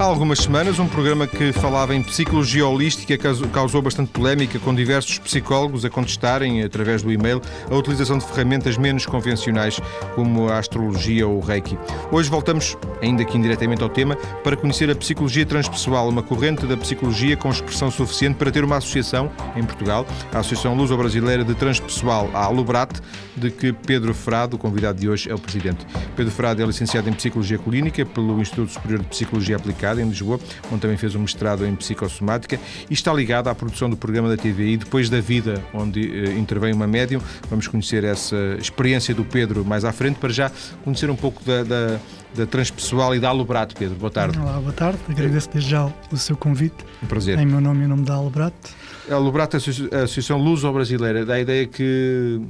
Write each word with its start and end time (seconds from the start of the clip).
Há 0.00 0.04
algumas 0.04 0.38
semanas, 0.38 0.78
um 0.78 0.88
programa 0.88 1.26
que 1.26 1.52
falava 1.52 1.94
em 1.94 2.02
psicologia 2.02 2.66
holística 2.66 3.18
causou 3.52 3.82
bastante 3.82 4.10
polémica, 4.10 4.58
com 4.58 4.74
diversos 4.74 5.18
psicólogos 5.18 5.84
a 5.84 5.90
contestarem, 5.90 6.62
através 6.62 7.02
do 7.02 7.12
e-mail, 7.12 7.38
a 7.70 7.74
utilização 7.74 8.16
de 8.16 8.24
ferramentas 8.24 8.78
menos 8.78 9.04
convencionais, 9.04 9.78
como 10.14 10.48
a 10.48 10.58
astrologia 10.58 11.28
ou 11.28 11.36
o 11.36 11.40
reiki. 11.40 11.78
Hoje 12.10 12.30
voltamos, 12.30 12.78
ainda 13.02 13.26
que 13.26 13.36
indiretamente 13.36 13.82
ao 13.82 13.90
tema, 13.90 14.16
para 14.42 14.56
conhecer 14.56 14.90
a 14.90 14.96
psicologia 14.96 15.44
transpessoal, 15.44 16.08
uma 16.08 16.22
corrente 16.22 16.64
da 16.64 16.78
psicologia 16.78 17.36
com 17.36 17.50
expressão 17.50 17.90
suficiente 17.90 18.36
para 18.36 18.50
ter 18.50 18.64
uma 18.64 18.78
associação, 18.78 19.30
em 19.54 19.62
Portugal, 19.62 20.06
a 20.32 20.38
Associação 20.38 20.74
Luso-Brasileira 20.74 21.44
de 21.44 21.54
Transpessoal, 21.54 22.30
a 22.32 22.42
Alubrat, 22.42 22.90
de 23.36 23.50
que 23.50 23.70
Pedro 23.70 24.14
Frado, 24.14 24.56
o 24.56 24.58
convidado 24.58 24.98
de 24.98 25.10
hoje, 25.10 25.30
é 25.30 25.34
o 25.34 25.38
presidente. 25.38 25.86
Pedro 26.16 26.32
Frado 26.32 26.62
é 26.62 26.64
licenciado 26.64 27.10
em 27.10 27.12
Psicologia 27.12 27.58
Clínica 27.58 28.06
pelo 28.06 28.40
Instituto 28.40 28.72
Superior 28.72 29.00
de 29.00 29.06
Psicologia 29.08 29.56
Aplicada 29.56 29.89
em 29.98 30.08
Lisboa, 30.08 30.38
onde 30.70 30.80
também 30.80 30.96
fez 30.96 31.14
um 31.14 31.20
mestrado 31.20 31.66
em 31.66 31.74
psicossomática 31.74 32.58
e 32.88 32.94
está 32.94 33.12
ligado 33.12 33.48
à 33.48 33.54
produção 33.54 33.88
do 33.88 33.96
programa 33.96 34.28
da 34.28 34.36
TVI 34.36 34.76
Depois 34.76 35.08
da 35.08 35.20
Vida, 35.20 35.62
onde 35.72 36.00
uh, 36.00 36.38
intervém 36.38 36.72
uma 36.72 36.86
médium. 36.86 37.20
Vamos 37.48 37.66
conhecer 37.66 38.04
essa 38.04 38.36
experiência 38.58 39.14
do 39.14 39.24
Pedro 39.24 39.64
mais 39.64 39.84
à 39.84 39.92
frente, 39.92 40.16
para 40.16 40.30
já 40.30 40.50
conhecer 40.84 41.10
um 41.10 41.16
pouco 41.16 41.42
da, 41.44 41.62
da, 41.62 42.00
da 42.34 42.46
transpessoal 42.46 43.14
e 43.14 43.20
da 43.20 43.28
Alubrato. 43.28 43.74
Pedro, 43.74 43.96
boa 43.96 44.10
tarde. 44.10 44.38
Olá, 44.38 44.60
boa 44.60 44.72
tarde. 44.72 44.98
Agradeço 45.08 45.50
desde 45.52 45.70
já 45.70 45.90
o 46.10 46.16
seu 46.16 46.36
convite. 46.36 46.84
Um 47.02 47.06
prazer. 47.06 47.38
Em 47.38 47.46
meu 47.46 47.60
nome 47.60 47.82
e 47.82 47.84
em 47.84 47.88
nome 47.88 48.04
da 48.04 48.14
Alubrato. 48.14 48.70
A 49.10 49.14
Alubrato 49.14 49.56
é 49.56 49.58
a 49.58 50.02
Associação 50.04 50.38
Luso-Brasileira, 50.38 51.24
dá 51.24 51.34
a 51.34 51.40
ideia 51.40 51.66
que 51.66 52.40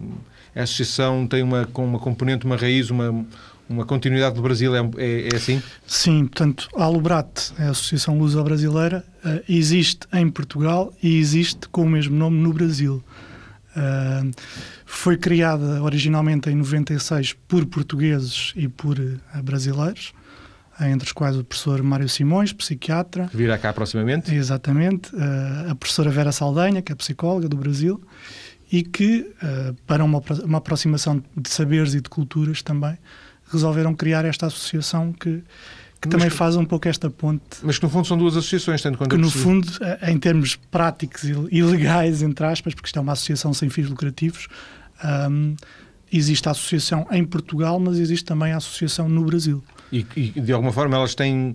a 0.55 0.63
associação 0.63 1.27
tem 1.27 1.43
uma, 1.43 1.69
uma 1.75 1.99
componente, 1.99 2.45
uma 2.45 2.57
raiz, 2.57 2.91
uma, 2.91 3.25
uma 3.71 3.87
continuidade 3.87 4.35
do 4.35 4.43
Brasil, 4.43 4.75
é, 4.75 4.81
é, 4.99 5.29
é 5.33 5.37
assim? 5.37 5.63
Sim, 5.87 6.27
portanto, 6.27 6.69
a 6.77 6.83
Alubrat, 6.83 7.53
a 7.57 7.71
Associação 7.71 8.19
Luso-Brasileira, 8.19 9.05
uh, 9.25 9.41
existe 9.49 10.09
em 10.13 10.29
Portugal 10.29 10.93
e 11.01 11.19
existe 11.19 11.69
com 11.69 11.83
o 11.83 11.89
mesmo 11.89 12.17
nome 12.17 12.37
no 12.41 12.53
Brasil. 12.53 13.03
Uh, 13.77 14.29
foi 14.85 15.17
criada 15.17 15.81
originalmente 15.81 16.51
em 16.51 16.57
96 16.57 17.35
por 17.47 17.65
portugueses 17.65 18.53
e 18.57 18.67
por 18.67 18.99
uh, 18.99 19.21
brasileiros, 19.41 20.13
entre 20.81 21.07
os 21.07 21.13
quais 21.13 21.37
o 21.37 21.45
professor 21.45 21.81
Mário 21.81 22.09
Simões, 22.09 22.53
psiquiatra. 22.53 23.29
Que 23.29 23.37
virá 23.37 23.57
cá 23.57 23.73
proximamente. 23.73 24.35
Exatamente. 24.35 25.11
a 25.69 25.75
professora 25.75 26.11
Vera 26.11 26.33
Saldanha, 26.33 26.81
que 26.81 26.91
é 26.91 26.95
psicóloga 26.95 27.47
do 27.51 27.57
Brasil, 27.57 28.03
e 28.73 28.83
que, 28.83 29.31
para 29.87 30.03
uma, 30.03 30.23
uma 30.43 30.57
aproximação 30.57 31.23
de 31.37 31.51
saberes 31.51 31.93
e 31.93 32.01
de 32.01 32.09
culturas 32.09 32.63
também, 32.63 32.97
resolveram 33.51 33.95
criar 33.95 34.25
esta 34.25 34.47
associação 34.47 35.13
que, 35.13 35.43
que 36.01 36.09
também 36.09 36.31
faz 36.31 36.57
um 36.57 36.65
pouco 36.65 36.89
esta 36.89 37.11
ponte. 37.11 37.59
Mas 37.63 37.79
que 37.79 37.85
no 37.85 37.91
fundo 37.91 38.07
são 38.07 38.17
duas 38.17 38.37
associações, 38.37 38.81
tanto 38.81 38.99
quanto 38.99 39.11
Que 39.11 39.17
no 39.17 39.31
fundo, 39.31 39.69
eh, 39.81 40.11
em 40.13 40.19
termos 40.19 40.57
práticos 40.57 41.25
e 41.25 41.63
legais, 41.63 42.23
entre 42.23 42.47
aspas, 42.47 42.75
porque 42.75 42.87
isto 42.87 42.99
é 42.99 43.03
uma 43.03 43.13
associação 43.13 43.53
sem 43.53 43.69
fins 43.69 43.89
lucrativos, 43.89 44.49
um, 45.31 45.57
existe 46.13 46.49
a 46.49 46.53
associação 46.53 47.07
em 47.11 47.25
Portugal, 47.25 47.79
mas 47.79 47.99
existe 47.99 48.25
também 48.25 48.53
a 48.53 48.57
associação 48.57 49.09
no 49.09 49.25
Brasil. 49.25 49.63
E, 49.93 50.07
e 50.17 50.41
de 50.41 50.53
alguma 50.53 50.73
forma 50.73 50.97
elas 50.97 51.15
têm 51.15 51.55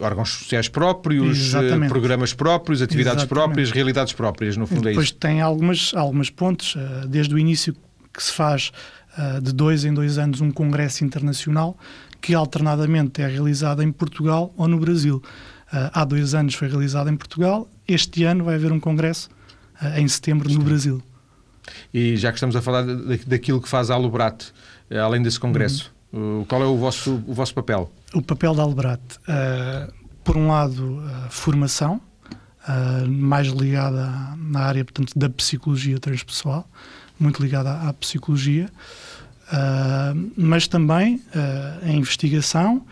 órgãos 0.00 0.30
sociais 0.30 0.68
próprios, 0.68 1.38
eh, 1.38 1.58
Exatamente. 1.58 1.90
programas 1.90 2.32
próprios, 2.32 2.80
atividades 2.80 3.22
Exatamente. 3.22 3.46
próprias, 3.46 3.70
realidades 3.70 4.12
próprias, 4.12 4.56
no 4.56 4.66
fundo 4.66 4.88
é 4.88 4.92
Depois 4.92 5.06
é 5.06 5.10
isso. 5.10 5.14
Depois 5.14 5.32
tem 5.32 5.40
algumas, 5.40 5.92
algumas 5.94 6.30
pontes, 6.30 6.74
eh, 6.76 7.06
desde 7.06 7.34
o 7.34 7.38
início 7.38 7.74
que 8.12 8.22
se 8.22 8.32
faz 8.32 8.72
uh, 9.18 9.40
de 9.40 9.52
dois 9.52 9.84
em 9.84 9.92
dois 9.92 10.18
anos 10.18 10.40
um 10.40 10.50
congresso 10.50 11.04
internacional 11.04 11.76
que 12.20 12.34
alternadamente 12.34 13.20
é 13.20 13.26
realizado 13.26 13.82
em 13.82 13.90
Portugal 13.90 14.52
ou 14.56 14.68
no 14.68 14.78
Brasil. 14.78 15.16
Uh, 15.72 15.90
há 15.92 16.04
dois 16.04 16.34
anos 16.34 16.54
foi 16.54 16.68
realizado 16.68 17.10
em 17.10 17.16
Portugal, 17.16 17.68
este 17.86 18.24
ano 18.24 18.44
vai 18.44 18.54
haver 18.54 18.72
um 18.72 18.80
congresso 18.80 19.28
uh, 19.80 19.98
em 19.98 20.06
setembro 20.06 20.52
no 20.52 20.62
Brasil. 20.62 21.02
E 21.92 22.16
já 22.16 22.30
que 22.30 22.36
estamos 22.36 22.56
a 22.56 22.62
falar 22.62 22.84
daquilo 23.26 23.60
que 23.60 23.68
faz 23.68 23.90
a 23.90 23.94
Alubrat, 23.94 24.46
além 24.90 25.22
desse 25.22 25.38
congresso, 25.38 25.94
uhum. 26.12 26.44
qual 26.48 26.62
é 26.62 26.66
o 26.66 26.76
vosso, 26.76 27.22
o 27.26 27.32
vosso 27.32 27.54
papel? 27.54 27.90
O 28.12 28.20
papel 28.20 28.52
da 28.52 28.62
Alubrat, 28.62 29.00
por 30.24 30.36
um 30.36 30.48
lado, 30.48 31.00
formação, 31.30 32.00
mais 33.08 33.48
ligada 33.48 34.08
na 34.36 34.60
área 34.60 34.84
portanto, 34.84 35.12
da 35.16 35.28
psicologia 35.28 35.98
transpessoal, 35.98 36.68
muito 37.18 37.42
ligada 37.42 37.70
à, 37.70 37.88
à 37.88 37.92
psicologia, 37.92 38.68
uh, 39.48 40.32
mas 40.36 40.66
também 40.66 41.16
uh, 41.16 41.86
a 41.86 41.90
investigação 41.90 42.84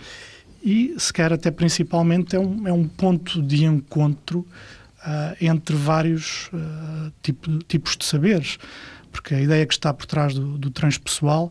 e, 0.62 0.94
se 0.98 1.12
quer 1.12 1.32
até 1.32 1.50
principalmente, 1.50 2.36
é 2.36 2.38
um, 2.38 2.68
é 2.68 2.72
um 2.72 2.86
ponto 2.86 3.42
de 3.42 3.64
encontro 3.64 4.40
uh, 4.40 5.36
entre 5.40 5.74
vários 5.74 6.50
tipo, 7.22 7.58
tipos 7.64 7.96
de 7.96 8.04
saberes, 8.04 8.58
porque 9.10 9.34
a 9.34 9.40
ideia 9.40 9.66
que 9.66 9.72
está 9.72 9.92
por 9.92 10.06
trás 10.06 10.34
do, 10.34 10.58
do 10.58 10.70
transpessoal 10.70 11.50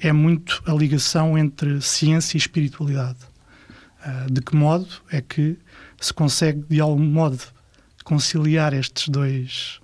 é 0.00 0.12
muito 0.12 0.62
a 0.66 0.72
ligação 0.72 1.36
entre 1.36 1.80
ciência 1.80 2.36
e 2.36 2.38
espiritualidade. 2.38 3.18
de 4.30 4.40
que 4.40 4.54
modo 4.54 4.88
é 5.10 5.20
que 5.20 5.56
se 6.00 6.12
consegue, 6.12 6.62
de 6.68 6.80
algum 6.80 7.04
modo, 7.04 7.40
conciliar 8.04 8.74
estes 8.74 9.08
dois 9.08 9.80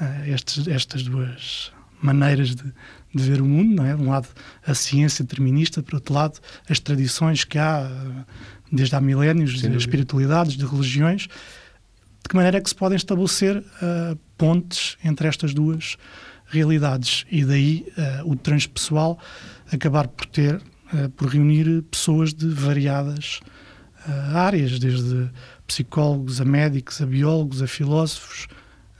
uh, 0.00 0.30
estes, 0.32 0.68
estas 0.68 1.02
duas 1.02 1.72
maneiras 2.00 2.54
de, 2.54 2.62
de, 3.12 3.22
ver 3.22 3.40
o 3.40 3.44
mundo, 3.44 3.76
não 3.76 3.84
é? 3.84 3.96
De 3.96 4.02
um 4.02 4.10
lado 4.10 4.28
a 4.64 4.74
ciência 4.74 5.24
determinista, 5.24 5.82
por 5.82 5.96
outro 5.96 6.14
lado 6.14 6.38
as 6.68 6.78
tradições 6.78 7.44
que 7.44 7.58
há 7.58 7.88
uh, 7.90 8.24
desde 8.70 8.94
há 8.94 9.00
milénios, 9.00 9.60
de 9.60 9.76
espiritualidades, 9.76 10.54
de 10.54 10.64
religiões, 10.64 11.22
de 11.22 12.28
que 12.28 12.36
maneira 12.36 12.58
é 12.58 12.60
que 12.60 12.68
se 12.68 12.74
podem 12.74 12.96
estabelecer 12.96 13.56
uh, 13.56 14.18
pontes 14.36 14.98
entre 15.02 15.26
estas 15.26 15.54
duas 15.54 15.96
realidades 16.50 17.24
e 17.30 17.44
daí 17.44 17.86
o 18.24 18.34
transpessoal 18.34 19.18
acabar 19.70 20.08
por 20.08 20.24
ter, 20.24 20.62
por 21.14 21.28
reunir 21.28 21.82
pessoas 21.90 22.32
de 22.32 22.48
variadas 22.48 23.40
áreas, 24.32 24.78
desde 24.78 25.28
psicólogos 25.68 26.40
a 26.40 26.44
médicos, 26.44 27.00
a 27.00 27.06
biólogos, 27.06 27.62
a 27.62 27.68
filósofos, 27.68 28.48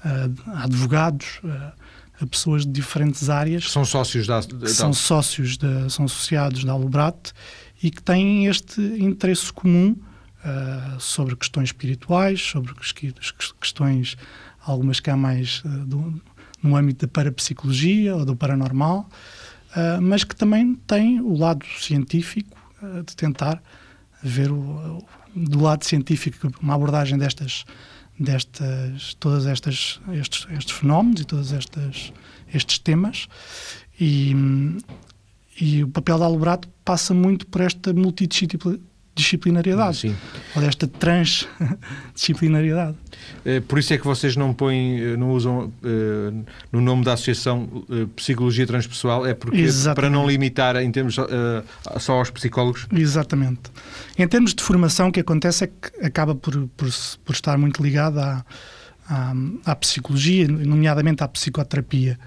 a 0.04 0.62
advogados, 0.62 1.40
a 2.20 2.26
pessoas 2.26 2.64
de 2.64 2.72
diferentes 2.72 3.28
áreas. 3.30 3.70
São 3.70 3.84
sócios 3.84 4.26
da, 4.26 4.40
da... 4.40 4.68
São 4.68 4.92
sócios, 4.92 5.56
da, 5.56 5.88
são 5.88 6.04
associados 6.04 6.64
da 6.64 6.72
Alubrat 6.72 7.32
e 7.82 7.90
que 7.90 8.02
têm 8.02 8.46
este 8.46 8.80
interesse 8.80 9.52
comum 9.52 9.96
uh, 10.44 11.00
sobre 11.00 11.36
questões 11.36 11.68
espirituais, 11.68 12.40
sobre 12.40 12.74
questões, 13.60 14.16
algumas 14.64 15.00
que 15.00 15.10
há 15.10 15.16
mais 15.16 15.62
uh, 15.64 15.68
do, 15.86 16.20
no 16.62 16.76
âmbito 16.76 17.06
da 17.06 17.12
parapsicologia 17.12 18.16
ou 18.16 18.24
do 18.24 18.34
paranormal, 18.34 19.08
uh, 19.76 20.02
mas 20.02 20.24
que 20.24 20.34
também 20.34 20.74
têm 20.86 21.20
o 21.20 21.36
lado 21.36 21.64
científico 21.80 22.56
de 23.04 23.16
tentar 23.16 23.60
ver 24.22 24.50
o, 24.50 25.04
do 25.34 25.60
lado 25.60 25.84
científico 25.84 26.50
uma 26.60 26.74
abordagem 26.74 27.18
destas 27.18 27.64
destas 28.18 29.14
todas 29.14 29.46
estas 29.46 30.00
estes, 30.12 30.46
estes 30.50 30.76
fenómenos 30.76 31.20
e 31.20 31.24
todos 31.24 31.52
estas 31.52 32.12
estes 32.52 32.78
temas. 32.78 33.28
E, 34.00 34.34
e 35.60 35.82
o 35.82 35.88
papel 35.88 36.18
da 36.18 36.24
Albrato 36.24 36.68
passa 36.84 37.12
muito 37.12 37.46
por 37.46 37.60
esta 37.60 37.92
multidisciplinariedade 39.18 39.96
Sim. 39.96 40.14
ou 40.54 40.62
desta 40.62 40.86
transdisciplinariedade 40.86 42.94
eh, 43.44 43.58
por 43.60 43.78
isso 43.78 43.92
é 43.92 43.98
que 43.98 44.04
vocês 44.04 44.36
não 44.36 44.54
põem 44.54 45.00
eh, 45.00 45.16
não 45.16 45.32
usam 45.32 45.72
eh, 45.84 46.32
no 46.70 46.80
nome 46.80 47.04
da 47.04 47.14
associação 47.14 47.84
psicologia 48.14 48.64
transpessoal 48.66 49.26
é 49.26 49.34
porque 49.34 49.60
Exatamente. 49.60 49.96
para 49.96 50.10
não 50.10 50.24
limitar 50.26 50.76
em 50.76 50.90
termos 50.90 51.16
só 51.98 52.12
aos 52.12 52.30
psicólogos 52.30 52.86
Exatamente 52.92 53.70
em 54.18 54.26
termos 54.26 54.52
de 54.52 54.62
formação, 54.62 55.08
o 55.08 55.12
que 55.12 55.20
acontece 55.20 55.64
é 55.64 55.68
que 55.68 56.04
acaba 56.04 56.34
por, 56.34 56.52
por, 56.76 56.88
por 57.24 57.32
estar 57.32 57.56
muito 57.56 57.80
ligado 57.80 58.18
à, 58.18 58.44
à, 59.08 59.32
à, 59.64 59.76
psicologia, 59.76 60.48
nomeadamente 60.48 61.22
à 61.22 61.28
psicoterapia. 61.28 62.18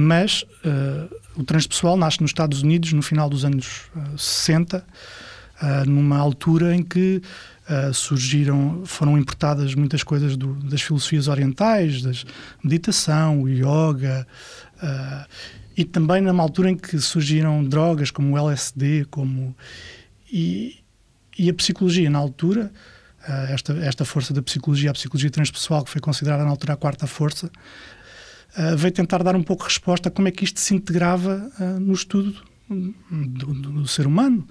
Mas 0.00 0.42
uh, 0.64 1.12
o 1.34 1.42
transpessoal 1.42 1.96
nasce 1.96 2.20
nos 2.20 2.30
Estados 2.30 2.62
Unidos 2.62 2.92
no 2.92 3.02
final 3.02 3.28
dos 3.28 3.44
anos 3.44 3.90
uh, 3.96 4.16
60, 4.16 4.78
uh, 4.78 5.90
numa 5.90 6.16
altura 6.16 6.72
em 6.72 6.84
que 6.84 7.20
surgiram, 7.92 8.82
foram 8.86 9.18
importadas 9.18 9.74
muitas 9.74 10.02
coisas 10.02 10.38
do, 10.38 10.54
das 10.54 10.80
filosofias 10.80 11.28
orientais, 11.28 12.00
da 12.00 12.12
meditação, 12.64 13.42
o 13.42 13.46
yoga, 13.46 14.26
e 15.76 15.84
também 15.84 16.22
numa 16.22 16.42
altura 16.42 16.70
em 16.70 16.74
que 16.74 16.98
surgiram 16.98 17.62
drogas 17.62 18.10
como 18.10 18.32
o 18.32 18.38
LSD, 18.38 19.04
como 19.10 19.54
e, 20.32 20.78
e 21.38 21.50
a 21.50 21.52
psicologia, 21.52 22.08
na 22.08 22.18
altura, 22.18 22.72
esta, 23.50 23.74
esta 23.74 24.02
força 24.02 24.32
da 24.32 24.40
psicologia, 24.40 24.88
a 24.88 24.94
psicologia 24.94 25.28
transpessoal, 25.28 25.84
que 25.84 25.90
foi 25.90 26.00
considerada 26.00 26.44
na 26.44 26.48
altura 26.50 26.72
a 26.72 26.76
quarta 26.78 27.06
força, 27.06 27.50
uh, 28.56 28.76
veio 28.76 28.92
tentar 28.92 29.22
dar 29.22 29.34
um 29.36 29.42
pouco 29.42 29.62
de 29.64 29.68
resposta 29.68 30.08
a 30.08 30.12
como 30.12 30.28
é 30.28 30.30
que 30.30 30.44
isto 30.44 30.60
se 30.60 30.74
integrava 30.74 31.50
uh, 31.58 31.80
no 31.80 31.92
estudo 31.92 32.34
do, 32.68 33.54
do, 33.54 33.72
do, 33.72 33.88
ser 33.88 34.06
humano. 34.06 34.46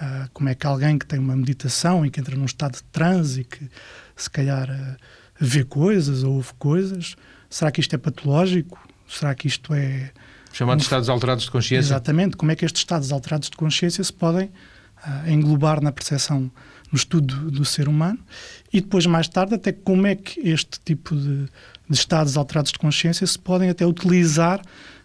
Uh, 0.00 0.28
como 0.32 0.48
é 0.48 0.54
que 0.54 0.66
alguém 0.66 0.98
que 0.98 1.06
tem 1.06 1.18
uma 1.18 1.36
meditação 1.36 2.04
e 2.04 2.10
que 2.10 2.20
entra 2.20 2.36
num 2.36 2.44
estado 2.44 2.74
de 2.74 2.82
transe 2.84 3.42
e 3.42 3.44
que 3.44 3.70
se 4.16 4.28
calhar 4.28 4.98
vê 5.38 5.64
coisas 5.64 6.22
ou 6.22 6.34
ouve 6.34 6.52
coisas, 6.58 7.16
será 7.48 7.70
que 7.70 7.80
isto 7.80 7.94
é 7.94 7.98
patológico? 7.98 8.78
Será 9.08 9.34
que 9.34 9.46
isto 9.46 9.74
é. 9.74 10.10
Chamados 10.52 10.84
um... 10.84 10.86
estados 10.86 11.08
alterados 11.08 11.44
de 11.44 11.50
consciência? 11.50 11.88
Exatamente. 11.88 12.36
Como 12.36 12.50
é 12.50 12.56
que 12.56 12.64
estes 12.64 12.80
estados 12.80 13.12
alterados 13.12 13.50
de 13.50 13.56
consciência 13.56 14.02
se 14.02 14.12
podem 14.12 14.50
englobar 15.26 15.82
na 15.82 15.90
percepção, 15.90 16.50
no 16.92 16.96
estudo 16.96 17.50
do 17.50 17.64
ser 17.64 17.88
humano? 17.88 18.18
E 18.72 18.80
depois, 18.80 19.06
mais 19.06 19.26
tarde, 19.26 19.54
até 19.54 19.72
como 19.72 20.06
é 20.06 20.14
que 20.14 20.38
este 20.40 20.78
tipo 20.84 21.16
de, 21.16 21.46
de 21.88 21.94
estados 21.96 22.36
alterados 22.36 22.70
de 22.70 22.78
consciência 22.78 23.26
se 23.26 23.38
podem 23.38 23.70
até 23.70 23.84
utilizar 23.86 24.60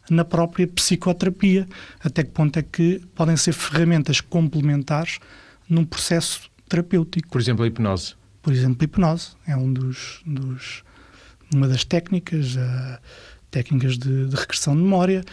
na 0.09 0.23
própria 0.23 0.67
psicoterapia. 0.67 1.67
Até 2.03 2.23
que 2.23 2.31
ponto 2.31 2.57
é 2.57 2.61
que 2.61 3.01
podem 3.15 3.37
ser 3.37 3.53
ferramentas 3.53 4.21
complementares 4.21 5.19
num 5.69 5.85
processo 5.85 6.49
terapêutico. 6.67 7.29
Por 7.29 7.41
exemplo, 7.41 7.63
a 7.63 7.67
hipnose. 7.67 8.15
Por 8.41 8.53
exemplo, 8.53 8.77
a 8.81 8.85
hipnose 8.85 9.31
é 9.45 9.55
um 9.55 9.71
dos, 9.71 10.21
dos 10.25 10.83
uma 11.53 11.67
das 11.67 11.83
técnicas, 11.83 12.55
uh, 12.55 12.97
técnicas 13.51 13.97
de, 13.97 14.27
de, 14.27 14.35
regressão 14.35 14.75
de 14.75 14.81
memória, 14.81 15.23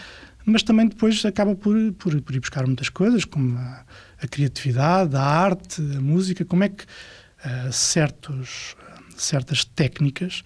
mas 0.44 0.62
também 0.62 0.88
depois 0.88 1.24
acaba 1.24 1.54
por, 1.54 1.76
por, 1.94 2.20
por 2.20 2.34
ir 2.34 2.40
buscar 2.40 2.66
muitas 2.66 2.88
coisas, 2.88 3.24
como 3.24 3.56
a, 3.58 3.84
a, 4.24 4.28
criatividade, 4.28 5.14
a 5.16 5.22
arte, 5.22 5.80
a 5.80 6.00
música, 6.00 6.44
como 6.44 6.64
é 6.64 6.68
que 6.68 6.84
uh, 6.84 7.72
certos, 7.72 8.76
certas 9.16 9.64
técnicas 9.64 10.42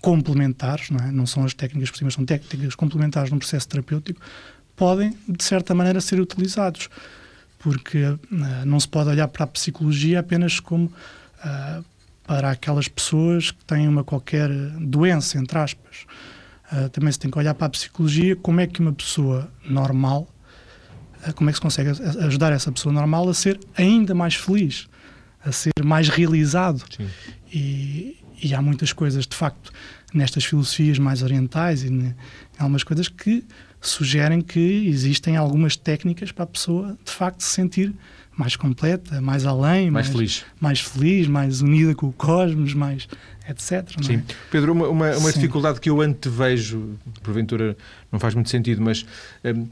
complementares, 0.00 0.90
não, 0.90 1.04
é? 1.04 1.10
não 1.10 1.26
são 1.26 1.44
as 1.44 1.54
técnicas 1.54 1.90
por 1.90 1.98
cima, 1.98 2.10
são 2.10 2.24
técnicas 2.24 2.74
complementares 2.74 3.30
num 3.30 3.38
processo 3.38 3.68
terapêutico, 3.68 4.20
podem, 4.76 5.16
de 5.28 5.42
certa 5.42 5.74
maneira, 5.74 6.00
ser 6.00 6.20
utilizados. 6.20 6.88
Porque 7.58 8.04
uh, 8.04 8.18
não 8.64 8.78
se 8.78 8.86
pode 8.86 9.08
olhar 9.08 9.26
para 9.28 9.44
a 9.44 9.46
psicologia 9.46 10.20
apenas 10.20 10.60
como 10.60 10.84
uh, 10.86 11.84
para 12.26 12.50
aquelas 12.50 12.86
pessoas 12.86 13.50
que 13.50 13.64
têm 13.64 13.88
uma 13.88 14.04
qualquer 14.04 14.48
doença, 14.78 15.38
entre 15.38 15.58
aspas. 15.58 16.06
Uh, 16.70 16.88
também 16.90 17.10
se 17.10 17.18
tem 17.18 17.30
que 17.30 17.38
olhar 17.38 17.54
para 17.54 17.66
a 17.66 17.70
psicologia 17.70 18.36
como 18.36 18.60
é 18.60 18.66
que 18.66 18.80
uma 18.80 18.92
pessoa 18.92 19.50
normal, 19.64 20.28
como 21.32 21.50
é 21.50 21.52
que 21.52 21.58
se 21.58 21.62
consegue 21.62 21.90
ajudar 22.24 22.52
essa 22.52 22.70
pessoa 22.70 22.92
normal 22.92 23.28
a 23.28 23.34
ser 23.34 23.58
ainda 23.76 24.14
mais 24.14 24.34
feliz, 24.34 24.88
a 25.44 25.52
ser 25.52 25.72
mais 25.84 26.08
realizado. 26.08 26.82
Sim. 26.96 27.08
E, 27.52 28.18
e 28.42 28.54
há 28.54 28.60
muitas 28.60 28.92
coisas, 28.92 29.26
de 29.26 29.36
facto, 29.36 29.72
nestas 30.12 30.44
filosofias 30.44 30.98
mais 30.98 31.22
orientais 31.22 31.82
e 31.82 31.88
em 31.88 32.14
algumas 32.58 32.84
coisas 32.84 33.08
que 33.08 33.44
sugerem 33.80 34.40
que 34.40 34.86
existem 34.88 35.36
algumas 35.36 35.76
técnicas 35.76 36.32
para 36.32 36.44
a 36.44 36.46
pessoa, 36.46 36.98
de 37.04 37.12
facto, 37.12 37.42
se 37.42 37.50
sentir 37.50 37.94
mais 38.36 38.54
completa, 38.54 39.20
mais 39.20 39.46
além, 39.46 39.90
mais, 39.90 40.06
mais 40.06 40.08
feliz, 40.08 40.44
mais 40.60 40.80
feliz, 40.80 41.26
mais 41.26 41.62
unida 41.62 41.94
com 41.94 42.08
o 42.08 42.12
cosmos, 42.12 42.74
mais 42.74 43.08
etc. 43.48 43.88
Sim. 44.02 44.16
É? 44.16 44.22
Pedro, 44.50 44.72
uma, 44.72 44.88
uma, 44.88 45.16
uma 45.16 45.32
dificuldade 45.32 45.80
que 45.80 45.88
eu 45.88 46.00
antevejo, 46.00 46.98
porventura 47.22 47.76
não 48.12 48.20
faz 48.20 48.34
muito 48.34 48.50
sentido, 48.50 48.82
mas 48.82 49.06
hum, 49.44 49.68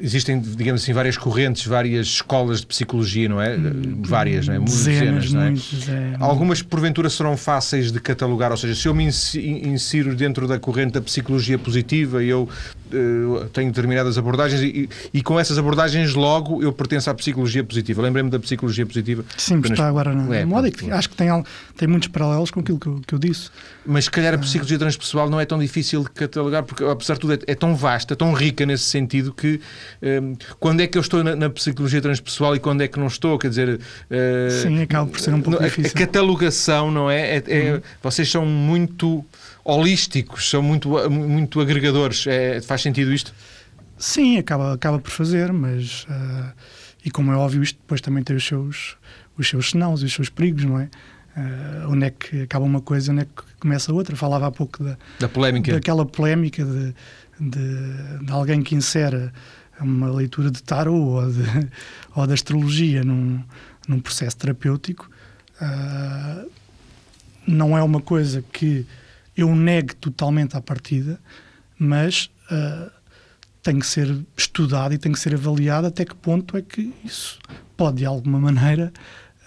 existem, 0.00 0.40
digamos 0.40 0.82
assim, 0.82 0.92
várias 0.92 1.16
correntes, 1.16 1.66
várias 1.66 2.06
escolas 2.06 2.60
de 2.60 2.66
psicologia, 2.66 3.28
não 3.28 3.40
é? 3.40 3.56
Hum, 3.56 4.02
várias, 4.02 4.46
não 4.46 4.54
é? 4.54 4.60
Dezenas, 4.60 5.32
não 5.32 5.42
é? 5.42 5.50
Muitos, 5.50 5.88
é, 5.88 6.16
Algumas, 6.18 6.62
porventura, 6.62 7.10
serão 7.10 7.36
fáceis 7.36 7.92
de 7.92 8.00
catalogar, 8.00 8.50
ou 8.50 8.56
seja, 8.56 8.74
se 8.74 8.88
eu 8.88 8.94
me 8.94 9.04
insiro 9.04 10.14
dentro 10.14 10.46
da 10.46 10.58
corrente 10.58 10.92
da 10.92 11.00
psicologia 11.00 11.58
positiva, 11.58 12.22
eu 12.22 12.42
uh, 12.42 12.48
tenho 13.52 13.68
determinadas 13.68 14.18
abordagens 14.18 14.62
e, 14.62 14.88
e, 15.12 15.22
com 15.22 15.38
essas 15.38 15.58
abordagens 15.58 16.14
logo 16.14 16.62
eu 16.62 16.72
pertenço 16.72 17.10
à 17.10 17.14
psicologia 17.14 17.62
positiva. 17.64 18.02
Lembrei-me 18.02 18.30
da 18.30 18.38
psicologia 18.38 18.86
positiva. 18.86 19.24
Sim, 19.36 19.60
está 19.60 19.88
agora 19.88 20.14
na 20.14 20.36
é, 20.36 20.44
moda 20.44 20.68
e 20.68 20.90
acho 20.90 21.10
que 21.10 21.16
tem, 21.16 21.28
tem 21.76 21.88
muitos 21.88 22.08
paralelos 22.08 22.50
com 22.50 22.60
aquilo 22.60 22.78
que 22.78 22.86
eu, 22.86 23.00
que 23.06 23.14
eu 23.14 23.18
disse. 23.18 23.50
Mas 23.86 24.04
se 24.04 24.10
calhar 24.10 24.34
a 24.34 24.38
psicologia 24.38 24.78
transpessoal 24.78 25.30
não 25.30 25.40
é 25.40 25.44
tão 25.44 25.58
difícil 25.58 26.02
de 26.02 26.10
catalogar, 26.10 26.62
porque 26.62 26.84
apesar 26.84 27.14
de 27.14 27.20
tudo 27.20 27.32
é, 27.34 27.38
é 27.46 27.54
tão 27.54 27.74
vasta, 27.74 28.14
tão 28.14 28.32
rica 28.32 28.66
nesse 28.66 28.84
sentido 28.84 29.32
que 29.32 29.60
um, 30.02 30.36
quando 30.58 30.80
é 30.80 30.86
que 30.86 30.98
eu 30.98 31.02
estou 31.02 31.22
na, 31.24 31.34
na, 31.34 31.50
psicologia 31.50 32.00
transpessoal 32.00 32.54
e 32.54 32.58
quando 32.58 32.82
é 32.82 32.88
que 32.88 32.98
não 32.98 33.06
estou? 33.06 33.38
Quer 33.38 33.48
dizer, 33.48 33.68
uh, 33.78 34.50
sim, 34.50 34.82
acaba 34.82 35.10
por 35.10 35.20
ser 35.20 35.34
um 35.34 35.40
pouco 35.40 35.62
a, 35.62 35.66
difícil. 35.66 35.92
A 35.94 35.98
catalogação, 35.98 36.90
não 36.90 37.10
é? 37.10 37.36
é, 37.36 37.44
é 37.46 37.72
uhum. 37.74 37.80
Vocês 38.02 38.30
são 38.30 38.44
muito 38.44 39.24
holísticos, 39.68 40.48
são 40.48 40.62
muito, 40.62 40.88
muito 41.10 41.60
agregadores. 41.60 42.26
É, 42.26 42.60
faz 42.62 42.80
sentido 42.80 43.12
isto? 43.12 43.34
Sim, 43.98 44.38
acaba, 44.38 44.72
acaba 44.72 44.98
por 44.98 45.10
fazer, 45.10 45.52
mas. 45.52 46.04
Uh, 46.04 46.52
e 47.04 47.10
como 47.10 47.32
é 47.32 47.36
óbvio, 47.36 47.62
isto 47.62 47.78
depois 47.78 48.00
também 48.00 48.22
tem 48.22 48.34
os 48.34 48.46
seus, 48.46 48.96
os 49.36 49.48
seus 49.48 49.72
e 49.74 50.04
os 50.04 50.12
seus 50.12 50.28
perigos, 50.30 50.64
não 50.64 50.80
é? 50.80 50.88
Uh, 51.36 51.90
onde 51.90 52.06
é 52.06 52.10
que 52.10 52.42
acaba 52.42 52.64
uma 52.64 52.80
coisa, 52.80 53.12
onde 53.12 53.22
é 53.22 53.24
que 53.24 53.42
começa 53.60 53.92
outra? 53.92 54.16
Falava 54.16 54.46
há 54.46 54.50
pouco 54.50 54.82
da, 54.82 54.96
da 55.20 55.28
polémica. 55.28 55.72
daquela 55.72 56.06
polémica 56.06 56.64
de, 56.64 56.94
de, 57.38 58.24
de 58.24 58.32
alguém 58.32 58.62
que 58.62 58.74
insere 58.74 59.30
uma 59.80 60.10
leitura 60.10 60.50
de 60.50 60.62
tarot 60.62 60.96
ou, 60.96 61.30
de, 61.30 61.42
ou 62.16 62.26
de 62.26 62.32
astrologia 62.32 63.04
num, 63.04 63.44
num 63.86 64.00
processo 64.00 64.36
terapêutico. 64.36 65.10
Uh, 65.60 66.50
não 67.46 67.76
é 67.76 67.82
uma 67.82 68.00
coisa 68.00 68.42
que 68.52 68.86
eu 69.38 69.54
negue 69.54 69.94
totalmente 69.94 70.56
à 70.56 70.60
partida, 70.60 71.20
mas 71.78 72.28
uh, 72.50 72.90
tem 73.62 73.78
que 73.78 73.86
ser 73.86 74.18
estudado 74.36 74.92
e 74.92 74.98
tem 74.98 75.12
que 75.12 75.18
ser 75.18 75.32
avaliado 75.32 75.86
até 75.86 76.04
que 76.04 76.14
ponto 76.16 76.56
é 76.56 76.62
que 76.62 76.92
isso 77.04 77.38
pode, 77.76 77.98
de 77.98 78.04
alguma 78.04 78.40
maneira, 78.40 78.92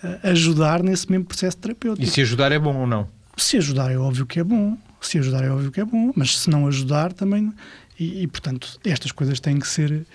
uh, 0.02 0.30
ajudar 0.30 0.82
nesse 0.82 1.12
mesmo 1.12 1.26
processo 1.26 1.58
terapêutico. 1.58 2.08
E 2.08 2.10
se 2.10 2.22
ajudar 2.22 2.54
é 2.54 2.58
bom 2.58 2.74
ou 2.78 2.88
não? 2.88 3.06
Se 3.36 3.58
ajudar 3.58 3.92
é 3.92 3.98
óbvio 3.98 4.26
que 4.26 4.40
é 4.40 4.44
bom. 4.44 4.78
Se 5.02 5.18
ajudar 5.18 5.44
é 5.44 5.50
óbvio 5.50 5.72
que 5.72 5.82
é 5.82 5.86
bom, 5.86 6.14
mas 6.16 6.40
se 6.40 6.50
não 6.50 6.68
ajudar 6.68 7.12
também. 7.12 7.52
E, 8.00 8.24
e 8.24 8.28
portanto, 8.28 8.80
estas 8.86 9.12
coisas 9.12 9.42
têm 9.42 9.60
que 9.60 9.68
ser 9.68 10.06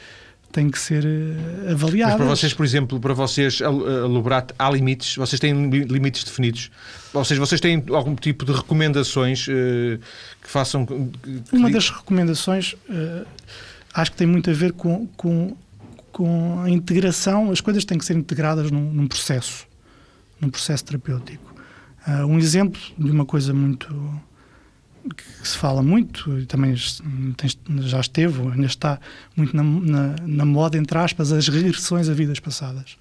têm 0.57 0.71
que 0.71 0.79
ser 0.79 1.05
avaliadas. 1.71 2.15
Mas 2.15 2.27
para 2.27 2.35
vocês, 2.35 2.55
por 2.55 2.65
exemplo, 2.65 2.99
para 2.99 3.13
vocês, 3.13 3.61
Lubrat, 4.09 4.53
há 4.59 4.71
limites? 4.71 5.15
Vocês 5.17 5.39
têm 5.39 5.69
limites 5.69 6.25
definidos? 6.25 6.71
Ou 7.13 7.25
seja, 7.25 7.39
vocês 7.39 7.61
têm 7.61 7.85
algum 7.91 8.15
tipo 8.15 8.45
de 8.47 8.53
recomendações 8.53 9.47
uh, 9.49 10.01
que 10.43 10.49
façam... 10.49 10.87
Que... 10.87 10.95
Uma 11.53 11.71
das 11.71 11.91
recomendações 11.91 12.73
uh, 12.73 13.27
acho 13.93 14.13
que 14.13 14.17
tem 14.17 14.27
muito 14.27 14.49
a 14.49 14.55
ver 14.55 14.73
com, 14.73 15.07
com, 15.09 15.55
com 16.11 16.63
a 16.63 16.71
integração, 16.71 17.51
as 17.51 17.61
coisas 17.61 17.85
têm 17.85 17.99
que 17.99 18.05
ser 18.05 18.17
integradas 18.17 18.71
num, 18.71 18.93
num 18.93 19.07
processo, 19.07 19.67
num 20.41 20.49
processo 20.49 20.85
terapêutico. 20.87 21.55
Uh, 22.09 22.25
um 22.27 22.39
exemplo 22.39 22.81
de 22.97 23.11
uma 23.11 23.27
coisa 23.27 23.53
muito 23.53 23.89
que 25.15 25.25
se 25.47 25.57
fala 25.57 25.83
muito, 25.83 26.39
e 26.39 26.47
também 26.47 26.75
já 26.75 28.01
esteve, 28.01 28.41
ainda 28.43 28.67
está 28.67 28.99
muito 29.37 29.57
na, 29.57 29.63
na, 29.63 30.17
na, 30.23 30.45
moda, 30.45 30.77
entre 30.77 30.97
aspas, 30.99 31.33
as 31.33 31.49
regressões 31.49 32.09
a 32.09 32.15
vidas 32.15 32.41
passadas. 32.41 32.97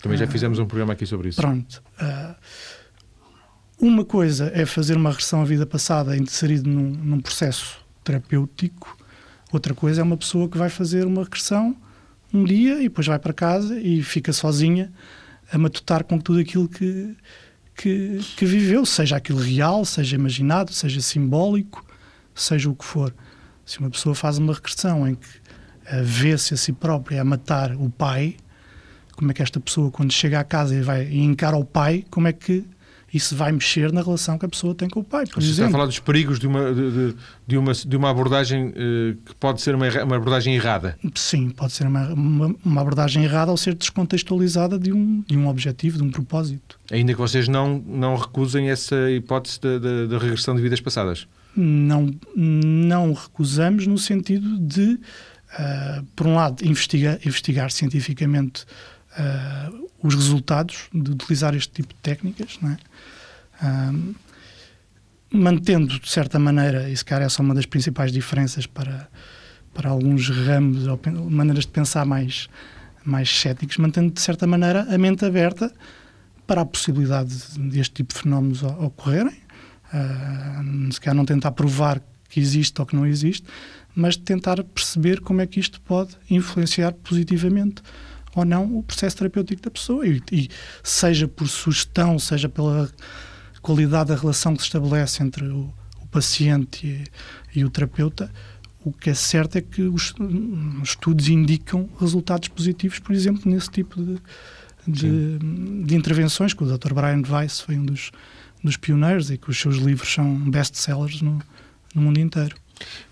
Também 0.00 0.18
já 0.18 0.24
ah, 0.24 0.28
fizemos 0.28 0.58
um 0.58 0.66
programa 0.66 0.92
aqui 0.92 1.06
sobre 1.06 1.28
isso. 1.28 1.40
Pronto. 1.40 1.82
Uh, 2.00 2.34
uma 3.78 4.04
coisa 4.04 4.50
é 4.54 4.64
fazer 4.64 4.96
uma 4.96 5.10
regressão 5.10 5.42
à 5.42 5.44
vida 5.44 5.66
passada 5.66 6.16
inserido 6.16 6.68
num, 6.68 6.90
num, 6.90 7.20
processo 7.20 7.78
terapêutico, 8.02 8.96
outra 9.52 9.74
coisa 9.74 10.00
é 10.00 10.04
uma 10.04 10.16
pessoa 10.16 10.48
que 10.48 10.56
vai 10.56 10.70
fazer 10.70 11.06
uma 11.06 11.24
regressão 11.24 11.76
um 12.32 12.44
dia 12.44 12.78
e 12.80 12.84
depois 12.84 13.06
vai 13.06 13.18
para 13.18 13.32
casa 13.32 13.78
e 13.78 14.02
fica 14.02 14.32
sozinha 14.32 14.92
a 15.52 15.58
matutar 15.58 16.04
com 16.04 16.18
tudo 16.18 16.40
aquilo 16.40 16.68
que 16.68 17.14
que, 17.76 18.20
que 18.36 18.46
viveu, 18.46 18.86
seja 18.86 19.16
aquilo 19.16 19.40
real, 19.40 19.84
seja 19.84 20.16
imaginado, 20.16 20.72
seja 20.72 21.00
simbólico, 21.00 21.84
seja 22.34 22.70
o 22.70 22.74
que 22.74 22.84
for. 22.84 23.14
Se 23.64 23.78
uma 23.80 23.90
pessoa 23.90 24.14
faz 24.14 24.38
uma 24.38 24.54
regressão 24.54 25.06
em 25.06 25.14
que 25.14 25.26
uh, 25.26 26.02
vê-se 26.02 26.54
a 26.54 26.56
si 26.56 26.72
própria 26.72 27.20
a 27.20 27.24
matar 27.24 27.74
o 27.76 27.90
pai, 27.90 28.36
como 29.14 29.30
é 29.30 29.34
que 29.34 29.42
esta 29.42 29.60
pessoa, 29.60 29.90
quando 29.90 30.12
chega 30.12 30.40
à 30.40 30.44
casa 30.44 30.74
e 30.74 30.80
vai 30.80 31.06
e 31.06 31.20
encara 31.20 31.56
o 31.56 31.64
pai, 31.64 32.04
como 32.10 32.28
é 32.28 32.32
que 32.32 32.64
isso 33.16 33.34
vai 33.34 33.50
mexer 33.52 33.92
na 33.92 34.02
relação 34.02 34.38
que 34.38 34.46
a 34.46 34.48
pessoa 34.48 34.74
tem 34.74 34.88
com 34.88 35.00
o 35.00 35.04
pai. 35.04 35.26
Por 35.26 35.42
Você 35.42 35.50
exemplo. 35.50 35.52
está 35.52 35.66
a 35.66 35.70
falar 35.70 35.86
dos 35.86 35.98
perigos 35.98 36.38
de 36.38 36.46
uma, 36.46 36.72
de, 36.72 37.14
de 37.46 37.56
uma, 37.56 37.72
de 37.72 37.96
uma 37.96 38.10
abordagem 38.10 38.68
uh, 38.68 39.16
que 39.24 39.34
pode 39.36 39.60
ser 39.62 39.74
uma, 39.74 39.88
uma 40.04 40.16
abordagem 40.16 40.54
errada. 40.54 40.98
Sim, 41.14 41.50
pode 41.50 41.72
ser 41.72 41.86
uma, 41.86 42.08
uma, 42.12 42.54
uma, 42.64 42.80
abordagem 42.80 43.24
errada 43.24 43.50
ao 43.50 43.56
ser 43.56 43.74
descontextualizada 43.74 44.78
de 44.78 44.92
um, 44.92 45.24
de 45.26 45.36
um 45.36 45.48
objetivo, 45.48 45.98
de 45.98 46.04
um 46.04 46.10
propósito. 46.10 46.78
Ainda 46.90 47.12
que 47.12 47.18
vocês 47.18 47.48
não, 47.48 47.82
não 47.86 48.16
recusem 48.16 48.70
essa 48.70 49.10
hipótese 49.10 49.58
da 49.60 50.18
regressão 50.18 50.54
de 50.54 50.62
vidas 50.62 50.80
passadas? 50.80 51.26
Não, 51.56 52.14
não 52.36 53.12
recusamos 53.12 53.86
no 53.86 53.96
sentido 53.96 54.58
de, 54.58 54.92
uh, 54.92 56.04
por 56.14 56.26
um 56.26 56.34
lado, 56.34 56.64
investigar, 56.64 57.18
investigar 57.24 57.70
cientificamente 57.70 58.66
uh, 59.18 59.88
os 60.02 60.14
resultados 60.14 60.88
de 60.92 61.10
utilizar 61.10 61.54
este 61.54 61.72
tipo 61.72 61.94
de 61.94 62.00
técnicas, 62.00 62.58
não 62.60 62.70
é? 62.70 62.76
Mantendo, 65.32 65.98
de 65.98 66.08
certa 66.08 66.38
maneira, 66.38 66.88
e 66.88 66.96
se 66.96 67.04
calhar 67.04 67.26
essa 67.26 67.42
é 67.42 67.44
uma 67.44 67.54
das 67.54 67.66
principais 67.66 68.12
diferenças 68.12 68.66
para, 68.66 69.08
para 69.74 69.90
alguns 69.90 70.28
ramos 70.28 70.86
ou 70.86 71.00
maneiras 71.28 71.64
de 71.64 71.72
pensar 71.72 72.04
mais, 72.06 72.48
mais 73.04 73.28
céticos, 73.28 73.76
mantendo 73.78 74.12
de 74.12 74.20
certa 74.20 74.46
maneira 74.46 74.86
a 74.88 74.96
mente 74.96 75.24
aberta 75.24 75.72
para 76.46 76.60
a 76.60 76.64
possibilidade 76.64 77.34
deste 77.58 77.94
tipo 77.94 78.14
de 78.14 78.20
fenómenos 78.20 78.62
ocorrerem. 78.62 79.34
Uh, 79.92 80.92
se 80.92 81.00
calhar 81.00 81.14
não 81.14 81.24
tentar 81.24 81.52
provar 81.52 82.00
que 82.28 82.40
existe 82.40 82.80
ou 82.80 82.86
que 82.86 82.94
não 82.94 83.06
existe, 83.06 83.46
mas 83.94 84.16
tentar 84.16 84.62
perceber 84.62 85.20
como 85.20 85.40
é 85.40 85.46
que 85.46 85.58
isto 85.58 85.80
pode 85.80 86.16
influenciar 86.30 86.92
positivamente 86.92 87.82
ou 88.36 88.44
não 88.44 88.78
o 88.78 88.82
processo 88.82 89.16
terapêutico 89.16 89.62
da 89.62 89.70
pessoa. 89.70 90.06
E, 90.06 90.22
e 90.30 90.48
seja 90.82 91.26
por 91.26 91.48
sugestão, 91.48 92.18
seja 92.18 92.48
pela 92.48 92.90
qualidade 93.62 94.10
da 94.10 94.16
relação 94.16 94.54
que 94.54 94.62
se 94.62 94.68
estabelece 94.68 95.22
entre 95.22 95.44
o, 95.46 95.72
o 96.00 96.06
paciente 96.06 96.86
e, 96.86 97.58
e, 97.58 97.64
o 97.64 97.70
terapeuta, 97.70 98.30
o 98.84 98.92
que 98.92 99.10
é 99.10 99.14
certo 99.14 99.56
é 99.56 99.60
que 99.60 99.82
os, 99.82 100.14
os, 100.20 100.90
estudos 100.90 101.28
indicam 101.28 101.88
resultados 101.98 102.48
positivos, 102.48 103.00
por 103.00 103.12
exemplo, 103.12 103.50
nesse 103.50 103.70
tipo 103.70 104.00
de, 104.00 104.18
de, 104.86 105.38
de 105.84 105.96
intervenções, 105.96 106.54
que 106.54 106.62
o 106.62 106.78
Dr. 106.78 106.94
Brian 106.94 107.22
Weiss 107.28 107.60
foi 107.60 107.76
um 107.76 107.84
dos, 107.84 108.12
dos 108.62 108.76
pioneiros 108.76 109.30
e 109.30 109.38
que 109.38 109.50
os 109.50 109.58
seus 109.58 109.76
livros 109.78 110.12
são 110.12 110.38
best-sellers 110.48 111.20
no, 111.20 111.40
no 111.94 112.02
mundo 112.02 112.20
inteiro. 112.20 112.54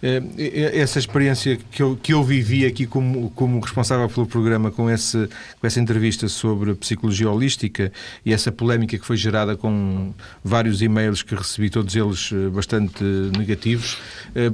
É, 0.03 0.23
é, 0.37 0.79
essa 0.81 0.99
experiência 0.99 1.59
que 1.71 1.83
eu, 1.83 1.97
que 1.97 2.13
eu 2.13 2.23
vivi 2.23 2.67
aqui 2.67 2.87
como, 2.87 3.31
como 3.31 3.59
responsável 3.61 4.09
pelo 4.09 4.27
programa 4.27 4.71
com, 4.71 4.91
esse, 4.91 5.29
com 5.61 5.67
essa 5.67 5.81
entrevista 5.81 6.29
sobre 6.29 6.75
psicologia 6.75 7.31
holística 7.31 7.91
e 8.25 8.33
essa 8.33 8.53
polémica 8.53 8.99
que 8.99 9.07
foi 9.07 9.17
gerada 9.17 9.57
com 9.57 10.13
vários 10.43 10.83
e-mails 10.83 11.23
que 11.23 11.35
recebi, 11.35 11.71
todos 11.71 11.97
eles 11.97 12.31
eh, 12.33 12.49
bastante 12.51 13.03
negativos, 13.03 13.97
eh, 14.35 14.51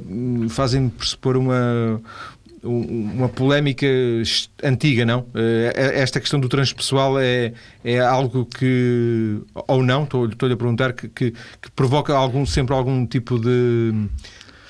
fazem-me 0.49 0.89
pressupor 0.89 1.35
uma, 1.35 2.01
uma 2.63 3.27
polémica 3.27 3.87
antiga, 4.63 5.05
não? 5.05 5.25
Eh, 5.35 5.91
esta 5.95 6.19
questão 6.21 6.39
do 6.39 6.47
transpessoal 6.47 7.19
é, 7.19 7.51
é 7.83 7.99
algo 7.99 8.45
que, 8.45 9.39
ou 9.67 9.83
não, 9.83 10.03
estou-lhe 10.03 10.53
a 10.53 10.57
perguntar, 10.57 10.93
que, 10.93 11.09
que, 11.09 11.31
que 11.31 11.71
provoca 11.75 12.13
algum, 12.13 12.45
sempre 12.45 12.73
algum 12.73 13.05
tipo 13.05 13.37
de 13.37 14.07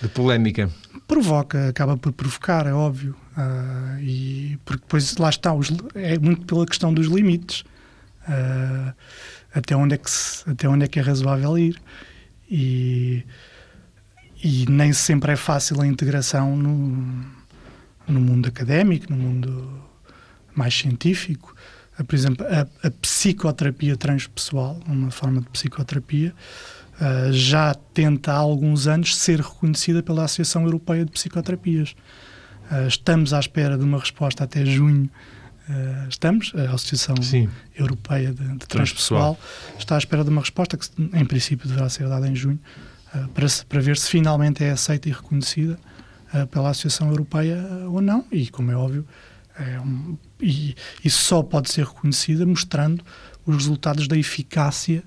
de 0.02 0.08
polémica? 0.10 0.70
Provoca, 1.08 1.70
acaba 1.70 1.98
por 1.98 2.12
provocar, 2.12 2.66
é 2.66 2.74
óbvio. 2.74 3.16
Uh, 3.38 4.00
e 4.02 4.60
porque 4.66 4.82
depois 4.82 5.16
lá 5.18 5.30
está, 5.30 5.54
os, 5.54 5.72
é 5.96 6.18
muito 6.18 6.46
pela 6.46 6.66
questão 6.66 6.94
dos 6.94 7.08
limites. 7.08 7.64
Uh, 8.28 8.94
até, 9.54 9.76
onde 9.76 9.96
é 9.96 9.98
que 9.98 10.10
se, 10.10 10.50
até 10.50 10.68
onde 10.68 10.86
é 10.86 10.88
que 10.88 11.00
é 11.00 11.02
razoável 11.02 11.58
ir. 11.58 11.82
E, 12.50 13.24
e 14.44 14.66
nem 14.70 14.92
sempre 14.94 15.32
é 15.32 15.36
fácil 15.36 15.82
a 15.82 15.88
integração 15.88 16.56
no, 16.56 17.26
no 18.08 18.20
mundo 18.20 18.48
académico, 18.48 19.12
no 19.12 19.18
mundo 19.18 19.82
mais 20.56 20.74
científico. 20.74 21.56
Uh, 22.00 22.04
por 22.04 22.16
exemplo, 22.16 22.46
a, 22.48 22.88
a 22.88 22.92
psicoterapia 22.92 23.96
transpessoal, 23.96 24.80
uma 24.88 25.12
forma 25.12 25.42
de 25.42 25.50
psicoterapia, 25.50 26.34
uh, 27.02 27.34
já 27.34 27.74
tenta 27.74 28.32
há 28.32 28.38
alguns 28.38 28.88
anos 28.88 29.16
ser 29.16 29.40
reconhecida 29.40 30.04
pela 30.04 30.24
Associação 30.24 30.64
Europeia 30.64 31.04
de 31.04 31.12
Psicoterapias. 31.12 31.96
Uh, 32.72 32.88
estamos 32.88 33.34
à 33.34 33.40
espera 33.40 33.78
de 33.78 33.84
uma 33.84 34.00
resposta 34.00 34.44
até 34.44 34.66
junho. 34.66 35.10
Uh, 35.68 36.08
estamos, 36.08 36.54
a 36.56 36.74
Associação 36.74 37.16
Sim. 37.22 37.50
Europeia 37.76 38.32
de, 38.32 38.48
de 38.58 38.68
Transpessoal 38.68 39.40
está 39.78 39.96
à 39.96 39.98
espera 39.98 40.24
de 40.24 40.30
uma 40.30 40.42
resposta 40.42 40.78
que, 40.78 40.88
em 40.98 41.26
princípio, 41.26 41.68
deverá 41.68 41.90
ser 41.90 42.08
dada 42.08 42.28
em 42.28 42.36
junho, 42.36 42.60
para, 43.34 43.48
para 43.68 43.82
ver 43.82 43.98
se 43.98 44.10
finalmente 44.10 44.64
é 44.64 44.72
aceita 44.72 45.10
e 45.10 45.12
reconhecida 45.12 45.78
pela 46.50 46.70
Associação 46.70 47.10
Europeia 47.10 47.58
ou 47.88 48.02
não. 48.02 48.26
E, 48.32 48.48
como 48.48 48.72
é 48.72 48.76
óbvio, 48.76 49.06
é 49.60 49.80
um, 49.80 50.18
e, 50.42 50.76
isso 51.04 51.24
só 51.24 51.44
pode 51.44 51.70
ser 51.70 51.86
reconhecida 51.86 52.46
mostrando 52.46 53.04
os 53.46 53.56
resultados 53.56 54.08
da 54.08 54.18
eficácia 54.18 55.04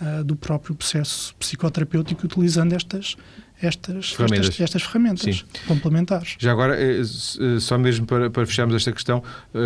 uh, 0.00 0.24
do 0.24 0.36
próprio 0.36 0.74
processo 0.74 1.34
psicoterapêutico 1.36 2.26
utilizando 2.26 2.72
estas 2.72 3.16
estas 3.62 4.12
ferramentas, 4.12 4.48
estas, 4.48 4.60
estas 4.60 4.82
ferramentas 4.82 5.44
complementares. 5.66 6.36
Já 6.38 6.50
agora, 6.50 6.78
eh, 6.78 7.00
eh, 7.00 7.60
só 7.60 7.78
mesmo 7.78 8.04
para, 8.04 8.28
para 8.28 8.44
fecharmos 8.44 8.74
esta 8.74 8.92
questão, 8.92 9.22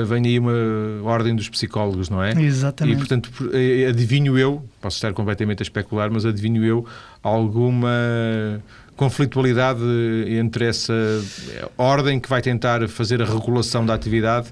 vem 0.07 0.27
aí 0.27 0.39
uma 0.39 0.53
ordem 1.03 1.35
dos 1.35 1.49
psicólogos, 1.49 2.11
não 2.11 2.23
é? 2.23 2.39
Exatamente. 2.41 2.95
E, 2.95 2.99
portanto, 2.99 3.31
adivinho 3.89 4.39
eu, 4.39 4.63
posso 4.81 4.97
estar 4.97 5.13
completamente 5.15 5.63
a 5.63 5.65
especular, 5.65 6.11
mas 6.13 6.27
adivinho 6.27 6.65
eu 6.65 6.87
alguma 7.23 7.91
conflitualidade 8.99 9.81
entre 10.27 10.67
essa 10.67 10.93
ordem 11.79 12.19
que 12.19 12.29
vai 12.29 12.43
tentar 12.43 12.87
fazer 12.89 13.23
a 13.23 13.25
regulação 13.25 13.87
da 13.87 13.95
atividade 13.95 14.49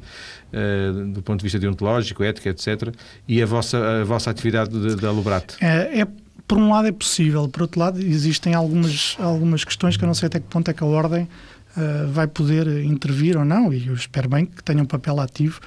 uh, 0.53 1.13
do 1.13 1.21
ponto 1.21 1.41
de 1.41 1.43
vista 1.43 1.59
deontológico, 1.59 2.23
ética, 2.23 2.49
etc., 2.51 2.95
e 3.27 3.43
a 3.43 3.47
vossa, 3.47 4.01
a 4.01 4.05
vossa 4.05 4.31
atividade 4.31 4.97
da 4.97 5.11
Lubrato? 5.11 5.57
É, 5.61 6.01
é, 6.01 6.07
por 6.47 6.59
um 6.59 6.71
lado 6.71 6.87
é 6.87 6.93
possível, 6.93 7.49
por 7.49 7.63
outro 7.63 7.81
lado 7.81 8.01
existem 8.01 8.55
algumas, 8.55 9.17
algumas 9.19 9.65
questões 9.65 9.97
que 9.97 10.05
eu 10.05 10.07
não 10.07 10.15
sei 10.15 10.29
até 10.29 10.39
que 10.39 10.47
ponto 10.47 10.71
é 10.71 10.75
que 10.75 10.83
a 10.83 10.87
Ordem 10.87 11.25
uh, 11.77 12.09
vai 12.13 12.29
poder 12.29 12.85
intervir 12.85 13.37
ou 13.37 13.45
não, 13.45 13.73
e 13.73 13.89
eu 13.89 13.95
espero 13.95 14.29
bem 14.29 14.47
que 14.47 14.63
tenha 14.63 14.81
um 14.81 14.87
papel 14.87 15.19
ativo, 15.19 15.61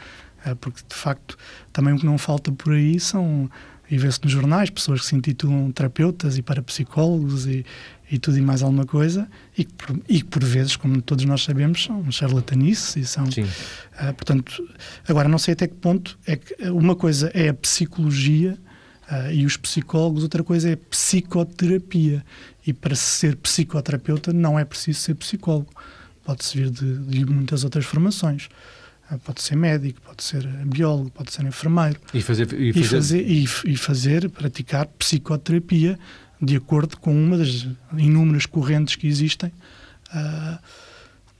uh, 0.46 0.56
porque 0.56 0.80
de 0.88 0.96
facto 0.96 1.38
também 1.74 1.94
o 1.94 1.98
que 1.98 2.06
não 2.06 2.18
falta 2.18 2.50
por 2.50 2.72
aí 2.72 2.98
são 2.98 3.50
e 3.90 3.98
vê-se 3.98 4.20
nos 4.24 4.32
jornais 4.32 4.70
pessoas 4.70 5.02
que 5.02 5.08
se 5.08 5.16
intitulam 5.16 5.72
terapeutas 5.72 6.38
e 6.38 6.42
parapsicólogos 6.42 7.48
e, 7.48 7.66
e 8.12 8.20
tudo 8.20 8.38
e 8.38 8.42
mais 8.42 8.62
alguma 8.62 8.86
coisa, 8.86 9.28
e 9.58 9.64
que 9.64 9.74
por, 9.74 10.00
e 10.08 10.24
por 10.24 10.44
vezes, 10.44 10.76
como 10.76 11.02
todos 11.02 11.26
nós 11.26 11.44
sabemos, 11.44 11.84
são 11.84 12.12
charlatanices 12.12 12.96
e 12.96 13.06
são. 13.06 13.26
Uh, 13.26 14.14
portanto, 14.14 14.64
agora 15.08 15.28
não 15.28 15.38
sei 15.38 15.54
até 15.54 15.68
que 15.68 15.76
ponto 15.76 16.18
é 16.26 16.36
que 16.36 16.56
uma 16.70 16.96
coisa 16.96 17.32
é 17.34 17.50
a 17.50 17.54
psicologia 17.54 18.58
uh, 19.12 19.32
e 19.32 19.46
os 19.46 19.58
psicólogos, 19.58 20.24
outra 20.24 20.44
coisa 20.44 20.70
é 20.70 20.74
a 20.74 20.78
psicoterapia. 20.78 22.24
E 22.66 22.74
para 22.74 22.96
ser 22.96 23.36
psicoterapeuta 23.38 24.32
não 24.32 24.60
é 24.60 24.64
preciso 24.64 25.00
ser 25.00 25.16
psicólogo, 25.16 25.72
pode-se 26.24 26.56
vir 26.56 26.70
de, 26.70 26.98
de 26.98 27.26
muitas 27.26 27.64
outras 27.64 27.86
formações. 27.86 28.50
Ah, 29.12 29.18
pode 29.18 29.42
ser 29.42 29.56
médico, 29.56 30.00
pode 30.02 30.24
ser 30.24 30.46
biólogo, 30.66 31.10
pode 31.10 31.34
ser 31.34 31.44
enfermeiro. 31.44 32.00
E 32.14 32.22
fazer, 32.22 32.54
e 32.54 32.72
fazer... 32.72 32.80
E 32.80 33.48
fazer, 33.48 33.68
e, 33.68 33.74
e 33.74 33.78
fazer 33.78 34.30
praticar 34.30 34.86
psicoterapia 34.86 35.98
de 36.42 36.56
acordo 36.56 36.96
com 36.98 37.12
uma 37.12 37.38
das 37.38 37.68
inúmeras 37.98 38.46
correntes 38.46 38.96
que 38.96 39.08
existem 39.08 39.52
uh, 40.14 40.60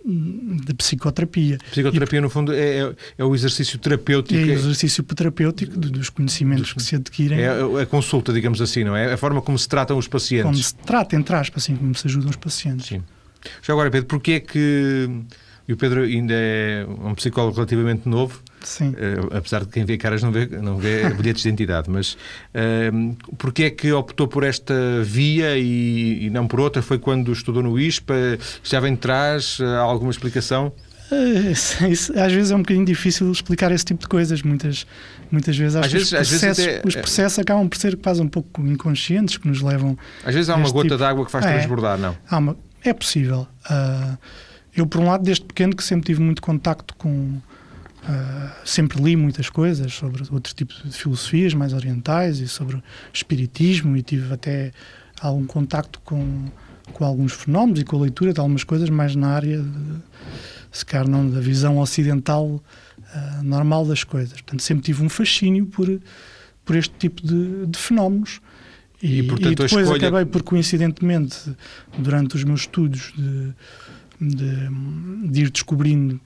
de 0.04 0.74
psicoterapia. 0.74 1.58
Psicoterapia, 1.72 2.20
e, 2.20 2.22
no 2.22 2.30
fundo, 2.30 2.54
é, 2.54 2.80
é, 2.80 2.96
é, 3.20 3.24
o 3.24 3.36
exercício 3.36 3.78
terapêutico. 3.78 4.40
É 4.40 4.44
o 4.44 4.52
exercício 4.52 5.04
terapêutico 5.04 5.78
dos 5.78 6.10
conhecimentos 6.10 6.64
dos, 6.64 6.74
que 6.74 6.82
se 6.82 6.96
adquirem. 6.96 7.40
É 7.40 7.50
a, 7.82 7.86
consulta, 7.86 8.34
digamos 8.34 8.62
assim, 8.62 8.84
não 8.84 8.96
é? 8.96 9.14
A 9.14 9.18
forma 9.18 9.42
como 9.42 9.60
se 9.60 9.68
tratam 9.70 9.98
os 9.98 10.08
pacientes. 10.08 10.44
Como 10.44 10.56
se 10.58 10.76
trata, 10.76 11.16
entre 11.16 11.36
aspas, 11.36 11.64
assim, 11.64 11.76
como 11.76 11.94
se 11.96 12.08
ajudam 12.08 12.30
os 12.30 12.36
pacientes. 12.36 12.88
Sim. 12.88 13.04
Já 13.62 13.74
agora, 13.74 13.92
Pedro, 13.92 14.08
porquê 14.08 14.34
é 14.34 14.40
que 14.40 15.10
e 15.70 15.74
o 15.74 15.78
Pedro 15.78 16.02
ainda 16.02 16.34
é 16.34 16.84
um 16.88 17.14
psicólogo 17.14 17.54
relativamente 17.54 18.10
novo. 18.10 18.42
Sim. 18.64 18.90
Uh, 18.90 19.38
apesar 19.38 19.64
de 19.64 19.68
quem 19.68 19.86
vê 19.86 20.00
caras 20.00 20.24
não 20.24 20.32
vê, 20.32 20.48
não 20.48 20.78
vê 20.80 21.08
bilhetes 21.14 21.44
de 21.44 21.50
identidade. 21.50 21.88
Mas 21.92 22.14
uh, 22.14 23.16
porquê 23.38 23.66
é 23.66 23.70
que 23.70 23.92
optou 23.92 24.28
por 24.28 24.44
esta 24.44 24.74
via 25.04 25.60
e, 25.60 26.26
e, 26.26 26.30
não 26.32 26.48
por 26.48 26.60
outra? 26.60 26.82
Foi 26.82 26.98
quando 26.98 27.32
estudou 27.32 27.62
no 27.62 27.80
ISPA? 27.80 28.16
Já 28.64 28.80
vem 28.80 28.96
de 28.96 29.00
trás? 29.00 29.60
Há 29.62 29.78
alguma 29.82 30.10
explicação? 30.10 30.74
Isso, 31.88 32.20
às 32.20 32.34
vezes 32.34 32.50
é 32.50 32.56
um 32.56 32.64
bocadinho 32.64 32.86
difícil 32.86 33.32
explicar 33.32 33.72
esse 33.72 33.86
tipo 33.86 34.02
de 34.02 34.08
coisas. 34.08 34.42
Muitas, 34.42 34.88
muitas 35.30 35.56
vezes, 35.56 35.76
às 35.76 35.92
vezes, 35.92 36.12
os 36.12 36.30
processos, 36.30 36.66
até... 36.66 36.82
os 36.84 36.96
processos 36.96 37.38
acabam 37.38 37.70
por 37.70 37.78
ser 37.78 37.96
quase 37.98 38.24
um 38.24 38.28
pouco 38.28 38.66
inconscientes 38.66 39.38
que 39.38 39.48
nos 39.48 39.62
levam. 39.62 39.96
Às 40.26 40.34
vezes 40.34 40.50
há 40.50 40.56
uma 40.56 40.72
gota 40.72 40.88
tipo... 40.88 40.98
d'água 40.98 41.26
que 41.26 41.32
faz 41.32 41.46
é, 41.46 41.54
transbordar, 41.54 42.00
não? 42.00 42.18
Uma... 42.32 42.58
É 42.84 42.92
possível. 42.92 43.48
Uh, 43.70 44.18
eu, 44.80 44.88
por 44.88 45.02
um 45.02 45.06
lado, 45.06 45.24
desde 45.24 45.46
pequeno 45.46 45.76
que 45.76 45.84
sempre 45.84 46.08
tive 46.08 46.22
muito 46.22 46.42
contacto 46.42 46.96
com. 46.96 47.40
Uh, 48.00 48.50
sempre 48.66 49.02
li 49.04 49.16
muitas 49.16 49.50
coisas 49.50 49.94
sobre 49.94 50.24
outros 50.32 50.54
tipos 50.54 50.82
de 50.84 50.92
filosofias 50.92 51.54
mais 51.54 51.74
orientais 51.74 52.40
e 52.40 52.48
sobre 52.48 52.82
espiritismo 53.14 53.98
e 53.98 54.02
tive 54.02 54.34
até 54.34 54.72
algum 55.20 55.46
contacto 55.46 56.00
com, 56.06 56.46
com 56.94 57.04
alguns 57.04 57.34
fenómenos 57.34 57.82
e 57.82 57.84
com 57.84 57.98
a 57.98 58.02
leitura 58.04 58.34
de 58.34 58.40
algumas 58.40 58.64
coisas 58.64 58.90
mais 58.90 59.16
na 59.18 59.28
área, 59.28 59.62
de, 59.62 59.98
se 60.72 60.86
calhar 60.86 61.10
não 61.10 61.30
da 61.30 61.42
visão 61.42 61.78
ocidental 61.78 62.46
uh, 62.46 63.44
normal 63.44 63.86
das 63.86 64.06
coisas. 64.06 64.34
Portanto, 64.34 64.64
sempre 64.64 64.86
tive 64.86 65.04
um 65.04 65.10
fascínio 65.10 65.66
por, 65.66 65.88
por 66.64 66.78
este 66.78 66.94
tipo 66.98 67.22
de, 67.22 67.66
de 67.68 67.78
fenómenos. 67.78 68.40
E, 69.04 69.20
e, 69.20 69.24
portanto, 69.24 69.52
e 69.52 69.56
depois 69.56 69.72
escolha... 69.74 70.08
acabei 70.08 70.26
por, 70.26 70.42
coincidentemente, 70.42 71.54
durante 71.98 72.38
os 72.38 72.46
meus 72.46 72.62
estudos 72.62 73.14
de 73.18 73.54
de, 74.20 75.30
de, 75.30 75.42
ir 75.42 75.50
descobrindo 75.50 76.20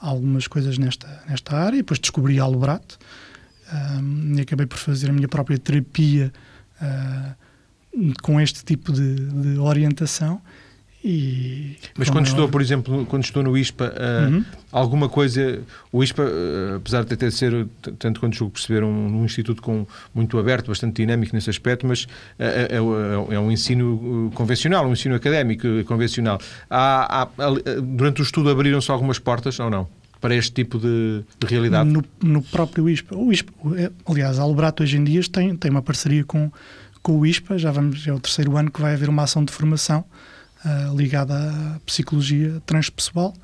algumas 0.00 0.46
coisas 0.46 0.78
nesta, 0.78 1.22
nesta 1.28 1.56
área. 1.56 1.78
Depois 1.78 1.98
descobri 1.98 2.38
Alubrat 2.38 2.96
um, 3.72 4.34
e 4.36 4.40
acabei 4.40 4.66
por 4.66 4.78
fazer 4.78 5.10
a 5.10 5.12
minha 5.12 5.28
própria 5.28 5.58
terapia 5.58 6.32
uh, 6.80 8.14
com 8.22 8.40
este 8.40 8.64
tipo 8.64 8.92
de, 8.92 9.14
de, 9.14 9.58
orientação. 9.58 10.40
E, 11.04 11.76
Mas 11.96 12.10
quando 12.10 12.26
estou, 12.26 12.48
por 12.48 12.60
exemplo, 12.60 13.06
quando 13.06 13.22
estou 13.22 13.40
no 13.42 13.56
ISPA, 13.56 13.94
uh, 13.94 14.32
uhum. 14.32 14.44
alguma 14.72 15.08
coisa. 15.08 15.60
O 15.92 16.02
ISPA, 16.02 16.24
uh, 16.24 16.76
apesar 16.76 17.04
de 17.04 17.16
ter 17.16 17.30
ser, 17.30 17.68
tanto 17.98 18.18
quanto 18.18 18.36
julgo 18.36 18.54
perceber, 18.54 18.82
um, 18.82 19.20
um, 19.20 19.24
instituto 19.24 19.62
com, 19.62 19.86
muito 20.12 20.36
aberto, 20.38 20.68
bastante 20.68 20.96
dinâmico 20.96 21.34
nesse 21.36 21.48
aspecto, 21.50 21.86
mas 21.86 22.04
uh, 22.04 22.08
é, 22.38 22.76
é, 22.76 23.38
um 23.38 23.52
ensino 23.52 24.30
convencional, 24.34 24.88
um 24.88 24.92
ensino 24.92 25.14
académico 25.14 25.68
convencional. 25.84 26.40
Há, 26.68 27.22
há, 27.22 27.28
durante 27.80 28.20
o 28.20 28.24
estudo 28.24 28.50
abriram-se 28.50 28.90
algumas 28.90 29.20
portas 29.20 29.58
ou 29.60 29.70
não? 29.70 29.88
Para 30.20 30.34
este 30.34 30.50
tipo 30.50 30.80
de, 30.80 31.22
de 31.38 31.46
realidade? 31.46 31.88
No, 31.88 32.04
no, 32.20 32.42
próprio 32.42 32.88
ISPA. 32.90 33.16
O 33.16 33.32
ISPA 33.32 33.52
aliás, 34.04 34.40
a 34.40 34.42
Albrato 34.42 34.82
hoje 34.82 34.96
em 34.96 35.04
dia 35.04 35.22
tem, 35.30 35.54
tem 35.54 35.70
uma 35.70 35.80
parceria 35.80 36.24
com, 36.24 36.50
com 37.00 37.20
o 37.20 37.24
ISPA, 37.24 37.56
já 37.56 37.70
vamos, 37.70 38.04
é 38.04 38.12
o 38.12 38.18
terceiro 38.18 38.56
ano 38.56 38.68
que 38.68 38.80
vai 38.80 38.94
haver 38.94 39.08
uma 39.08 39.22
ação 39.22 39.44
de 39.44 39.52
formação 39.52 40.04
uh, 40.64 40.96
ligada 40.96 41.34
à 41.34 41.80
psicologia 41.80 42.60
transpessoal. 42.66 43.34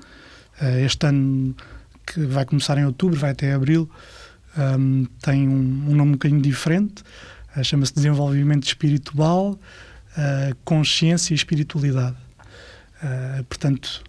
Uh, 0.60 0.84
este 0.84 1.06
ano, 1.06 1.54
que 2.06 2.20
vai 2.26 2.44
começar 2.44 2.78
em 2.78 2.84
outubro, 2.84 3.18
vai 3.18 3.30
até 3.30 3.52
abril, 3.52 3.88
um, 4.56 5.06
tem 5.20 5.48
um, 5.48 5.52
um, 5.52 5.94
nome 5.94 6.10
um 6.10 6.12
bocadinho 6.12 6.40
diferente, 6.42 7.02
uh, 7.56 7.64
chama-se 7.64 7.94
Desenvolvimento 7.94 8.64
Espiritual, 8.64 9.58
Consciência 10.64 11.34
e 11.34 11.36
Espiritualidade. 11.36 12.14
portanto, 13.48 14.00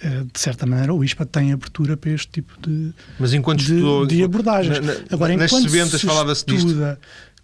de 0.00 0.38
certa 0.38 0.64
maneira, 0.64 0.94
o 0.94 1.02
ISPA 1.02 1.26
tem 1.26 1.52
abertura 1.52 1.96
para 1.96 2.12
este 2.12 2.28
tipo 2.30 2.54
de, 2.60 2.94
Mas 3.18 3.34
enquanto 3.34 3.58
de, 3.58 3.74
estudou, 3.74 4.06
de 4.06 4.22
abordagens. 4.22 4.78
Na, 4.78 4.94
na, 4.94 5.00
Agora, 5.10 5.34
enquanto 5.34 5.98
falava-se 5.98 6.46
disto. 6.46 6.96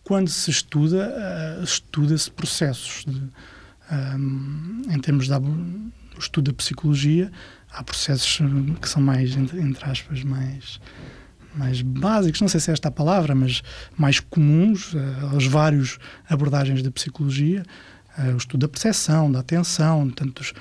Quando 0.04 0.28
se 0.28 0.48
estuda, 0.48 1.60
estuda-se 1.64 2.30
processos 2.30 3.04
de, 3.04 3.20
um, 3.90 4.82
em 4.90 4.98
termos 5.00 5.28
do 5.28 6.18
estudo 6.18 6.50
da 6.50 6.56
psicologia, 6.56 7.30
há 7.70 7.82
processos 7.82 8.40
que 8.80 8.88
são 8.88 9.02
mais, 9.02 9.36
entre, 9.36 9.84
aspas, 9.84 10.22
mais 10.22 10.80
mais 11.54 11.82
básicos, 11.82 12.40
não 12.40 12.48
sei 12.48 12.58
se 12.58 12.70
é 12.70 12.72
esta 12.72 12.88
a 12.88 12.90
palavra, 12.90 13.32
mas 13.32 13.62
mais 13.96 14.18
comuns 14.18 14.92
uh, 14.92 14.98
vários 15.46 15.98
abordagens 16.28 16.82
da 16.82 16.90
psicologia, 16.90 17.64
uh, 18.18 18.34
o 18.34 18.36
estudo 18.36 18.62
da 18.62 18.68
percepção, 18.68 19.30
da 19.30 19.38
atenção, 19.38 20.10
tanto 20.10 20.42
dos, 20.42 20.52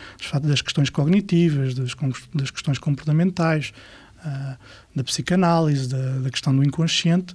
das 0.43 0.61
questões 0.61 0.91
cognitivas, 0.91 1.73
das, 1.73 1.95
das 2.31 2.51
questões 2.51 2.77
comportamentais, 2.77 3.73
uh, 4.19 4.55
da 4.95 5.03
psicanálise, 5.03 5.89
da, 5.89 6.19
da, 6.19 6.29
questão 6.29 6.55
do 6.55 6.63
inconsciente. 6.63 7.33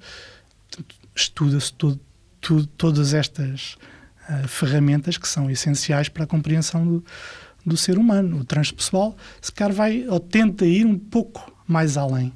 Estuda-se 1.12 1.72
todas 2.76 3.12
estas 3.12 3.76
uh, 4.28 4.48
ferramentas 4.48 5.16
que 5.16 5.28
são 5.28 5.50
essenciais 5.50 6.08
para 6.08 6.24
a 6.24 6.26
compreensão 6.26 6.86
do, 6.86 7.04
do 7.64 7.76
ser 7.76 7.98
humano. 7.98 8.38
O 8.38 8.44
transpessoal, 8.44 9.16
se 9.40 9.52
calhar, 9.52 9.74
vai 9.74 10.06
ou 10.08 10.20
tenta 10.20 10.64
ir 10.64 10.84
um 10.86 10.98
pouco 10.98 11.52
mais 11.66 11.96
além. 11.96 12.32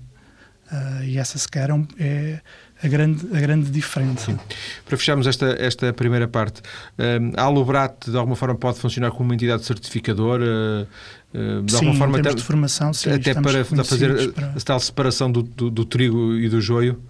Uh, 0.70 1.04
e 1.04 1.18
essa, 1.18 1.38
se 1.38 1.48
calhar, 1.48 1.78
é 1.98 2.40
a 2.82 2.88
grande, 2.88 3.26
a 3.32 3.40
grande 3.40 3.70
diferença. 3.70 4.32
Sim. 4.32 4.38
Para 4.84 4.96
fecharmos 4.96 5.26
esta, 5.26 5.46
esta 5.58 5.92
primeira 5.92 6.26
parte, 6.26 6.62
um, 6.98 7.32
a 7.36 7.42
Alubrat, 7.42 8.10
de 8.10 8.16
alguma 8.16 8.34
forma, 8.34 8.54
pode 8.54 8.78
funcionar 8.78 9.10
como 9.10 9.24
uma 9.24 9.34
entidade 9.34 9.64
certificadora? 9.64 10.88
Uh, 11.32 11.62
de 11.62 11.72
sim, 11.72 11.76
alguma 11.76 11.94
forma, 11.94 12.18
até, 12.18 12.34
de 12.34 12.42
formação, 12.42 12.92
sim, 12.92 13.10
até 13.10 13.34
para 13.34 13.64
fazer 13.64 14.32
para... 14.32 14.48
a 14.48 14.60
tal 14.60 14.80
separação 14.80 15.30
do, 15.30 15.42
do, 15.42 15.70
do 15.70 15.84
trigo 15.84 16.34
e 16.34 16.48
do 16.48 16.60
joio? 16.60 17.00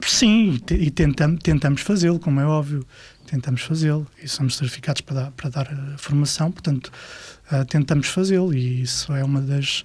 Sim, 0.00 0.60
e 0.70 0.90
tentamos, 0.90 1.40
tentamos 1.42 1.80
fazê-lo, 1.80 2.18
como 2.18 2.40
é 2.40 2.46
óbvio 2.46 2.86
tentamos 3.28 3.60
fazê-lo 3.60 4.06
e 4.22 4.26
somos 4.26 4.56
certificados 4.56 5.02
para 5.02 5.22
dar, 5.22 5.30
para 5.32 5.50
dar 5.50 5.68
a 5.94 5.98
formação, 5.98 6.50
portanto, 6.50 6.90
uh, 7.52 7.64
tentamos 7.66 8.08
fazê-lo 8.08 8.54
e 8.54 8.82
isso 8.82 9.12
é 9.12 9.22
uma 9.22 9.40
das, 9.40 9.84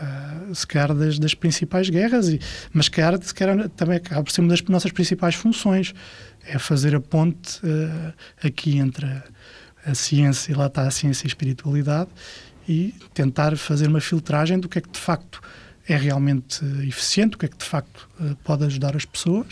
uh, 0.00 0.54
se 0.54 0.66
calhar, 0.66 0.94
das, 0.94 1.18
das 1.18 1.34
principais 1.34 1.90
guerras, 1.90 2.28
e, 2.28 2.40
mas 2.72 2.84
se 2.84 2.90
calhar, 2.92 3.20
se 3.20 3.34
calhar 3.34 3.68
também 3.70 3.96
acaba 3.96 4.22
por 4.22 4.30
ser 4.30 4.40
uma 4.40 4.50
das 4.50 4.62
nossas 4.62 4.92
principais 4.92 5.34
funções, 5.34 5.92
é 6.46 6.58
fazer 6.58 6.94
a 6.94 7.00
ponte 7.00 7.58
uh, 7.58 8.12
aqui 8.42 8.78
entre 8.78 9.04
a, 9.04 9.24
a, 9.86 9.94
ciência, 9.94 10.52
e 10.52 10.54
lá 10.54 10.66
está 10.66 10.82
a 10.82 10.90
ciência 10.90 11.24
e 11.24 11.26
a 11.26 11.30
espiritualidade, 11.30 12.10
e 12.68 12.94
tentar 13.12 13.56
fazer 13.56 13.88
uma 13.88 14.00
filtragem 14.00 14.60
do 14.60 14.68
que 14.68 14.78
é 14.78 14.80
que 14.80 14.90
de 14.90 15.00
facto 15.00 15.40
é 15.88 15.96
realmente 15.96 16.64
eficiente, 16.86 17.34
o 17.34 17.38
que 17.38 17.46
é 17.46 17.48
que 17.48 17.56
de 17.56 17.64
facto 17.64 18.08
pode 18.44 18.64
ajudar 18.64 18.94
as 18.94 19.04
pessoas 19.04 19.46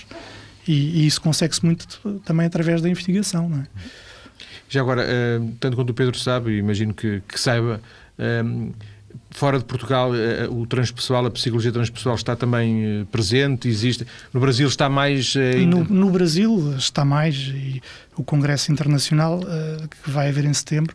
e, 0.69 1.01
e 1.01 1.07
isso 1.07 1.21
consegue-se 1.21 1.65
muito 1.65 1.87
também 2.25 2.47
através 2.47 2.83
da 2.83 2.89
investigação, 2.89 3.49
não 3.49 3.61
é? 3.61 3.67
Já 4.69 4.83
agora, 4.83 5.03
uh, 5.03 5.53
tanto 5.59 5.77
quanto 5.77 5.91
o 5.91 5.95
Pedro 5.95 6.19
sabe, 6.19 6.59
imagino 6.59 6.93
que, 6.93 7.23
que 7.27 7.41
saiba, 7.41 7.81
uh, 8.19 8.75
fora 9.31 9.59
de 9.59 9.65
Portugal, 9.65 10.11
uh, 10.11 10.61
o 10.61 10.67
transpessoal, 10.67 11.25
a 11.25 11.31
psicologia 11.31 11.73
transpessoal 11.73 12.17
está 12.17 12.37
também 12.37 13.07
presente, 13.11 13.67
existe. 13.67 14.07
No 14.31 14.41
Brasil 14.41 14.69
está 14.69 14.91
mais. 14.91 15.35
No, 15.67 15.85
no, 15.85 16.11
Brasil 16.11 16.75
está 16.77 17.03
mais, 17.03 17.35
e 17.35 17.81
o 18.15 18.23
Congresso 18.23 18.71
Internacional, 18.71 19.41
que 20.03 20.11
vai 20.11 20.29
haver 20.29 20.45
em 20.45 20.53
setembro, 20.53 20.95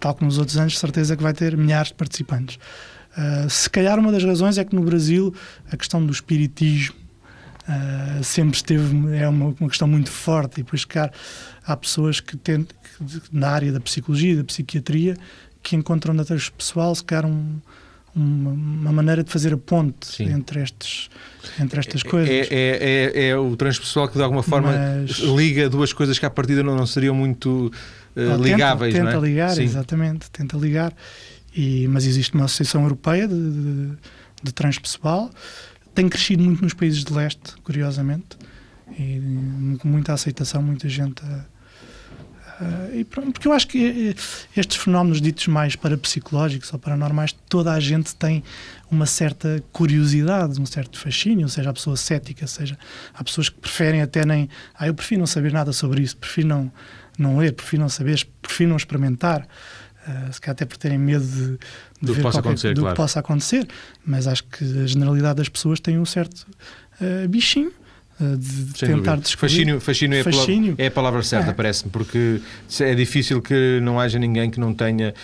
tal 0.00 0.14
como 0.14 0.26
nos 0.26 0.38
outros 0.38 0.56
anos, 0.56 0.76
certeza 0.76 1.16
que 1.16 1.22
vai 1.22 1.32
ter 1.32 1.56
milhares 1.56 1.88
de 1.88 1.94
participantes. 1.94 2.58
se 3.48 3.70
calhar 3.70 4.00
uma 4.00 4.10
das 4.10 4.24
razões 4.24 4.58
é 4.58 4.64
que 4.64 4.74
no 4.74 4.82
Brasil 4.82 5.32
a 5.70 5.76
questão 5.76 6.04
do 6.04 6.10
espiritismo 6.10 7.01
Uh, 7.68 8.24
sempre 8.24 8.56
esteve, 8.56 9.16
é 9.16 9.28
uma, 9.28 9.54
uma, 9.58 9.68
questão 9.68 9.86
muito 9.86 10.10
forte, 10.10 10.60
e 10.60 10.64
depois, 10.64 10.84
cara, 10.84 11.12
há 11.64 11.76
pessoas 11.76 12.18
que, 12.18 12.36
têm, 12.36 12.64
que 12.64 13.22
na 13.30 13.50
área 13.50 13.70
da 13.70 13.78
psicologia, 13.78 14.36
da 14.36 14.42
psiquiatria, 14.42 15.16
que 15.62 15.76
encontram 15.76 16.12
na 16.12 16.24
pessoal, 16.24 16.92
se 16.92 17.04
calhar, 17.04 17.24
um, 17.24 17.60
uma, 18.14 18.50
uma, 18.50 18.92
maneira 18.92 19.22
de 19.22 19.30
fazer 19.30 19.54
a 19.54 19.56
ponte 19.56 20.22
entre, 20.22 20.60
estes, 20.60 21.08
entre 21.58 21.78
estas 21.78 22.02
coisas. 22.02 22.28
É, 22.28 22.48
é, 22.50 23.12
é, 23.14 23.28
é, 23.28 23.36
o 23.36 23.56
transpessoal 23.56 24.08
que, 24.08 24.16
de 24.16 24.22
alguma 24.22 24.42
forma, 24.42 24.72
Mas... 24.72 25.18
liga 25.18 25.68
duas 25.68 25.92
coisas 25.92 26.18
que, 26.18 26.26
à 26.26 26.30
partida, 26.30 26.62
não, 26.62 26.76
não 26.76 26.86
seriam 26.86 27.14
muito 27.14 27.72
uh, 28.16 28.42
ligáveis. 28.42 28.92
Tenta, 28.92 29.06
tenta 29.06 29.18
é? 29.18 29.28
ligar, 29.28 29.54
Sim. 29.54 29.62
exatamente, 29.62 30.30
tenta 30.30 30.56
ligar. 30.56 30.92
E, 31.54 31.86
mas 31.88 32.06
existe 32.06 32.34
uma 32.34 32.46
associação 32.46 32.82
europeia 32.82 33.28
de, 33.28 33.34
de, 33.34 33.92
de 34.42 34.52
transpessoal 34.52 35.30
tem 35.94 36.08
crescido 36.08 36.42
muito 36.42 36.62
nos 36.62 36.74
países 36.74 37.04
de 37.04 37.12
leste, 37.12 37.54
curiosamente, 37.62 38.36
e 38.98 39.76
com 39.78 39.88
muita 39.88 40.12
aceitação, 40.12 40.62
muita 40.62 40.88
gente. 40.88 41.22
Uh, 41.22 42.94
e 42.94 43.04
pronto, 43.04 43.32
porque 43.32 43.48
eu 43.48 43.52
acho 43.52 43.66
que 43.66 44.10
eh, 44.10 44.14
estes 44.56 44.76
fenómenos 44.76 45.20
ditos 45.20 45.48
mais 45.48 45.74
parapsicológicos 45.74 46.72
ou 46.72 46.78
paranormais, 46.78 47.34
toda 47.48 47.72
a 47.72 47.80
gente 47.80 48.14
tem 48.14 48.44
uma 48.90 49.06
certa 49.06 49.64
curiosidade, 49.72 50.60
um 50.60 50.66
certo 50.66 50.98
fascínio, 50.98 51.48
seja 51.48 51.70
a 51.70 51.72
pessoa 51.72 51.96
cética, 51.96 52.46
seja 52.46 52.78
há 53.14 53.24
pessoas 53.24 53.48
que 53.48 53.58
preferem 53.58 54.02
até 54.02 54.24
nem. 54.24 54.48
Ah, 54.78 54.86
eu 54.86 54.94
prefiro 54.94 55.20
não 55.20 55.26
saber 55.26 55.52
nada 55.52 55.72
sobre 55.72 56.02
isso, 56.02 56.16
prefiro 56.16 56.46
não, 56.46 56.72
não 57.18 57.38
ler, 57.38 57.52
prefiro 57.52 57.82
não 57.82 57.88
saber, 57.88 58.24
prefiro 58.40 58.70
não 58.70 58.76
experimentar. 58.76 59.48
Uh, 60.06 60.32
se 60.32 60.40
calhar 60.40 60.54
até 60.54 60.64
por 60.64 60.76
terem 60.76 60.98
medo 60.98 61.24
de, 61.24 61.52
de 61.52 61.58
do, 62.02 62.14
ver 62.14 62.22
qualquer, 62.22 62.40
acontecer, 62.40 62.74
do 62.74 62.80
claro. 62.80 62.96
que 62.96 63.00
possa 63.00 63.20
acontecer, 63.20 63.68
mas 64.04 64.26
acho 64.26 64.42
que 64.44 64.64
a 64.82 64.86
generalidade 64.86 65.36
das 65.36 65.48
pessoas 65.48 65.78
tem 65.78 65.96
um 65.96 66.04
certo 66.04 66.44
uh, 67.00 67.28
bichinho 67.28 67.72
uh, 68.20 68.36
de 68.36 68.78
Sem 68.78 68.88
tentar 68.88 69.12
dúvida. 69.12 69.16
descobrir. 69.18 69.48
Fascínio, 69.50 69.80
fascínio, 69.80 70.18
é, 70.18 70.22
fascínio. 70.24 70.74
É 70.76 70.86
a 70.88 70.90
palavra 70.90 71.22
certa, 71.22 71.50
é. 71.50 71.54
parece-me, 71.54 71.92
porque 71.92 72.40
é 72.80 72.94
difícil 72.96 73.40
que 73.40 73.78
não 73.80 74.00
haja 74.00 74.18
ninguém 74.18 74.50
que 74.50 74.58
não 74.58 74.74
tenha 74.74 75.14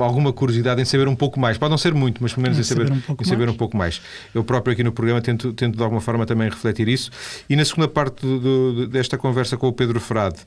alguma 0.00 0.32
curiosidade 0.32 0.80
em 0.80 0.84
saber 0.84 1.08
um 1.08 1.16
pouco 1.16 1.40
mais. 1.40 1.58
Pode 1.58 1.70
não 1.70 1.78
ser 1.78 1.94
muito, 1.94 2.22
mas 2.22 2.32
pelo 2.32 2.42
menos 2.42 2.58
em, 2.58 2.60
em 2.60 2.64
saber, 2.64 2.86
saber, 2.86 2.96
um 2.96 3.00
pouco, 3.00 3.22
em 3.22 3.26
saber 3.26 3.48
um 3.48 3.54
pouco 3.54 3.76
mais. 3.76 4.00
Eu 4.34 4.44
próprio 4.44 4.72
aqui 4.72 4.84
no 4.84 4.92
programa 4.92 5.20
tento, 5.20 5.52
tento 5.52 5.76
de 5.76 5.82
alguma 5.82 6.00
forma 6.00 6.26
também 6.26 6.48
refletir 6.48 6.88
isso. 6.88 7.10
E 7.48 7.56
na 7.56 7.64
segunda 7.64 7.88
parte 7.88 8.20
do, 8.20 8.38
do, 8.38 8.86
desta 8.86 9.16
conversa 9.16 9.56
com 9.56 9.66
o 9.66 9.72
Pedro 9.72 9.98
Frade, 9.98 10.38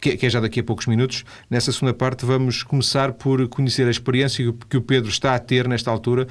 que, 0.00 0.26
é 0.26 0.30
já 0.30 0.40
daqui 0.40 0.60
a 0.60 0.64
poucos 0.64 0.86
minutos. 0.86 1.24
Nessa 1.50 1.72
segunda 1.72 1.94
parte 1.94 2.24
vamos 2.24 2.62
começar 2.62 3.12
por 3.12 3.46
conhecer 3.48 3.86
a 3.86 3.90
experiência 3.90 4.52
que 4.68 4.76
o 4.76 4.80
Pedro 4.80 5.08
está 5.08 5.34
a 5.34 5.38
ter 5.38 5.68
nesta 5.68 5.90
altura 5.90 6.26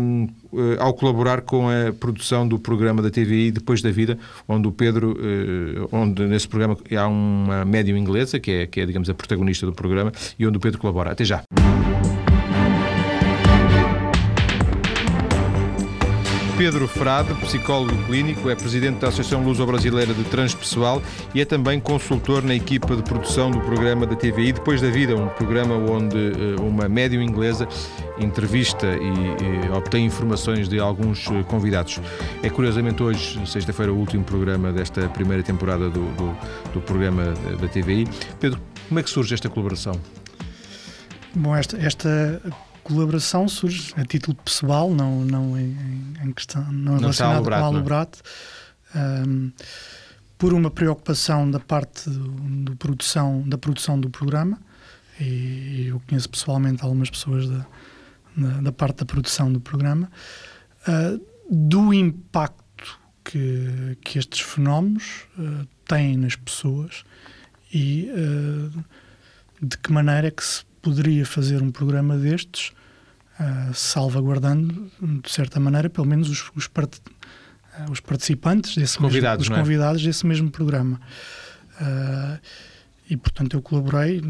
um, 0.00 0.28
eh, 0.52 0.76
ao 0.78 0.94
colaborar 0.94 1.40
com 1.42 1.68
a 1.68 1.92
produção 1.92 2.46
do 2.46 2.58
programa 2.58 3.02
da 3.02 3.10
TVI 3.10 3.50
Depois 3.50 3.82
da 3.82 3.90
Vida, 3.90 4.18
onde 4.48 4.68
o 4.68 4.72
Pedro, 4.72 5.12
uh, 5.12 5.88
onde 5.92 6.24
nesse 6.24 6.48
programa 6.48 6.76
há 6.96 7.06
uma 7.06 7.64
médium 7.64 7.96
inglesa, 7.96 8.38
que 8.38 8.50
é, 8.50 8.66
que 8.66 8.80
é, 8.80 8.86
digamos, 8.86 9.10
a 9.10 9.14
protagonista 9.14 9.66
do 9.66 9.72
programa, 9.72 10.12
e 10.38 10.46
onde 10.46 10.56
o 10.56 10.60
Pedro 10.60 10.78
colabora. 10.78 11.10
Até 11.10 11.24
já. 11.24 11.42
Pedro 16.56 16.86
Frade, 16.86 17.34
psicólogo 17.40 17.96
clínico, 18.04 18.48
é 18.48 18.54
presidente 18.54 19.00
da 19.00 19.08
Associação 19.08 19.42
Luso-Brasileira 19.42 20.14
de 20.14 20.22
Transpessoal 20.24 21.02
e 21.34 21.40
é 21.40 21.44
também 21.44 21.80
consultor 21.80 22.44
na 22.44 22.54
equipa 22.54 22.94
de 22.94 23.02
produção 23.02 23.50
do 23.50 23.60
programa 23.60 24.06
da 24.06 24.14
TVI 24.14 24.52
Depois 24.52 24.80
da 24.80 24.88
Vida, 24.88 25.16
um 25.16 25.28
programa 25.28 25.74
onde 25.74 26.16
eh, 26.16 26.60
uma 26.60 26.88
médium 26.88 27.22
inglesa 27.22 27.66
entrevista 28.20 28.86
e, 28.86 29.66
e 29.66 29.70
obtém 29.72 30.06
informações 30.06 30.68
de 30.68 30.78
alguns 30.78 31.26
eh, 31.26 31.42
convidados. 31.42 32.00
É 32.40 32.48
curiosamente 32.48 33.02
hoje, 33.02 33.44
sexta-feira, 33.46 33.92
o 33.92 33.96
último 33.96 34.22
programa 34.22 34.72
desta 34.72 35.08
primeira 35.08 35.42
temporada 35.42 35.90
do, 35.90 36.06
do, 36.12 36.36
do 36.72 36.80
programa 36.80 37.34
da 37.60 37.66
TVI. 37.66 38.06
Pedro, 38.38 38.60
como 38.88 39.00
é 39.00 39.02
que 39.02 39.10
surge 39.10 39.34
esta 39.34 39.48
colaboração? 39.48 40.00
Bom, 41.34 41.56
esta, 41.56 41.76
esta 41.78 42.40
colaboração 42.84 43.48
surge 43.48 43.92
a 43.96 44.04
título 44.04 44.36
pessoal, 44.36 44.92
não, 44.92 45.24
não 45.24 45.58
em, 45.58 45.76
em 46.22 46.32
questão, 46.32 46.62
não, 46.70 46.92
não 46.92 47.00
relacionada 47.00 47.42
com 47.42 47.54
a 47.54 47.58
Alubrato. 47.58 48.20
Um, 48.94 49.50
por 50.38 50.52
uma 50.52 50.70
preocupação 50.70 51.50
da 51.50 51.58
parte 51.58 52.08
do, 52.10 52.28
do, 52.28 52.76
produção, 52.76 53.42
da 53.48 53.56
produção 53.56 53.98
do 53.98 54.10
programa, 54.10 54.60
e 55.18 55.86
eu 55.88 56.00
conheço 56.06 56.28
pessoalmente 56.28 56.82
algumas 56.82 57.08
pessoas 57.08 57.48
da, 57.48 57.66
da, 58.36 58.48
da 58.60 58.72
parte 58.72 58.98
da 58.98 59.04
produção 59.06 59.52
do 59.52 59.60
programa, 59.60 60.10
uh, 60.86 61.24
do 61.50 61.94
impacto 61.94 63.00
que, 63.24 63.96
que 64.04 64.18
estes 64.18 64.40
fenómenos 64.40 65.22
uh, 65.38 65.66
têm 65.86 66.16
nas 66.16 66.36
pessoas 66.36 67.04
e 67.72 68.10
uh, 68.10 68.84
de 69.62 69.78
que 69.78 69.92
maneira 69.92 70.28
é 70.28 70.30
que 70.30 70.44
se 70.44 70.64
poderia 70.84 71.24
fazer 71.24 71.62
um 71.62 71.70
programa 71.70 72.18
destes, 72.18 72.72
uh, 73.40 73.72
salvaguardando, 73.72 74.90
de 75.22 75.30
certa 75.30 75.58
maneira, 75.58 75.88
pelo 75.88 76.06
menos 76.06 76.28
os, 76.28 76.50
os, 76.54 76.68
part, 76.68 77.00
uh, 77.78 77.90
os 77.90 78.00
participantes 78.00 78.76
desse 78.76 78.98
convidados, 78.98 79.48
mesmo, 79.48 79.54
os 79.54 79.58
é? 79.58 79.62
convidados 79.62 80.02
desse 80.02 80.26
mesmo 80.26 80.50
programa. 80.50 81.00
Uh, 81.80 82.38
e, 83.08 83.16
portanto, 83.16 83.56
eu 83.56 83.62
colaborei 83.62 84.22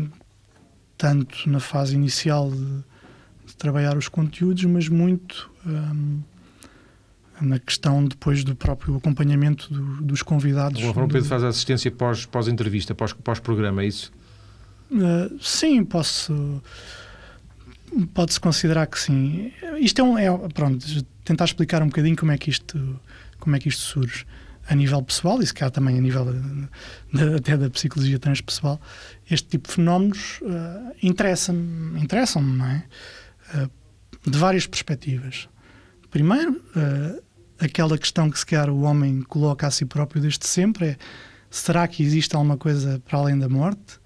tanto 0.97 1.51
na 1.51 1.59
fase 1.59 1.97
inicial 1.97 2.49
de, 2.51 2.85
de 3.47 3.57
trabalhar 3.57 3.97
os 3.97 4.09
conteúdos, 4.09 4.65
mas 4.65 4.89
muito 4.89 5.51
um, 5.67 6.21
na 7.41 7.59
questão 7.59 8.05
depois 8.05 8.45
do 8.45 8.55
próprio 8.55 8.97
acompanhamento 8.97 9.73
do, 9.75 10.03
dos 10.03 10.23
convidados. 10.23 10.83
O 10.83 10.95
Pedro 10.95 11.21
do... 11.21 11.25
faz 11.25 11.43
a 11.43 11.49
assistência 11.49 11.93
pós-entrevista, 12.31 12.95
pós 12.95 13.13
pós-programa, 13.13 13.83
é 13.83 13.87
isso? 13.87 14.13
Uh, 14.91 15.39
sim, 15.41 15.85
posso. 15.85 16.63
Pode-se 18.13 18.41
considerar 18.41 18.87
que 18.87 18.99
sim. 18.99 19.53
Isto 19.79 20.01
é 20.01 20.05
um. 20.05 20.19
É, 20.19 20.49
pronto, 20.49 20.85
tentar 21.25 21.45
explicar 21.45 21.83
um 21.83 21.87
bocadinho 21.87 22.17
como 22.17 22.33
é 22.33 22.39
que 22.39 22.51
isto, 22.51 23.01
como 23.39 23.57
é 23.57 23.59
que 23.59 23.69
isto 23.69 23.83
surge 23.83 24.27
a 24.69 24.75
nível 24.75 25.03
pessoal 25.03 25.41
e 25.43 25.47
se 25.47 25.53
calhar 25.53 25.71
também 25.71 25.99
a 25.99 26.01
nível 26.01 26.27
de, 27.13 27.35
até 27.37 27.57
da 27.57 27.69
psicologia 27.71 28.19
transpessoal, 28.19 28.81
este 29.31 29.49
tipo 29.49 29.69
de 29.69 29.75
fenómenos 29.75 30.41
uh, 30.43 30.95
interessam-me, 31.03 32.01
interessam-me, 32.01 32.57
não 32.57 32.67
é? 32.67 32.85
Uh, 33.55 33.71
de 34.31 34.39
várias 34.39 34.67
perspectivas. 34.67 35.49
Primeiro, 36.11 36.53
uh, 36.53 37.23
aquela 37.59 37.99
questão 37.99 38.31
que 38.31 38.39
se 38.39 38.47
calhar 38.47 38.71
o 38.71 38.83
homem 38.83 39.23
coloca 39.23 39.67
a 39.67 39.71
si 39.71 39.85
próprio 39.85 40.23
desde 40.23 40.47
sempre 40.47 40.87
é 40.87 40.97
será 41.51 41.87
que 41.87 42.03
existe 42.03 42.35
alguma 42.35 42.57
coisa 42.57 43.01
para 43.05 43.19
além 43.19 43.39
da 43.39 43.49
morte? 43.49 44.01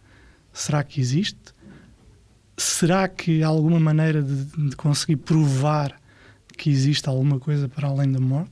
Será 0.59 0.83
que 0.83 1.01
existe? 1.01 1.55
Será 2.57 3.07
que 3.07 3.45
há 3.45 3.47
alguma 3.47 3.79
maneira 3.79 4.21
de, 4.21 4.45
de 4.71 4.75
conseguir 4.75 5.15
provar 5.15 6.01
que 6.57 6.69
existe 6.69 7.09
alguma 7.09 7.39
coisa 7.39 7.69
para 7.69 7.87
além 7.87 8.11
da 8.11 8.19
morte? 8.19 8.51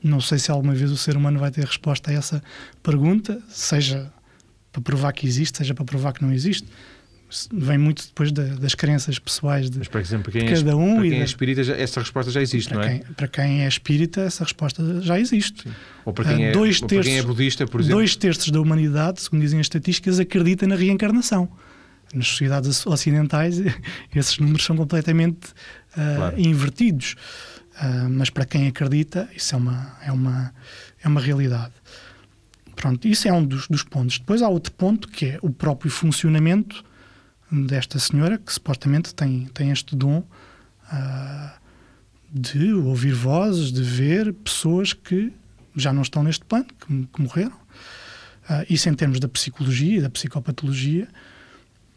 Não 0.00 0.20
sei 0.20 0.38
se 0.38 0.48
alguma 0.48 0.74
vez 0.74 0.92
o 0.92 0.96
ser 0.96 1.16
humano 1.16 1.40
vai 1.40 1.50
ter 1.50 1.64
resposta 1.64 2.12
a 2.12 2.14
essa 2.14 2.40
pergunta, 2.84 3.42
seja 3.48 4.12
para 4.70 4.80
provar 4.80 5.12
que 5.12 5.26
existe, 5.26 5.58
seja 5.58 5.74
para 5.74 5.84
provar 5.84 6.12
que 6.12 6.22
não 6.22 6.32
existe. 6.32 6.68
Vem 7.52 7.78
muito 7.78 8.06
depois 8.06 8.32
das 8.32 8.74
crenças 8.74 9.18
pessoais 9.18 9.68
de, 9.68 9.78
Mas, 9.78 9.88
por 9.88 10.00
exemplo, 10.00 10.32
quem 10.32 10.42
de 10.42 10.52
é 10.52 10.56
cada 10.56 10.70
é, 10.70 10.74
um. 10.74 10.96
Para 10.96 11.08
quem 11.08 11.20
é 11.20 11.24
espírita, 11.24 11.60
essa 11.60 12.00
resposta 12.00 12.30
já 12.30 12.40
existe, 12.40 12.72
não 12.72 12.82
é? 12.82 12.88
Quem, 12.88 13.14
para 13.14 13.28
quem 13.28 13.64
é 13.64 13.68
espírita, 13.68 14.20
essa 14.22 14.44
resposta 14.44 15.00
já 15.02 15.18
existe. 15.18 15.62
Sim. 15.62 15.74
Ou 16.04 16.12
para 16.12 16.24
quem, 16.24 16.44
ah, 16.44 16.48
é, 16.48 16.52
dois 16.52 16.80
terços, 16.80 16.96
para 16.96 17.04
quem 17.04 17.18
é 17.18 17.22
budista, 17.22 17.66
por 17.66 17.80
exemplo. 17.80 17.98
Dois 17.98 18.16
terços 18.16 18.50
da 18.50 18.60
humanidade, 18.60 19.20
segundo 19.20 19.40
dizem 19.42 19.60
as 19.60 19.66
estatísticas, 19.66 20.18
acredita 20.18 20.66
na 20.66 20.76
reencarnação. 20.76 21.48
Nas 22.14 22.28
sociedades 22.28 22.86
ocidentais, 22.86 23.60
esses 24.14 24.38
números 24.38 24.64
são 24.64 24.76
completamente 24.76 25.48
uh, 25.48 26.16
claro. 26.16 26.40
invertidos. 26.40 27.16
Uh, 27.74 28.08
mas 28.08 28.30
para 28.30 28.46
quem 28.46 28.68
acredita, 28.68 29.28
isso 29.36 29.54
é 29.54 29.58
uma, 29.58 29.96
é 30.02 30.12
uma, 30.12 30.54
é 31.02 31.08
uma 31.08 31.20
realidade. 31.20 31.72
Pronto, 32.76 33.08
isso 33.08 33.26
é 33.26 33.32
um 33.32 33.44
dos, 33.44 33.66
dos 33.68 33.82
pontos. 33.82 34.18
Depois 34.18 34.42
há 34.42 34.48
outro 34.48 34.72
ponto 34.72 35.08
que 35.08 35.26
é 35.26 35.38
o 35.42 35.50
próprio 35.50 35.90
funcionamento 35.90 36.84
desta 37.50 37.98
senhora, 37.98 38.38
que 38.38 38.52
supostamente 38.52 39.14
tem, 39.14 39.46
tem 39.54 39.70
este 39.70 39.94
dom 39.94 40.18
uh, 40.18 41.50
de 42.30 42.72
ouvir 42.72 43.12
vozes, 43.12 43.72
de 43.72 43.82
ver 43.82 44.32
pessoas 44.32 44.92
que 44.92 45.32
já 45.74 45.92
não 45.92 46.02
estão 46.02 46.22
neste 46.22 46.44
plano, 46.44 46.66
que, 46.66 47.06
que 47.06 47.22
morreram. 47.22 47.56
Uh, 48.48 48.64
isso 48.68 48.88
em 48.88 48.94
termos 48.94 49.20
da 49.20 49.28
psicologia 49.28 49.98
e 49.98 50.00
da 50.00 50.10
psicopatologia, 50.10 51.08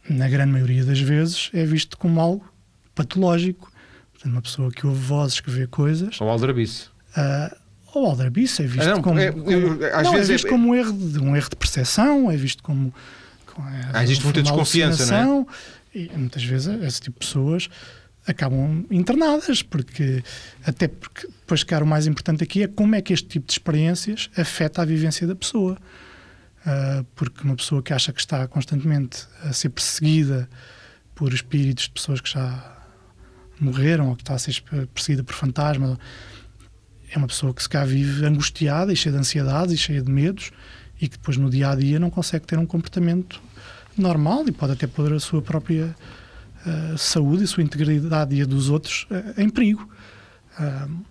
na 0.09 0.27
grande 0.27 0.51
maioria 0.51 0.83
das 0.83 0.99
vezes, 0.99 1.49
é 1.53 1.65
visto 1.65 1.97
como 1.97 2.19
algo 2.19 2.51
patológico 2.95 3.71
Portanto, 4.19 4.33
uma 4.33 4.41
pessoa 4.41 4.69
que 4.69 4.85
ouve 4.85 4.99
vozes, 4.99 5.39
que 5.39 5.49
vê 5.49 5.65
coisas. 5.65 6.19
Ou 6.19 6.29
aldrabice. 6.29 6.87
Uh, 7.15 7.55
ou 7.93 8.05
aldrabice 8.05 8.61
é 8.61 8.67
visto 8.67 8.89
ah, 8.89 8.95
não, 8.95 9.01
como, 9.01 9.17
é, 9.17 9.29
eu, 9.29 9.95
às 9.95 10.03
não, 10.03 10.13
é 10.13 10.17
vezes 10.17 10.29
é 10.29 10.33
visto 10.33 10.47
é, 10.47 10.49
como 10.49 10.69
um 10.69 10.75
erro, 10.75 10.91
de, 10.91 11.19
um 11.19 11.35
erro 11.35 11.49
de 11.49 11.55
percepção, 11.55 12.29
é 12.29 12.35
visto 12.35 12.61
como. 12.61 12.93
É, 13.67 13.89
ah, 13.93 14.03
existe 14.03 14.23
muita 14.23 14.41
desconfiança, 14.41 15.23
não 15.23 15.47
é? 15.93 15.99
E 15.99 16.11
muitas 16.15 16.43
vezes 16.43 16.67
esse 16.83 17.01
tipo 17.01 17.19
de 17.19 17.25
pessoas 17.25 17.69
acabam 18.27 18.85
internadas, 18.91 19.63
porque 19.63 20.23
até 20.63 20.87
porque 20.87 21.27
depois, 21.27 21.63
cara, 21.63 21.83
o 21.83 21.87
mais 21.87 22.05
importante 22.05 22.43
aqui 22.43 22.63
é 22.63 22.67
como 22.67 22.95
é 22.95 23.01
que 23.01 23.11
este 23.11 23.27
tipo 23.27 23.47
de 23.47 23.53
experiências 23.53 24.29
afeta 24.37 24.81
a 24.81 24.85
vivência 24.85 25.25
da 25.25 25.35
pessoa. 25.35 25.77
Uh, 26.59 27.03
porque 27.15 27.41
uma 27.43 27.55
pessoa 27.55 27.81
que 27.81 27.93
acha 27.93 28.11
que 28.11 28.19
está 28.19 28.45
constantemente 28.47 29.25
a 29.43 29.53
ser 29.53 29.69
perseguida 29.69 30.47
por 31.15 31.33
espíritos 31.33 31.85
de 31.85 31.91
pessoas 31.91 32.21
que 32.21 32.29
já 32.29 32.77
morreram 33.59 34.09
ou 34.09 34.15
que 34.15 34.21
está 34.21 34.35
a 34.35 34.39
ser 34.39 34.61
perseguida 34.93 35.23
por 35.23 35.33
fantasmas. 35.33 35.97
É 37.11 37.17
uma 37.17 37.27
pessoa 37.27 37.53
que 37.53 37.63
se 37.63 37.69
cá 37.69 37.83
vive 37.83 38.25
angustiada 38.25 38.93
e 38.93 38.95
cheia 38.95 39.13
de 39.13 39.19
ansiedades 39.19 39.73
e 39.73 39.77
cheia 39.77 40.01
de 40.01 40.11
medos 40.11 40.51
e 41.01 41.07
que 41.07 41.17
depois 41.17 41.37
no 41.37 41.49
dia 41.49 41.71
a 41.71 41.75
dia 41.75 41.99
não 41.99 42.09
consegue 42.09 42.45
ter 42.45 42.57
um 42.57 42.65
comportamento 42.65 43.41
normal 43.97 44.45
e 44.47 44.51
pode 44.51 44.73
até 44.73 44.87
pôr 44.87 45.13
a 45.13 45.19
sua 45.19 45.41
própria 45.41 45.95
uh, 46.65 46.97
saúde 46.97 47.41
e 47.41 47.45
a 47.45 47.47
sua 47.47 47.63
integridade 47.63 48.35
e 48.35 48.41
a 48.41 48.45
dos 48.45 48.69
outros 48.69 49.07
uh, 49.09 49.41
em 49.41 49.49
perigo. 49.49 49.89
Uh, 50.59 51.03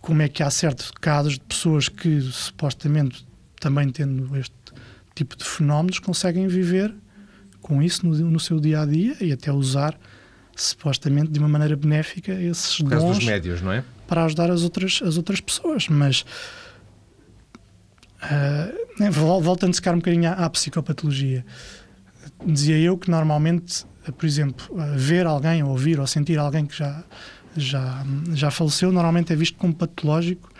como 0.00 0.20
é 0.22 0.28
que 0.28 0.42
há 0.42 0.50
certos 0.50 0.90
casos 0.90 1.34
de 1.34 1.40
pessoas 1.40 1.88
que 1.88 2.20
supostamente 2.20 3.26
também 3.58 3.88
tendo 3.90 4.36
este 4.36 4.54
tipo 5.14 5.36
de 5.36 5.44
fenómenos 5.44 5.98
conseguem 5.98 6.46
viver 6.46 6.94
com 7.62 7.82
isso 7.82 8.06
no, 8.06 8.14
no 8.30 8.38
seu 8.38 8.60
dia 8.60 8.82
a 8.82 8.86
dia 8.86 9.16
e 9.20 9.32
até 9.32 9.50
usar 9.50 9.98
supostamente 10.54 11.30
de 11.30 11.38
uma 11.38 11.48
maneira 11.48 11.74
benéfica 11.74 12.32
esses 12.32 12.80
dons 12.80 13.24
médios, 13.24 13.62
é? 13.62 13.82
para 14.06 14.24
ajudar 14.24 14.50
as 14.50 14.62
outras, 14.62 15.00
as 15.02 15.16
outras 15.16 15.40
pessoas. 15.40 15.88
Mas 15.88 16.24
uh, 18.30 19.40
voltando-se 19.40 19.80
cá 19.80 19.92
um 19.92 19.96
bocadinho 19.96 20.28
à, 20.30 20.32
à, 20.32 20.50
psicopatologia, 20.50 21.44
dizia 22.44 22.78
eu 22.78 22.96
que 22.96 23.10
normalmente, 23.10 23.84
por 24.16 24.26
exemplo, 24.26 24.66
ver 24.96 25.26
alguém, 25.26 25.62
ouvir 25.62 26.00
ou 26.00 26.06
sentir 26.06 26.38
alguém 26.38 26.66
que 26.66 26.76
já, 26.76 27.02
já, 27.56 28.04
já 28.32 28.50
faleceu, 28.50 28.92
normalmente 28.92 29.32
é 29.32 29.36
visto 29.36 29.56
como 29.58 29.74
patológico 29.74 30.54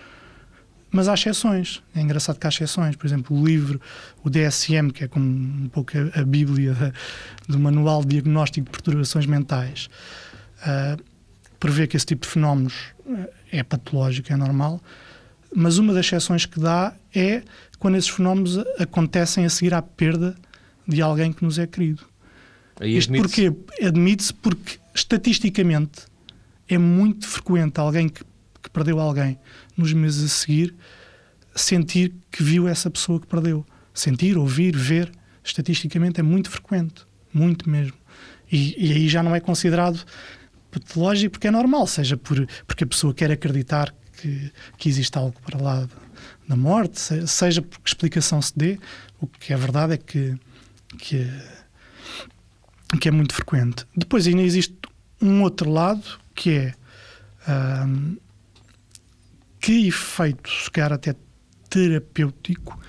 mas 0.94 1.08
há 1.08 1.14
exceções. 1.14 1.82
É 1.92 2.00
engraçado 2.00 2.38
que 2.38 2.46
há 2.46 2.48
exceções. 2.48 2.94
Por 2.94 3.04
exemplo, 3.04 3.36
o 3.36 3.44
livro, 3.44 3.80
o 4.22 4.30
DSM, 4.30 4.92
que 4.92 5.02
é 5.02 5.08
como 5.08 5.26
um 5.26 5.68
pouco 5.68 5.90
a, 5.98 6.20
a 6.20 6.24
bíblia 6.24 6.94
do 7.48 7.58
Manual 7.58 8.02
de 8.02 8.10
Diagnóstico 8.10 8.66
de 8.66 8.70
Perturbações 8.70 9.26
Mentais, 9.26 9.90
uh, 10.60 11.02
prevê 11.58 11.88
que 11.88 11.96
esse 11.96 12.06
tipo 12.06 12.24
de 12.24 12.32
fenómenos 12.32 12.94
é 13.50 13.64
patológico, 13.64 14.32
é 14.32 14.36
normal, 14.36 14.80
mas 15.54 15.78
uma 15.78 15.92
das 15.92 16.06
exceções 16.06 16.46
que 16.46 16.58
dá 16.58 16.94
é 17.14 17.42
quando 17.78 17.96
esses 17.96 18.10
fenómenos 18.10 18.58
acontecem 18.78 19.44
a 19.44 19.50
seguir 19.50 19.74
à 19.74 19.82
perda 19.82 20.34
de 20.86 21.00
alguém 21.00 21.32
que 21.32 21.44
nos 21.44 21.58
é 21.58 21.66
querido. 21.66 22.02
Aí 22.80 22.96
Isto 22.96 23.12
porque 23.12 23.52
admite-se 23.80 24.34
porque 24.34 24.78
estatisticamente 24.94 26.02
é 26.68 26.78
muito 26.78 27.26
frequente 27.28 27.78
alguém 27.78 28.08
que 28.08 28.24
que 28.64 28.70
perdeu 28.70 28.98
alguém, 28.98 29.38
nos 29.76 29.92
meses 29.92 30.24
a 30.24 30.28
seguir, 30.28 30.74
sentir 31.54 32.14
que 32.32 32.42
viu 32.42 32.66
essa 32.66 32.90
pessoa 32.90 33.20
que 33.20 33.26
perdeu. 33.26 33.64
Sentir, 33.92 34.38
ouvir, 34.38 34.74
ver, 34.74 35.12
estatisticamente 35.44 36.18
é 36.18 36.22
muito 36.22 36.50
frequente, 36.50 37.06
muito 37.32 37.68
mesmo. 37.68 37.96
E, 38.50 38.88
e 38.88 38.92
aí 38.92 39.08
já 39.08 39.22
não 39.22 39.34
é 39.34 39.40
considerado 39.40 40.02
patológico 40.70 41.32
porque 41.32 41.46
é 41.46 41.50
normal, 41.50 41.86
seja 41.86 42.16
por, 42.16 42.48
porque 42.66 42.84
a 42.84 42.86
pessoa 42.86 43.12
quer 43.12 43.30
acreditar 43.30 43.94
que, 44.24 44.50
que 44.78 44.88
existe 44.88 45.18
algo 45.18 45.38
para 45.42 45.60
lá 45.60 45.86
da 46.48 46.56
morte, 46.56 46.98
seja 47.28 47.60
porque 47.60 47.86
explicação 47.86 48.40
se 48.40 48.56
dê, 48.56 48.78
o 49.20 49.26
que 49.26 49.52
é 49.52 49.56
verdade 49.56 49.94
é 49.94 49.96
que, 49.98 50.34
que, 50.98 51.18
é, 51.18 52.96
que 52.98 53.08
é 53.08 53.10
muito 53.10 53.34
frequente. 53.34 53.86
Depois 53.94 54.26
ainda 54.26 54.40
existe 54.40 54.74
um 55.20 55.42
outro 55.42 55.70
lado 55.70 56.18
que 56.34 56.50
é 56.50 56.74
hum, 57.86 58.16
que 59.60 59.88
efeito, 59.88 60.50
se 60.50 60.70
calhar 60.70 60.94
até 60.94 61.14
terapêutico, 61.68 62.80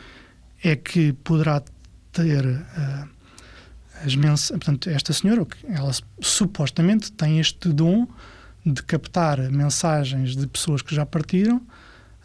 é 0.64 0.76
que 0.76 1.14
poderá 1.14 1.62
ter 2.14 2.46
uh, 2.46 3.10
as 4.06 4.16
mens 4.16 4.50
portanto, 4.52 4.90
esta 4.90 5.12
senhora, 5.12 5.46
ela 5.68 5.92
supostamente 6.22 7.12
tem 7.12 7.40
este 7.40 7.70
dom 7.70 8.08
de 8.66 8.82
captar 8.84 9.40
mensagens 9.52 10.36
de 10.36 10.48
pessoas 10.48 10.82
que 10.82 10.96
já 10.96 11.06
partiram, 11.06 11.62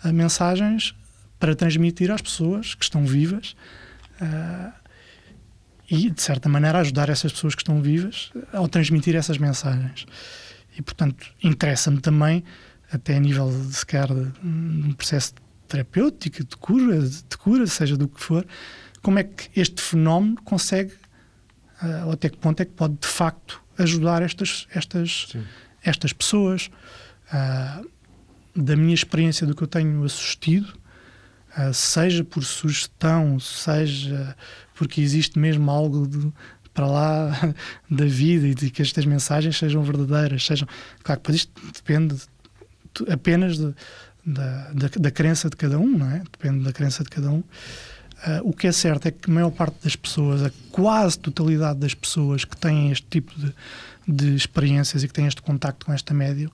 mensagens 0.05 0.95
para 1.41 1.57
transmitir 1.57 2.11
às 2.11 2.21
pessoas 2.21 2.75
que 2.75 2.85
estão 2.85 3.05
vivas 3.05 3.57
uh, 4.21 4.73
e, 5.91 6.11
de 6.11 6.23
certa 6.23 6.49
maneira, 6.49 6.79
ajudar 6.79 7.09
essas 7.09 7.33
pessoas 7.33 7.55
que 7.55 7.63
estão 7.63 7.81
vivas 7.83 8.31
ao 8.53 8.69
transmitir 8.69 9.17
essas 9.17 9.39
mensagens. 9.39 10.07
E, 10.79 10.83
portanto, 10.83 11.27
interessa-me 11.43 11.99
também, 12.01 12.45
até 12.93 13.17
a 13.17 13.21
nível 13.21 13.51
de 13.51 13.75
sequer 13.75 14.07
de 14.07 14.31
um 14.47 14.93
processo 14.93 15.35
terapêutico, 15.67 16.45
de 16.45 16.57
cura, 16.57 17.01
de 17.01 17.37
cura, 17.39 17.67
seja 17.67 17.97
do 17.97 18.07
que 18.07 18.21
for, 18.21 18.47
como 19.03 19.19
é 19.19 19.25
que 19.25 19.49
este 19.59 19.81
fenómeno 19.81 20.41
consegue, 20.45 20.93
uh, 21.83 22.07
ou 22.07 22.13
até 22.13 22.29
que 22.29 22.37
ponto 22.37 22.61
é 22.61 22.65
que 22.67 22.73
pode 22.73 22.95
de 23.01 23.09
facto 23.09 23.61
ajudar 23.79 24.23
estas, 24.23 24.69
estas, 24.75 25.35
estas 25.85 26.13
pessoas. 26.13 26.71
Uh, 27.33 27.89
da 28.55 28.77
minha 28.77 28.95
experiência, 28.95 29.47
do 29.47 29.55
que 29.55 29.63
eu 29.63 29.69
tenho 29.69 30.03
assistido, 30.05 30.73
uh, 31.57 31.73
seja 31.73 32.25
por 32.25 32.45
sugestão, 32.45 33.39
seja 33.39 34.37
porque 34.75 35.01
existe 35.01 35.39
mesmo 35.39 35.71
algo 35.71 36.09
de, 36.09 36.33
para 36.73 36.87
lá 36.87 37.55
da 37.91 38.07
vida 38.07 38.47
e 38.47 38.55
de 38.55 38.71
que 38.71 38.83
estas 38.83 39.05
mensagens 39.05 39.59
sejam 39.59 39.83
verdadeiras, 39.83 40.45
sejam. 40.45 40.67
Claro 41.03 41.21
que 41.21 41.33
isto 41.33 41.53
depende 41.73 42.15
de, 42.15 43.13
apenas 43.13 43.59
de, 43.59 43.75
da, 44.25 44.71
da, 44.73 44.89
da, 44.99 45.11
crença 45.11 45.51
de 45.51 45.57
cada 45.57 45.79
um, 45.79 45.99
não 45.99 46.11
é? 46.11 46.23
Depende 46.33 46.65
da 46.65 46.73
crença 46.73 47.05
de 47.05 47.11
cada 47.11 47.31
um. 47.31 47.39
Uh, 47.41 48.41
o 48.45 48.53
que 48.53 48.67
é 48.67 48.73
certo 48.73 49.07
é 49.07 49.11
que 49.11 49.31
a 49.31 49.35
maior 49.35 49.51
parte 49.51 49.77
das 49.83 49.97
pessoas, 49.97 50.43
a 50.43 50.51
quase 50.71 51.19
totalidade 51.19 51.79
das 51.79 51.95
pessoas 51.95 52.45
que 52.45 52.57
têm 52.57 52.91
este 52.91 53.07
tipo 53.07 53.39
de, 53.39 53.55
de 54.11 54.35
experiências 54.35 55.03
e 55.03 55.09
que 55.09 55.15
têm 55.15 55.27
este 55.27 55.43
contacto 55.43 55.87
com 55.87 55.93
esta 55.93 56.13
médio, 56.13 56.51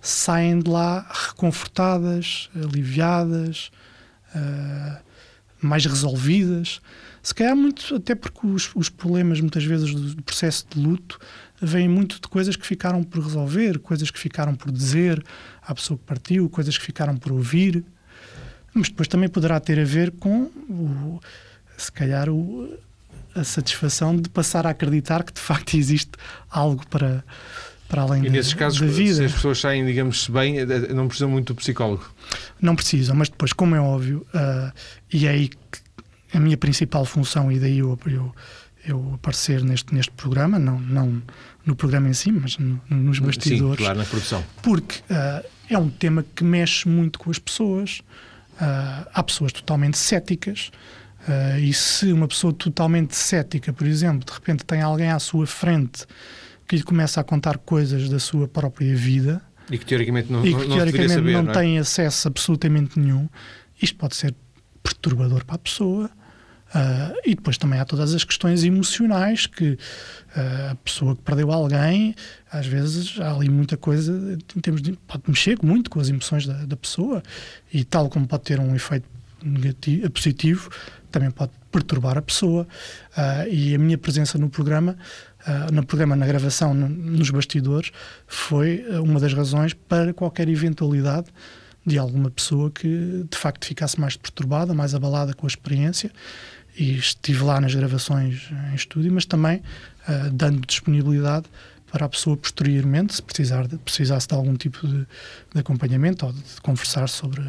saem 0.00 0.58
de 0.58 0.70
lá 0.70 1.06
reconfortadas, 1.28 2.50
aliviadas, 2.54 3.70
uh, 4.34 5.02
mais 5.60 5.84
resolvidas. 5.86 6.80
Se 7.22 7.34
calhar 7.34 7.56
muito, 7.56 7.94
até 7.94 8.14
porque 8.14 8.46
os, 8.46 8.70
os, 8.74 8.88
problemas 8.90 9.40
muitas 9.40 9.64
vezes 9.64 9.94
do 9.94 10.22
processo 10.22 10.66
de 10.70 10.78
luto 10.78 11.18
vêm 11.60 11.88
muito 11.88 12.20
de 12.20 12.28
coisas 12.28 12.54
que 12.54 12.66
ficaram 12.66 13.02
por 13.02 13.22
resolver, 13.22 13.78
coisas 13.78 14.10
que 14.10 14.18
ficaram 14.18 14.54
por 14.54 14.70
dizer 14.70 15.24
à 15.62 15.74
pessoa 15.74 15.96
que 15.96 16.04
partiu, 16.04 16.50
coisas 16.50 16.76
que 16.76 16.84
ficaram 16.84 17.16
por 17.16 17.32
ouvir 17.32 17.84
mas 18.74 18.88
depois 18.88 19.06
também 19.06 19.28
poderá 19.28 19.60
ter 19.60 19.78
a 19.78 19.84
ver 19.84 20.10
com, 20.10 20.50
o, 20.68 21.20
se 21.76 21.92
calhar, 21.92 22.28
o, 22.28 22.76
a 23.34 23.44
satisfação 23.44 24.16
de 24.16 24.28
passar 24.28 24.66
a 24.66 24.70
acreditar 24.70 25.22
que 25.24 25.32
de 25.32 25.40
facto 25.40 25.76
existe 25.76 26.12
algo 26.50 26.86
para, 26.88 27.24
para 27.88 28.02
além 28.02 28.24
e 28.24 28.30
nesses 28.30 28.54
casos, 28.54 28.80
da 28.80 28.86
vida. 28.86 29.14
se 29.14 29.24
as 29.24 29.32
pessoas 29.32 29.60
saem, 29.60 29.84
digamos, 29.84 30.28
bem, 30.28 30.58
eh, 30.58 30.62
eh, 30.62 30.92
não 30.94 31.06
precisam 31.06 31.28
muito 31.28 31.52
do 31.52 31.56
psicólogo? 31.56 32.08
Não 32.60 32.74
precisam, 32.74 33.14
mas 33.14 33.28
depois, 33.28 33.52
como 33.52 33.74
é 33.74 33.80
óbvio, 33.80 34.26
uh, 34.34 34.72
e 35.12 35.26
é 35.26 35.30
aí 35.30 35.48
que 35.48 36.36
a 36.36 36.40
minha 36.40 36.56
principal 36.56 37.04
função, 37.04 37.50
e 37.50 37.58
daí 37.58 37.78
eu, 37.78 37.98
eu, 38.06 38.34
eu 38.86 39.12
aparecer 39.14 39.62
neste, 39.62 39.94
neste 39.94 40.12
programa, 40.12 40.58
não, 40.58 40.78
não 40.80 41.22
no 41.64 41.74
programa 41.74 42.08
em 42.08 42.12
si, 42.12 42.30
mas 42.32 42.58
no, 42.58 42.80
nos 42.90 43.18
bastidores. 43.18 43.78
Sim, 43.78 43.84
claro, 43.84 43.98
na 43.98 44.04
produção. 44.04 44.44
Porque 44.62 44.98
uh, 45.10 45.46
é 45.68 45.78
um 45.78 45.88
tema 45.88 46.24
que 46.34 46.44
mexe 46.44 46.88
muito 46.88 47.18
com 47.18 47.30
as 47.30 47.38
pessoas. 47.38 48.00
Uh, 48.54 49.08
há 49.12 49.22
pessoas 49.22 49.52
totalmente 49.52 49.98
céticas. 49.98 50.70
Uh, 51.28 51.58
e 51.58 51.72
se 51.72 52.12
uma 52.12 52.28
pessoa 52.28 52.52
totalmente 52.52 53.16
cética, 53.16 53.72
por 53.72 53.86
exemplo, 53.86 54.26
de 54.26 54.32
repente 54.32 54.64
tem 54.64 54.82
alguém 54.82 55.10
à 55.10 55.18
sua 55.18 55.46
frente 55.46 56.06
que 56.68 56.76
lhe 56.76 56.82
começa 56.82 57.20
a 57.20 57.24
contar 57.24 57.58
coisas 57.58 58.08
da 58.08 58.18
sua 58.18 58.46
própria 58.46 58.94
vida 58.94 59.40
e 59.70 59.78
que 59.78 59.86
teoricamente 59.86 60.30
não, 60.30 60.44
e 60.44 60.54
que, 60.54 60.66
não, 60.66 60.76
teoricamente 60.76 61.14
saber, 61.14 61.32
não, 61.32 61.42
não 61.44 61.50
é? 61.50 61.54
tem 61.54 61.78
acesso 61.78 62.28
absolutamente 62.28 62.98
nenhum, 62.98 63.28
isto 63.80 63.96
pode 63.96 64.16
ser 64.16 64.34
perturbador 64.82 65.44
para 65.44 65.56
a 65.56 65.58
pessoa. 65.58 66.10
Uh, 66.74 67.14
e 67.24 67.36
depois 67.36 67.56
também 67.56 67.78
há 67.78 67.84
todas 67.84 68.12
as 68.14 68.24
questões 68.24 68.64
emocionais 68.64 69.46
que 69.46 69.74
uh, 69.74 70.72
a 70.72 70.74
pessoa 70.74 71.14
que 71.14 71.22
perdeu 71.22 71.52
alguém, 71.52 72.16
às 72.50 72.66
vezes 72.66 73.16
há 73.20 73.32
ali 73.32 73.48
muita 73.48 73.76
coisa 73.76 74.36
em 74.56 74.60
termos 74.60 74.82
de, 74.82 74.92
pode 75.06 75.22
mexer 75.28 75.56
muito 75.62 75.88
com 75.88 76.00
as 76.00 76.08
emoções 76.08 76.46
da, 76.46 76.64
da 76.64 76.76
pessoa 76.76 77.22
e 77.72 77.84
tal 77.84 78.08
como 78.08 78.26
pode 78.26 78.42
ter 78.42 78.58
um 78.58 78.74
efeito 78.74 79.06
negativo, 79.40 80.10
positivo, 80.10 80.70
também 81.14 81.30
pode 81.30 81.52
perturbar 81.70 82.18
a 82.18 82.22
pessoa. 82.22 82.66
Uh, 83.16 83.48
e 83.48 83.74
a 83.74 83.78
minha 83.78 83.96
presença 83.96 84.36
no 84.36 84.48
programa, 84.50 84.96
no 85.72 85.84
programa, 85.84 86.16
na 86.16 86.26
gravação, 86.26 86.72
no, 86.72 86.88
nos 86.88 87.28
bastidores, 87.30 87.90
foi 88.26 88.82
uma 89.02 89.20
das 89.20 89.34
razões 89.34 89.74
para 89.74 90.14
qualquer 90.14 90.48
eventualidade 90.48 91.26
de 91.86 91.98
alguma 91.98 92.30
pessoa 92.30 92.70
que 92.70 93.26
de 93.30 93.36
facto 93.36 93.66
ficasse 93.66 94.00
mais 94.00 94.16
perturbada, 94.16 94.72
mais 94.72 94.94
abalada 94.94 95.34
com 95.34 95.46
a 95.46 95.48
experiência 95.48 96.10
e 96.76 96.96
estive 96.96 97.42
lá 97.44 97.60
nas 97.60 97.74
gravações 97.74 98.50
em 98.72 98.74
estúdio, 98.74 99.12
mas 99.12 99.24
também 99.24 99.58
uh, 100.08 100.30
dando 100.32 100.66
disponibilidade 100.66 101.46
para 101.94 102.06
a 102.06 102.08
pessoa 102.08 102.36
posteriormente, 102.36 103.14
se 103.14 103.22
precisar 103.22 103.68
de, 103.68 103.78
precisasse 103.78 104.26
de 104.26 104.34
algum 104.34 104.56
tipo 104.56 104.84
de, 104.84 105.06
de 105.54 105.60
acompanhamento 105.60 106.26
ou 106.26 106.32
de, 106.32 106.40
de, 106.40 106.60
conversar 106.60 107.08
sobre, 107.08 107.40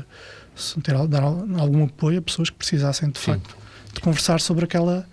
se 0.55 0.79
ter, 0.81 0.95
dar 1.07 1.23
algum 1.23 1.83
apoio 1.83 2.19
a 2.19 2.21
pessoas 2.21 2.51
que 2.51 2.55
precisassem 2.55 3.09
de 3.09 3.17
Sim. 3.17 3.31
facto 3.31 3.57
de 3.91 3.99
conversar 4.01 4.39
sobre 4.39 4.65
aquela 4.65 5.07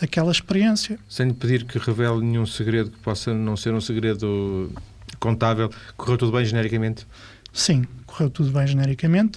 aquela 0.00 0.30
experiência. 0.30 1.00
Sem 1.08 1.34
pedir 1.34 1.64
que 1.64 1.78
revele 1.78 2.20
nenhum 2.20 2.46
segredo 2.46 2.92
que 2.92 2.98
possa 2.98 3.34
não 3.34 3.56
ser 3.56 3.74
um 3.74 3.80
segredo 3.80 4.72
contável, 5.18 5.68
correu 5.96 6.16
tudo 6.16 6.30
bem 6.30 6.44
genericamente? 6.44 7.04
Sim, 7.52 7.84
correu 8.06 8.30
tudo 8.30 8.52
bem 8.52 8.68
genericamente, 8.68 9.36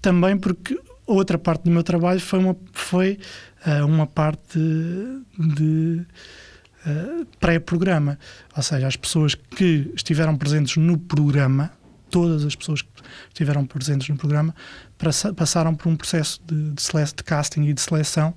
também 0.00 0.38
porque 0.38 0.80
outra 1.06 1.36
parte 1.36 1.64
do 1.64 1.70
meu 1.70 1.82
trabalho 1.82 2.20
foi 2.20 2.38
uma, 2.38 2.56
foi, 2.72 3.18
uh, 3.66 3.84
uma 3.84 4.06
parte 4.06 4.58
de 5.38 6.06
uh, 6.86 7.26
pré-programa. 7.38 8.18
Ou 8.56 8.62
seja, 8.62 8.86
as 8.86 8.96
pessoas 8.96 9.34
que 9.34 9.90
estiveram 9.94 10.36
presentes 10.36 10.76
no 10.76 10.98
programa, 10.98 11.70
todas 12.10 12.44
as 12.44 12.54
pessoas 12.54 12.82
que 12.82 12.88
estiveram 13.28 13.66
presentes 13.66 14.08
no 14.08 14.16
programa, 14.16 14.54
passaram 15.36 15.74
por 15.74 15.88
um 15.88 15.96
processo 15.96 16.40
de, 16.46 16.70
de, 16.70 17.14
de 17.16 17.24
casting 17.24 17.62
e 17.64 17.72
de 17.72 17.80
seleção 17.80 18.34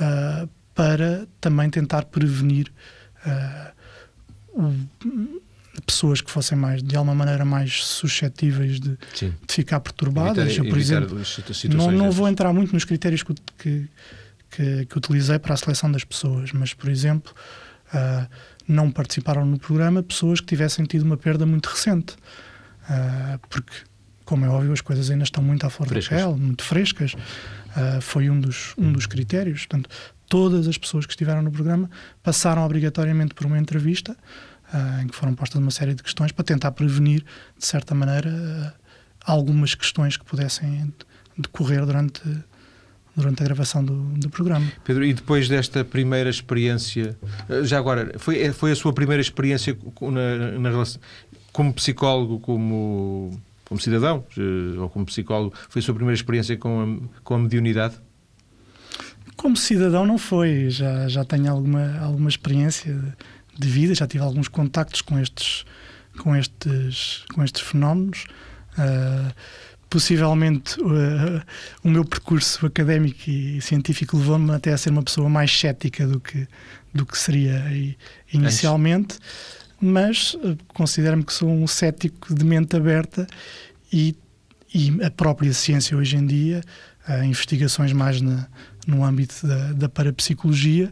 uh, 0.00 0.48
para 0.74 1.26
também 1.40 1.68
tentar 1.68 2.04
prevenir 2.06 2.72
o 4.54 4.72
pessoas 5.84 6.20
que 6.20 6.30
fossem 6.30 6.56
mais, 6.56 6.82
de 6.82 6.96
alguma 6.96 7.14
maneira, 7.14 7.44
mais 7.44 7.84
suscetíveis 7.84 8.80
de, 8.80 8.98
de 9.14 9.32
ficar 9.48 9.80
perturbadas. 9.80 10.46
Evitar, 10.46 10.64
Eu, 10.64 10.70
por 10.70 10.78
exemplo, 10.78 11.20
não, 11.74 11.90
não 11.90 12.10
vou 12.10 12.28
entrar 12.28 12.52
muito 12.52 12.72
nos 12.72 12.84
critérios 12.84 13.22
que, 13.22 13.34
que, 13.58 13.88
que, 14.50 14.86
que, 14.86 14.98
utilizei 14.98 15.38
para 15.38 15.54
a 15.54 15.56
seleção 15.56 15.90
das 15.90 16.04
pessoas, 16.04 16.52
mas, 16.52 16.74
por 16.74 16.90
exemplo, 16.90 17.34
uh, 17.94 18.28
não 18.66 18.90
participaram 18.90 19.44
no 19.44 19.58
programa 19.58 20.02
pessoas 20.02 20.40
que 20.40 20.46
tivessem 20.46 20.84
tido 20.84 21.02
uma 21.02 21.16
perda 21.16 21.46
muito 21.46 21.66
recente. 21.68 22.14
Uh, 22.84 23.38
porque, 23.48 23.72
como 24.24 24.44
é 24.44 24.48
óbvio, 24.48 24.72
as 24.72 24.80
coisas 24.80 25.10
ainda 25.10 25.24
estão 25.24 25.42
muito 25.42 25.66
à 25.66 25.70
flor 25.70 25.88
da 25.88 26.00
pele, 26.00 26.34
muito 26.34 26.64
frescas. 26.64 27.14
Uh, 27.14 28.00
foi 28.00 28.30
um 28.30 28.40
dos, 28.40 28.74
um 28.76 28.92
dos 28.92 29.06
critérios. 29.06 29.66
Portanto, 29.66 29.88
todas 30.28 30.66
as 30.66 30.78
pessoas 30.78 31.06
que 31.06 31.12
estiveram 31.12 31.42
no 31.42 31.50
programa 31.50 31.90
passaram 32.22 32.64
obrigatoriamente 32.64 33.34
por 33.34 33.46
uma 33.46 33.58
entrevista 33.58 34.16
em 35.02 35.08
que 35.08 35.16
foram 35.16 35.34
postas 35.34 35.60
uma 35.60 35.72
série 35.72 35.94
de 35.94 36.02
questões 36.04 36.30
para 36.30 36.44
tentar 36.44 36.70
prevenir, 36.70 37.24
de 37.58 37.66
certa 37.66 37.92
maneira, 37.92 38.72
algumas 39.24 39.74
questões 39.74 40.16
que 40.16 40.24
pudessem 40.24 40.94
decorrer 41.36 41.84
durante, 41.84 42.22
durante 43.16 43.42
a 43.42 43.44
gravação 43.44 43.84
do, 43.84 43.94
do, 44.14 44.30
programa. 44.30 44.70
Pedro, 44.84 45.04
e 45.04 45.12
depois 45.12 45.48
desta 45.48 45.84
primeira 45.84 46.30
experiência, 46.30 47.16
ah, 47.48 47.62
já 47.62 47.78
agora, 47.78 48.18
foi, 48.18 48.40
é, 48.42 48.52
foi 48.52 48.72
a 48.72 48.76
sua 48.76 48.92
primeira 48.92 49.20
experiência 49.20 49.76
na, 50.00 50.58
na 50.58 50.70
relação, 50.70 51.00
como 51.52 51.72
psicólogo, 51.72 52.40
como, 52.40 53.40
como 53.64 53.80
cidadão, 53.80 54.24
ou 54.78 54.88
como 54.88 55.04
psicólogo, 55.06 55.54
foi 55.68 55.80
a 55.80 55.82
sua 55.82 55.94
primeira 55.94 56.14
experiência 56.14 56.56
com 56.56 56.80
a, 56.80 57.20
com 57.22 57.34
a 57.34 57.38
mediunidade? 57.38 57.96
Como 59.36 59.56
cidadão 59.56 60.06
não 60.06 60.18
foi, 60.18 60.70
já, 60.70 61.08
já 61.08 61.24
tenho 61.24 61.50
alguma, 61.50 61.98
alguma 61.98 62.28
experiência 62.28 62.96
de 63.58 63.68
vida, 63.68 63.94
já 63.94 64.06
tive 64.06 64.22
alguns 64.22 64.48
contactos 64.48 65.02
com 65.02 65.18
estes, 65.18 65.64
com 66.18 66.36
estes, 66.36 67.24
com 67.34 67.42
estes 67.42 67.62
fenómenos. 67.62 68.24
Uh, 68.78 69.34
possivelmente 69.90 70.80
uh, 70.80 71.42
o 71.82 71.90
meu 71.90 72.04
percurso 72.04 72.64
académico 72.64 73.28
e 73.28 73.60
científico 73.60 74.16
levou-me 74.16 74.52
até 74.52 74.72
a 74.72 74.78
ser 74.78 74.90
uma 74.90 75.02
pessoa 75.02 75.28
mais 75.28 75.50
cética 75.50 76.06
do 76.06 76.20
que, 76.20 76.46
do 76.94 77.04
que 77.04 77.18
seria 77.18 77.60
inicialmente, 78.32 79.18
mas 79.80 80.34
uh, 80.34 80.56
considero-me 80.68 81.24
que 81.24 81.32
sou 81.32 81.50
um 81.50 81.66
cético 81.66 82.32
de 82.32 82.44
mente 82.44 82.76
aberta 82.76 83.26
e, 83.92 84.16
e 84.72 84.96
a 85.02 85.10
própria 85.10 85.52
ciência 85.52 85.96
hoje 85.96 86.16
em 86.16 86.24
dia, 86.24 86.62
uh, 87.08 87.24
investigações 87.24 87.92
mais 87.92 88.20
na, 88.20 88.46
no 88.86 89.04
âmbito 89.04 89.44
da, 89.44 89.72
da 89.72 89.88
parapsicologia, 89.88 90.88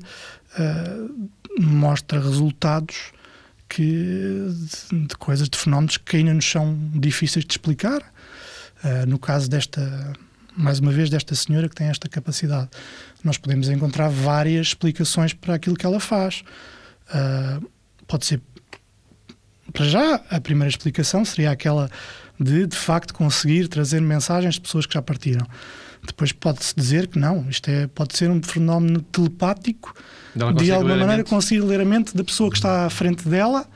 uh, 0.58 1.28
mostra 1.60 2.20
resultados 2.20 3.12
que, 3.68 4.48
de, 4.90 5.06
de, 5.06 5.16
coisas, 5.16 5.48
de 5.48 5.56
fenómenos 5.56 5.98
que 5.98 6.16
ainda 6.16 6.34
nos 6.34 6.50
são 6.50 6.76
difíceis 6.94 7.44
de 7.44 7.52
explicar. 7.52 8.02
Uh, 8.84 9.06
no 9.08 9.18
caso 9.18 9.48
desta, 9.50 10.12
mais 10.56 10.78
uma 10.78 10.92
vez, 10.92 11.10
desta 11.10 11.34
senhora 11.34 11.68
que 11.68 11.74
tem 11.74 11.88
esta 11.88 12.08
capacidade, 12.08 12.68
nós 13.24 13.38
podemos 13.38 13.68
encontrar 13.68 14.08
várias 14.08 14.68
explicações 14.68 15.32
para 15.32 15.54
aquilo 15.54 15.76
que 15.76 15.86
ela 15.86 16.00
faz. 16.00 16.42
Uh, 17.08 17.68
pode 18.06 18.26
ser, 18.26 18.40
para 19.72 19.84
já, 19.84 20.14
a 20.30 20.40
primeira 20.40 20.68
explicação 20.68 21.24
seria 21.24 21.50
aquela 21.50 21.90
de, 22.40 22.66
de 22.66 22.76
facto, 22.76 23.12
conseguir 23.12 23.68
trazer 23.68 24.00
mensagens 24.00 24.54
de 24.54 24.60
pessoas 24.60 24.86
que 24.86 24.94
já 24.94 25.02
partiram. 25.02 25.46
Depois 26.06 26.32
pode-se 26.32 26.74
dizer 26.74 27.08
que 27.08 27.18
não, 27.18 27.48
isto 27.48 27.68
é, 27.68 27.86
pode 27.88 28.16
ser 28.16 28.30
um 28.30 28.42
fenómeno 28.42 29.02
telepático, 29.02 29.94
de 30.56 30.70
alguma 30.70 30.96
maneira 30.96 31.24
conseguir 31.24 31.60
ler 31.60 31.80
a 31.80 31.84
mente 31.84 32.16
da 32.16 32.22
pessoa 32.22 32.50
que 32.50 32.56
está 32.56 32.86
à 32.86 32.90
frente 32.90 33.28
dela 33.28 33.66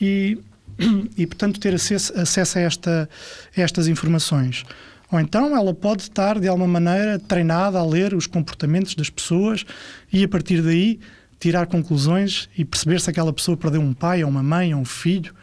e, 0.00 0.38
e 1.16 1.26
portanto, 1.26 1.60
ter 1.60 1.74
acesso, 1.74 2.18
acesso 2.18 2.58
a, 2.58 2.60
esta, 2.60 3.10
estas 3.56 3.88
informações. 3.88 4.64
Ou 5.10 5.20
então 5.20 5.54
ela 5.56 5.74
pode 5.74 6.02
estar, 6.02 6.40
de 6.40 6.48
alguma 6.48 6.66
maneira, 6.66 7.18
treinada 7.18 7.78
a 7.78 7.84
ler 7.84 8.14
os 8.14 8.26
comportamentos 8.26 8.94
das 8.94 9.10
pessoas 9.10 9.64
e, 10.10 10.24
a 10.24 10.28
partir 10.28 10.62
daí, 10.62 10.98
tirar 11.38 11.66
conclusões 11.66 12.48
e 12.56 12.64
perceber 12.64 13.00
se 13.00 13.10
aquela 13.10 13.32
pessoa 13.32 13.56
perdeu 13.56 13.80
um 13.80 13.92
pai, 13.92 14.24
ou 14.24 14.30
uma 14.30 14.42
mãe, 14.42 14.74
ou 14.74 14.80
um 14.80 14.84
filho, 14.84 15.34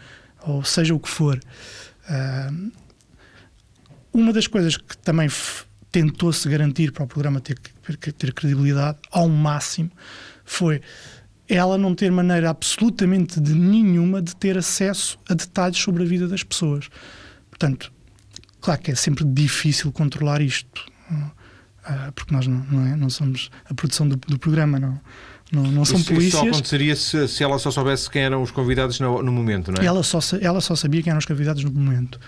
ou 0.41 0.63
seja 0.63 0.95
o 0.95 0.99
que 0.99 1.09
for. 1.09 1.39
Uh, 2.09 2.71
uma 4.11 4.33
das 4.33 4.47
coisas 4.47 4.75
que 4.75 4.97
também 4.97 5.29
tentou-se 5.91 6.47
garantir 6.49 6.91
para 6.91 7.03
o 7.03 7.07
programa 7.07 7.39
ter, 7.39 7.59
ter 8.17 8.33
credibilidade 8.33 8.97
ao 9.11 9.27
máximo 9.29 9.91
foi 10.43 10.81
ela 11.49 11.77
não 11.77 11.95
ter 11.95 12.11
maneira 12.11 12.51
absolutamente 12.51 13.39
de 13.39 13.53
nenhuma 13.55 14.21
de 14.21 14.35
ter 14.35 14.55
acesso 14.57 15.17
a 15.27 15.33
detalhes 15.33 15.79
sobre 15.79 16.03
a 16.03 16.05
vida 16.05 16.27
das 16.27 16.43
pessoas. 16.43 16.87
Portanto, 17.49 17.91
claro 18.61 18.79
que 18.79 18.91
é 18.91 18.95
sempre 18.95 19.25
difícil 19.25 19.91
controlar 19.91 20.41
isto, 20.41 20.85
uh, 21.11 22.11
porque 22.13 22.33
nós 22.33 22.45
não, 22.45 22.63
não, 22.71 22.85
é? 22.85 22.95
não, 22.95 23.09
somos 23.09 23.49
a 23.67 23.73
produção 23.73 24.07
do, 24.07 24.15
do 24.15 24.37
programa, 24.37 24.79
não. 24.79 25.01
Não, 25.51 25.63
não 25.63 25.83
são 25.83 25.97
isso, 25.97 26.13
polícias. 26.13 26.33
Isso 26.35 26.43
só 26.43 26.47
aconteceria 26.47 26.95
se, 26.95 27.27
se, 27.27 27.43
ela 27.43 27.57
só 27.57 27.71
soubesse 27.71 28.07
quem 28.07 28.21
eram 28.21 28.43
os 28.43 28.51
convidados 28.51 28.99
no, 28.99 29.23
no 29.23 29.31
momento, 29.31 29.71
não 29.71 29.81
é? 29.81 29.85
Ela 29.85 30.03
só, 30.03 30.19
ela 30.39 30.61
só 30.61 30.75
sabia 30.75 31.01
quem 31.01 31.09
eram 31.09 31.17
os 31.17 31.25
convidados 31.25 31.63
no 31.63 31.71
momento. 31.71 32.19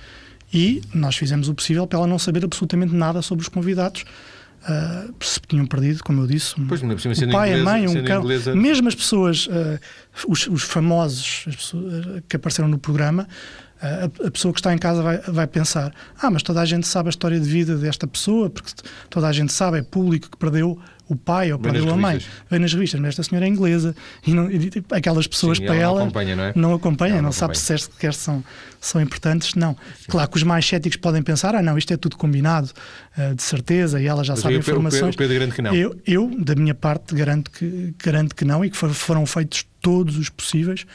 E 0.51 0.81
nós 0.91 1.15
fizemos 1.15 1.47
o 1.47 1.53
possível 1.53 1.85
para 1.85 1.99
ela 1.99 2.07
não 2.07 2.17
saber 2.17 2.43
absolutamente 2.43 2.95
nada 2.95 3.21
sobre 3.21 3.43
os 3.43 3.47
convidados. 3.47 4.03
Uh, 4.61 5.11
se 5.19 5.39
tinham 5.47 5.65
perdido, 5.65 6.03
como 6.03 6.21
eu 6.21 6.27
disse, 6.27 6.59
um, 6.59 6.67
pois, 6.67 6.83
o 6.83 6.85
pai, 7.31 7.49
inglesa, 7.49 7.61
a 7.61 7.63
mãe, 7.63 7.87
um 7.87 8.03
cão. 8.05 8.23
Mesmo 8.55 8.87
as 8.87 8.93
pessoas, 8.93 9.47
uh, 9.47 9.79
os, 10.27 10.45
os, 10.45 10.61
famosos 10.61 11.45
as 11.47 11.55
pessoas 11.55 12.05
ah, 12.05 12.23
que 12.29 12.35
apareceram 12.35 12.69
no 12.69 12.77
programa, 12.77 13.27
a, 13.81 14.27
a, 14.27 14.31
pessoa 14.31 14.53
que 14.53 14.59
está 14.59 14.73
em 14.73 14.77
casa 14.77 15.01
vai, 15.01 15.17
vai 15.17 15.47
pensar: 15.47 15.93
ah, 16.21 16.29
mas 16.29 16.43
toda 16.43 16.61
a 16.61 16.65
gente 16.65 16.87
sabe 16.87 17.09
a 17.09 17.11
história 17.11 17.39
de 17.39 17.49
vida 17.49 17.75
desta 17.75 18.05
pessoa, 18.05 18.49
porque 18.49 18.71
toda 19.09 19.27
a 19.27 19.31
gente 19.31 19.51
sabe, 19.51 19.79
é 19.79 19.81
público 19.81 20.29
que 20.29 20.37
perdeu 20.37 20.79
o 21.11 21.15
pai 21.15 21.51
ou 21.51 21.59
perdeu 21.59 21.89
a 21.89 21.97
mãe. 21.97 22.21
Vem 22.49 22.59
nas 22.59 22.71
revistas, 22.71 22.99
mas 23.01 23.09
esta 23.09 23.23
senhora 23.23 23.45
é 23.45 23.49
inglesa 23.49 23.93
e, 24.25 24.33
não, 24.33 24.49
e 24.49 24.69
tipo, 24.69 24.95
aquelas 24.95 25.27
pessoas 25.27 25.57
Sim, 25.57 25.65
para 25.65 25.75
ela, 25.75 25.99
não 25.99 26.03
acompanha, 26.03 26.35
não, 26.35 26.43
é? 26.43 26.53
não 26.55 26.73
acompanha, 26.73 27.15
não, 27.15 27.23
não 27.23 27.31
sabe 27.33 27.57
se 27.57 27.77
sequer 27.77 28.13
são, 28.13 28.41
são 28.79 29.01
importantes. 29.01 29.53
Não. 29.55 29.73
Sim. 29.73 30.05
Claro 30.07 30.29
que 30.29 30.37
os 30.37 30.43
mais 30.43 30.65
céticos 30.65 30.97
podem 30.97 31.21
pensar: 31.21 31.53
ah, 31.53 31.61
não, 31.61 31.77
isto 31.77 31.91
é 31.93 31.97
tudo 31.97 32.15
combinado, 32.15 32.71
uh, 33.17 33.35
de 33.35 33.43
certeza, 33.43 33.99
e 33.99 34.05
ela 34.05 34.23
já 34.23 34.33
mas 34.33 34.41
sabe 34.41 34.55
informações. 34.55 35.13
O 35.13 35.17
Pedro 35.17 35.33
garante 35.33 35.55
que 35.55 35.61
não. 35.61 35.75
Eu, 35.75 35.99
eu, 36.07 36.31
da 36.39 36.55
minha 36.55 36.73
parte, 36.73 37.13
garanto 37.13 37.51
que, 37.51 37.93
garanto 38.01 38.33
que 38.33 38.45
não 38.45 38.63
e 38.63 38.69
que 38.69 38.77
foram 38.77 39.25
feitos 39.25 39.65
todos 39.81 40.17
os 40.17 40.29
possíveis 40.29 40.85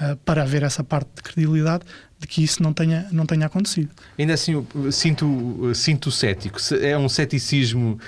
uh, 0.00 0.16
para 0.24 0.42
haver 0.42 0.62
essa 0.62 0.82
parte 0.82 1.10
de 1.16 1.22
credibilidade 1.22 1.84
de 2.18 2.26
que 2.26 2.42
isso 2.42 2.62
não 2.62 2.72
tenha, 2.72 3.06
não 3.12 3.26
tenha 3.26 3.46
acontecido. 3.46 3.90
Ainda 4.18 4.32
assim, 4.32 4.66
sinto, 4.90 5.74
sinto 5.74 6.10
cético. 6.10 6.58
É 6.80 6.96
um 6.96 7.10
ceticismo 7.10 7.98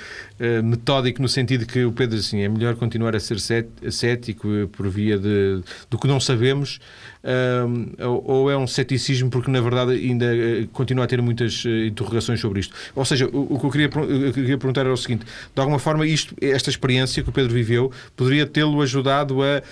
uh, 0.40 0.62
metódico 0.62 1.20
no 1.20 1.28
sentido 1.28 1.66
que 1.66 1.84
o 1.84 1.92
Pedro 1.92 2.18
assim, 2.18 2.40
é 2.40 2.48
melhor 2.48 2.74
continuar 2.76 3.14
a 3.14 3.20
ser 3.20 3.38
cético 3.38 4.48
uh, 4.48 4.68
por 4.68 4.88
via 4.88 5.18
de, 5.18 5.62
do 5.90 5.98
que 5.98 6.06
não 6.06 6.18
sabemos, 6.18 6.80
uh, 7.22 8.06
ou, 8.06 8.30
ou, 8.30 8.50
é 8.50 8.56
um 8.56 8.66
ceticismo 8.66 9.28
porque 9.28 9.50
na 9.50 9.60
verdade 9.60 9.92
ainda 9.92 10.26
continua 10.72 11.04
a 11.04 11.06
ter 11.06 11.20
muitas 11.20 11.64
interrogações 11.86 12.40
sobre 12.40 12.60
isto. 12.60 12.74
Ou 12.94 13.04
seja, 13.04 13.26
o, 13.26 13.54
o 13.54 13.60
que 13.60 13.66
eu 13.66 13.70
queria, 13.70 13.90
eu 14.26 14.32
queria 14.32 14.56
perguntar 14.56 14.82
era 14.82 14.92
o 14.92 14.96
seguinte: 14.96 15.26
de 15.54 15.60
alguma 15.60 15.78
forma, 15.78 16.06
isto, 16.06 16.34
esta 16.40 16.70
experiência 16.70 17.22
que 17.22 17.28
o 17.28 17.32
Pedro 17.32 17.52
viveu 17.52 17.92
poderia 18.16 18.46
tê-lo 18.46 18.80
ajudado 18.80 19.42
a 19.42 19.62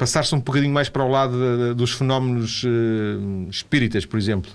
passar-se 0.00 0.34
um 0.34 0.40
bocadinho 0.40 0.72
mais 0.72 0.88
para 0.88 1.04
o 1.04 1.10
lado 1.10 1.34
de, 1.34 1.68
de, 1.68 1.74
dos 1.74 1.92
fenómenos 1.92 2.64
uh, 2.64 3.50
espíritas, 3.50 4.06
por 4.06 4.18
exemplo. 4.18 4.50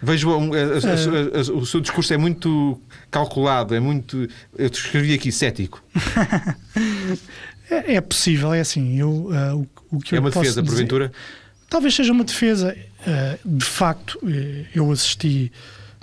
Vejo 0.00 0.30
um, 0.30 0.52
a, 0.54 0.56
a, 0.56 1.38
a, 1.38 1.58
o 1.58 1.66
seu 1.66 1.80
discurso 1.80 2.14
é 2.14 2.16
muito 2.16 2.80
calculado, 3.10 3.74
é 3.74 3.80
muito. 3.80 4.28
Eu 4.56 4.68
escrevi 4.68 5.12
aqui 5.12 5.32
cético. 5.32 5.82
é, 7.68 7.94
é, 7.94 8.00
possível, 8.00 8.54
é 8.54 8.60
assim. 8.60 8.96
Eu, 8.96 9.10
uh, 9.10 9.68
o, 9.90 9.96
o, 9.96 9.98
que 9.98 10.14
é 10.14 10.20
uma 10.20 10.30
defesa, 10.30 10.62
dizer, 10.62 10.72
porventura? 10.72 11.12
Talvez 11.68 11.92
seja 11.92 12.12
uma 12.12 12.22
defesa. 12.22 12.76
Uh, 13.00 13.56
de 13.58 13.64
facto, 13.64 14.20
eu 14.72 14.92
assisti 14.92 15.50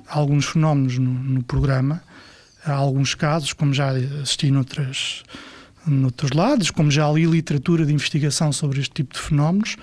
a 0.05 0.17
alguns 0.17 0.45
fenómenos 0.45 0.97
no, 0.97 1.09
no 1.09 1.43
programa, 1.43 2.03
a 2.65 2.73
alguns 2.73 3.15
casos, 3.15 3.53
como 3.53 3.73
já 3.73 3.91
assisti 3.91 4.51
noutras 4.51 5.23
noutros 5.85 6.31
lados, 6.31 6.71
como 6.71 6.89
já 6.89 7.09
li 7.11 7.25
literatura 7.25 7.85
de 7.85 7.93
investigação 7.93 8.51
sobre 8.51 8.79
este 8.79 8.93
tipo 8.93 9.13
de 9.13 9.19
fenómenos, 9.19 9.75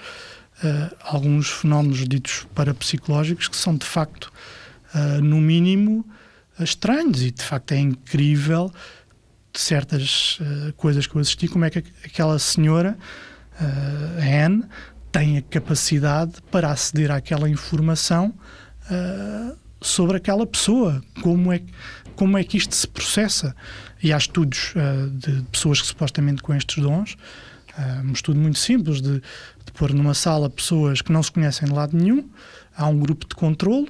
uh, 0.63 0.97
alguns 1.03 1.51
fenómenos 1.51 2.07
ditos 2.09 2.47
parapsicológicos 2.55 3.49
que 3.49 3.57
são 3.57 3.77
de 3.77 3.87
facto, 3.87 4.33
uh, 4.95 5.23
no 5.23 5.41
mínimo, 5.41 6.05
estranhos 6.59 7.23
e 7.23 7.31
de 7.31 7.43
facto 7.43 7.73
é 7.73 7.79
incrível 7.79 8.73
certas 9.55 10.39
uh, 10.41 10.73
coisas 10.75 11.07
que 11.07 11.15
eu 11.15 11.21
assisti, 11.21 11.49
como 11.49 11.65
é 11.65 11.71
que 11.71 11.85
aquela 12.05 12.39
senhora, 12.39 12.97
uh, 13.61 14.47
Anne, 14.47 14.65
tem 15.11 15.39
a 15.39 15.43
capacidade 15.43 16.35
para 16.51 16.71
aceder 16.71 17.11
àquela 17.11 17.49
informação 17.49 18.33
sobre 19.81 20.17
aquela 20.17 20.45
pessoa, 20.45 21.03
como 21.23 21.53
é, 21.53 21.63
como 22.21 22.37
é 22.37 22.45
que 22.45 22.59
isto 22.59 22.77
se 22.77 22.87
processa. 22.87 23.57
E 24.03 24.13
há 24.13 24.19
estudos 24.19 24.75
uh, 24.77 25.09
de 25.09 25.41
pessoas 25.51 25.81
que 25.81 25.87
supostamente 25.87 26.43
com 26.43 26.55
estes 26.55 26.83
dons, 26.83 27.17
uh, 27.79 28.07
um 28.07 28.13
estudo 28.13 28.39
muito 28.39 28.59
simples 28.59 29.01
de, 29.01 29.15
de, 29.15 29.73
pôr 29.73 29.95
numa 29.95 30.13
sala 30.13 30.51
pessoas 30.51 31.01
que 31.01 31.11
não 31.11 31.23
se 31.23 31.33
conhecem 31.33 31.67
de 31.67 31.73
lado 31.73 31.97
nenhum, 31.97 32.29
há 32.77 32.87
um 32.87 32.99
grupo 32.99 33.27
de 33.27 33.35
controlo 33.35 33.89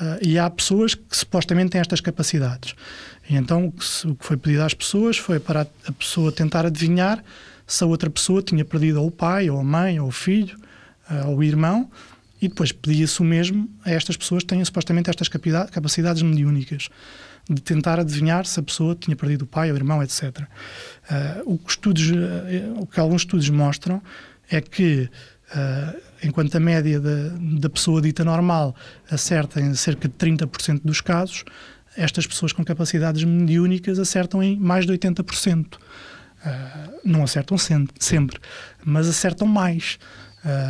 uh, 0.00 0.18
e 0.22 0.38
há 0.38 0.48
pessoas 0.48 0.94
que 0.94 1.14
supostamente 1.14 1.72
têm 1.72 1.82
estas 1.82 2.00
capacidades. 2.00 2.74
E 3.28 3.36
então 3.36 3.66
o 3.66 3.72
que, 3.72 3.84
se, 3.84 4.06
o 4.06 4.14
que 4.14 4.24
foi 4.24 4.38
pedido 4.38 4.62
às 4.62 4.72
pessoas 4.72 5.18
foi 5.18 5.38
para 5.38 5.66
a 5.86 5.92
pessoa 5.92 6.32
tentar 6.32 6.64
adivinhar 6.64 7.22
se 7.66 7.84
a 7.84 7.86
outra 7.86 8.08
pessoa 8.08 8.42
tinha 8.42 8.64
perdido 8.64 8.98
ou 8.98 9.08
o 9.08 9.10
pai, 9.10 9.50
ou 9.50 9.60
a 9.60 9.64
mãe, 9.64 10.00
ou 10.00 10.08
o 10.08 10.12
filho, 10.12 10.56
ou 11.26 11.36
o 11.36 11.44
irmão, 11.44 11.90
e 12.40 12.48
depois 12.48 12.72
pedia-se 12.72 13.20
o 13.20 13.24
mesmo 13.24 13.68
a 13.84 13.90
estas 13.90 14.16
pessoas 14.16 14.42
que 14.42 14.48
têm 14.48 14.64
supostamente 14.64 15.10
estas 15.10 15.28
capacidades 15.28 16.22
mediúnicas 16.22 16.88
de 17.48 17.62
tentar 17.62 17.98
adivinhar 17.98 18.44
se 18.44 18.60
a 18.60 18.62
pessoa 18.62 18.94
tinha 18.94 19.16
perdido 19.16 19.42
o 19.42 19.46
pai, 19.46 19.72
o 19.72 19.76
irmão, 19.76 20.02
etc. 20.02 20.22
Uh, 20.22 21.54
o, 21.54 21.58
que 21.58 21.70
estudos, 21.70 22.10
uh, 22.10 22.80
o 22.80 22.86
que 22.86 23.00
alguns 23.00 23.22
estudos 23.22 23.48
mostram 23.48 24.02
é 24.50 24.60
que, 24.60 25.08
uh, 25.54 26.00
enquanto 26.22 26.54
a 26.56 26.60
média 26.60 27.00
da, 27.00 27.30
da 27.58 27.70
pessoa 27.70 28.02
dita 28.02 28.22
normal 28.22 28.76
acerta 29.10 29.60
em 29.60 29.74
cerca 29.74 30.08
de 30.08 30.14
30% 30.14 30.82
dos 30.84 31.00
casos, 31.00 31.44
estas 31.96 32.26
pessoas 32.26 32.52
com 32.52 32.62
capacidades 32.62 33.24
mediúnicas 33.24 33.98
acertam 33.98 34.42
em 34.42 34.56
mais 34.56 34.86
de 34.86 34.92
80%. 34.92 35.78
não 37.04 37.24
acertam 37.24 37.56
sempre, 37.58 38.38
mas 38.84 39.08
acertam 39.08 39.48
mais. 39.48 39.98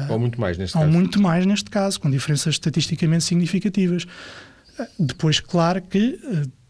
ou 0.09 0.19
muito 0.19 0.41
mais 0.41 0.57
neste 0.57 0.77
ou 0.77 0.83
caso. 0.83 0.95
Ou 0.95 0.99
muito 0.99 1.21
mais 1.21 1.45
neste 1.45 1.69
caso, 1.69 2.01
com 2.01 2.09
diferenças 2.09 2.55
estatisticamente 2.55 3.25
significativas. 3.25 4.07
Depois, 4.99 5.41
claro 5.41 5.83
que 5.83 6.19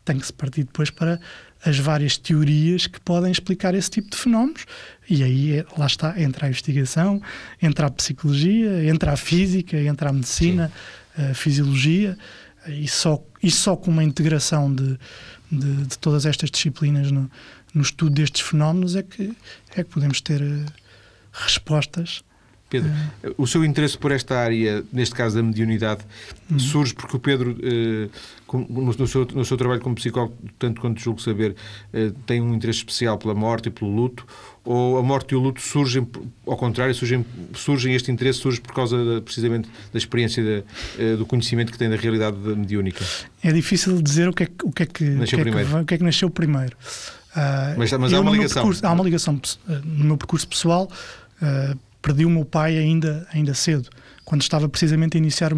tem 0.09 0.19
que 0.19 0.27
se 0.27 0.33
partir 0.33 0.65
depois 0.65 0.91
para 0.91 1.21
as 1.65 1.79
várias 1.79 2.17
teorias 2.17 2.87
que 2.87 2.99
podem 3.01 3.31
explicar 3.31 3.75
esse 3.75 3.91
tipo 3.91 4.11
de 4.11 4.17
fenómenos. 4.17 4.65
E 5.09 5.23
aí, 5.23 5.59
é, 5.59 5.67
lá 5.77 5.87
está, 5.87 6.21
entra 6.21 6.47
a 6.47 6.49
investigação, 6.49 7.21
entra 7.61 7.87
a 7.87 7.91
psicologia, 7.91 8.85
entra 8.89 9.13
a 9.13 9.17
física, 9.17 9.77
entra 9.77 10.09
a 10.09 10.13
medicina, 10.13 10.73
Sim. 11.15 11.23
a 11.31 11.35
fisiologia, 11.35 12.17
e 12.69 12.89
só, 12.89 13.23
e 13.43 13.51
só 13.51 13.77
com 13.77 13.91
uma 13.91 14.05
integração 14.05 14.75
de, 14.75 14.99
de, 15.51 15.87
de 15.87 15.99
todas 15.99 16.25
estas 16.25 16.51
disciplinas 16.51 17.11
no, 17.11 17.31
no, 17.75 17.83
estudo 17.83 18.11
destes 18.11 18.43
fenómenos 18.43 18.97
é 18.97 19.03
que, 19.03 19.35
é 19.75 19.85
que 19.85 19.91
podemos 19.91 20.21
ter 20.21 20.41
uh, 20.43 20.65
respostas 21.33 22.23
Pedro, 22.69 22.91
o 23.39 23.47
seu 23.47 23.65
interesse 23.65 23.97
por 23.97 24.13
esta 24.13 24.39
área, 24.39 24.85
neste 24.93 25.15
caso 25.15 25.37
da 25.37 25.43
mediunidade, 25.43 26.03
uhum. 26.51 26.59
surge 26.59 26.95
porque 26.95 27.17
o 27.17 27.19
Pedro, 27.19 27.57
eh, 27.63 28.09
no, 28.57 29.07
seu, 29.07 29.27
no 29.35 29.45
seu 29.45 29.57
trabalho 29.57 29.81
como 29.81 29.95
psicólogo, 29.95 30.35
tanto 30.59 30.81
quanto 30.81 31.01
julgo 31.01 31.21
saber, 31.21 31.55
eh, 31.93 32.13
tem 32.27 32.41
um 32.41 32.55
interesse 32.55 32.79
especial 32.79 33.19
pela 33.19 33.35
morte 33.35 33.69
e 33.69 33.71
pelo 33.71 33.91
luto, 33.91 34.27
ou 34.65 34.99
a 34.99 35.03
morte 35.03 35.33
e 35.33 35.37
o 35.37 35.41
luto 35.41 35.61
surgem, 35.61 36.07
ao 36.47 36.57
contrário, 36.57 36.95
surgem, 36.95 37.25
surgem 37.55 37.95
este 37.95 38.11
interesse 38.11 38.39
surge 38.39 38.61
por 38.61 38.73
causa 38.73 39.05
da, 39.05 39.21
precisamente 39.21 39.69
da 39.93 39.99
experiência 39.99 40.43
da, 40.43 41.03
eh, 41.03 41.17
do 41.17 41.27
conhecimento 41.27 41.73
que 41.73 41.79
tem 41.79 41.91
da 41.91 41.97
realidade 41.97 42.37
mediúnica? 42.37 43.05
É 43.43 43.53
difícil 43.53 44.01
dizer 44.01 44.29
o 44.29 44.33
que 44.33 44.45
é, 44.45 44.49
o 44.63 44.73
que, 44.73 44.83
é 44.83 44.87
que, 44.87 45.05
nasceu 45.05 45.39
o 45.39 45.43
que, 45.43 45.49
é 45.49 45.53
que, 45.53 45.75
o 45.75 45.85
que, 45.85 45.95
é 45.95 45.99
que 45.99 46.05
nasceu 46.05 46.31
primeiro. 46.31 46.77
Uh, 47.37 47.79
mas, 47.79 47.93
mas 47.93 48.13
há 48.13 48.21
uma 48.21 48.31
ligação. 48.31 48.63
Percurso, 48.63 48.87
há 48.87 48.93
uma 48.93 49.05
ligação 49.05 49.41
no 49.85 50.05
meu 50.05 50.17
percurso 50.17 50.49
pessoal. 50.49 50.91
Uh, 51.41 51.79
perdi 52.01 52.25
o 52.25 52.31
meu 52.31 52.45
pai 52.45 52.79
ainda, 52.79 53.27
ainda 53.33 53.55
cedo, 53.55 53.89
quando 54.25 54.43
estava 54.43 54.69
precisamente 54.69 55.17
a 55.17 55.19
iniciar 55.19 55.53
uh, 55.53 55.57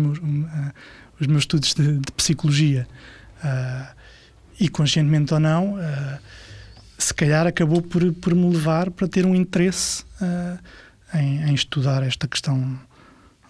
os 1.21 1.27
meus 1.27 1.43
estudos 1.43 1.75
de, 1.75 1.99
de 1.99 2.12
psicologia. 2.12 2.87
Uh, 3.45 4.01
e 4.59 4.68
conscientemente 4.68 5.33
ou 5.33 5.41
não, 5.41 5.75
uh, 5.75 6.18
se 6.99 7.14
calhar 7.14 7.47
acabou 7.47 7.81
por, 7.81 8.12
por 8.14 8.35
me 8.35 8.51
levar 8.53 8.91
para 8.91 9.09
ter 9.09 9.25
um 9.25 9.35
interesse 9.35 10.05
em, 11.14 11.43
em, 11.49 11.55
estudar 11.55 12.03
esta 12.03 12.29
questão 12.29 12.79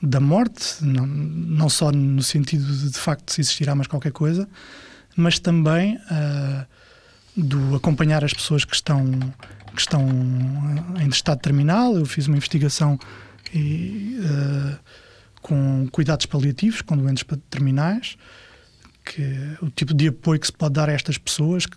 da 0.00 0.20
morte, 0.20 0.76
não, 0.84 1.04
não 1.04 1.68
só 1.68 1.90
no 1.90 2.22
sentido 2.22 2.64
de, 2.64 2.90
de 2.90 2.98
facto 2.98 3.32
se 3.32 3.40
existirá 3.40 3.74
mais 3.74 3.88
qualquer 3.88 4.12
coisa, 4.12 4.48
mas 5.16 5.40
também 5.40 5.98
do 7.36 7.74
acompanhar 7.74 8.24
as 8.24 8.32
pessoas 8.32 8.64
que 8.64 8.74
estão 8.74 9.04
que 9.74 9.80
estão 9.80 10.08
em 11.00 11.08
estado 11.08 11.40
terminal. 11.40 11.96
Eu 11.96 12.06
fiz 12.06 12.26
uma 12.26 12.36
investigação 12.36 12.98
e, 13.52 14.18
uh, 14.20 14.78
com 15.42 15.88
cuidados 15.90 16.26
paliativos, 16.26 16.82
com 16.82 16.96
doentes 16.96 17.24
terminais, 17.48 18.16
que 19.04 19.56
o 19.62 19.70
tipo 19.70 19.94
de 19.94 20.08
apoio 20.08 20.38
que 20.38 20.46
se 20.46 20.52
pode 20.52 20.74
dar 20.74 20.88
a 20.88 20.92
estas 20.92 21.18
pessoas 21.18 21.66
que, 21.66 21.76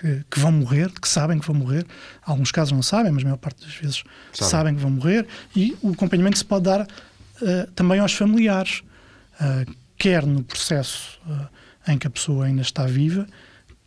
que, 0.00 0.24
que, 0.30 0.40
vão 0.40 0.52
morrer, 0.52 0.90
que 1.00 1.08
sabem 1.08 1.38
que 1.38 1.46
vão 1.46 1.54
morrer. 1.54 1.86
Alguns 2.22 2.50
casos 2.50 2.72
não 2.72 2.82
sabem, 2.82 3.12
mas 3.12 3.22
a 3.22 3.24
maior 3.24 3.36
parte 3.36 3.64
das 3.64 3.74
vezes 3.74 4.02
Sabe. 4.32 4.50
sabem 4.50 4.74
que 4.74 4.80
vão 4.80 4.90
morrer. 4.90 5.26
E 5.54 5.76
o 5.82 5.90
acompanhamento 5.90 6.32
que 6.32 6.38
se 6.38 6.44
pode 6.44 6.64
dar 6.64 6.82
uh, 6.82 7.70
também 7.74 8.00
aos 8.00 8.12
familiares, 8.12 8.82
uh, 9.40 9.70
quer 9.96 10.24
no 10.24 10.42
processo 10.42 11.18
em 11.86 11.98
que 11.98 12.06
a 12.06 12.10
pessoa 12.10 12.46
ainda 12.46 12.62
está 12.62 12.86
viva, 12.86 13.26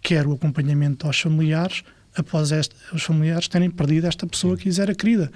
quer 0.01 0.27
o 0.27 0.33
acompanhamento 0.33 1.07
aos 1.07 1.19
familiares 1.19 1.83
após 2.15 2.51
este, 2.51 2.75
os 2.93 3.03
familiares 3.03 3.47
terem 3.47 3.69
perdido 3.69 4.07
esta 4.07 4.27
pessoa 4.27 4.57
que 4.57 4.65
lhes 4.65 4.79
era 4.79 4.93
querida. 4.93 5.31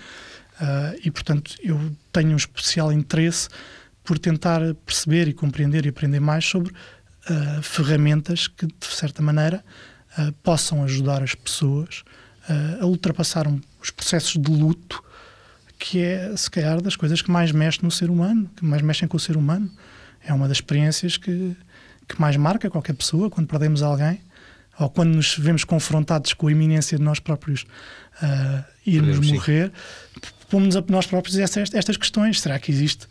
Uh, 0.60 1.00
e, 1.04 1.12
portanto, 1.12 1.56
eu 1.62 1.80
tenho 2.12 2.32
um 2.32 2.36
especial 2.36 2.92
interesse 2.92 3.50
por 4.04 4.18
tentar 4.18 4.62
perceber 4.86 5.28
e 5.28 5.34
compreender 5.34 5.86
e 5.86 5.90
aprender 5.90 6.20
mais 6.20 6.46
sobre 6.46 6.72
uh, 6.72 7.62
ferramentas 7.62 8.48
que, 8.48 8.66
de 8.66 8.86
certa 8.88 9.22
maneira, 9.22 9.64
uh, 10.18 10.32
possam 10.44 10.84
ajudar 10.84 11.24
as 11.24 11.36
pessoas 11.36 12.04
a 12.80 12.86
ultrapassar 12.86 13.48
um, 13.48 13.60
os 13.82 13.90
processos 13.90 14.40
de 14.40 14.52
luto, 14.52 15.04
que 15.80 16.00
é, 16.00 16.32
se 16.38 16.48
calhar, 16.48 16.80
das 16.80 16.96
coisas 16.96 17.20
que 17.20 17.32
mais 17.32 17.52
mexem 17.52 17.82
no 17.82 17.90
ser 17.90 18.12
humano, 18.12 18.48
que 18.56 18.64
mais 18.64 18.84
mexem 18.84 19.08
com 19.08 19.18
o 19.18 19.20
ser 19.20 19.36
humano. 19.36 19.68
É 20.24 20.32
uma 20.32 20.48
das 20.48 20.58
experiências 20.58 21.18
que, 21.18 21.58
que 22.08 22.22
mais 22.22 22.38
marca 22.38 22.70
qualquer 22.70 22.94
pessoa 22.94 23.32
quando 23.32 23.48
perdemos 23.48 23.82
alguém 23.82 24.22
ou 24.80 24.90
quando 24.90 25.16
nos 25.16 25.38
vemos 25.38 25.64
confrontados 25.64 26.34
com 26.34 26.48
a 26.48 26.52
iminência 26.52 26.98
de 26.98 27.04
nós 27.04 27.20
próprios 27.20 27.64
uh, 28.22 28.64
irmos 28.86 29.18
Podemos, 29.18 29.32
morrer, 29.32 29.72
pomos 30.56 30.78
a 30.78 30.84
nós 30.88 31.06
próprios 31.06 31.38
estas, 31.38 31.74
estas 31.74 31.98
questões. 31.98 32.40
Será 32.40 32.58
que 32.58 32.72
existe 32.72 33.08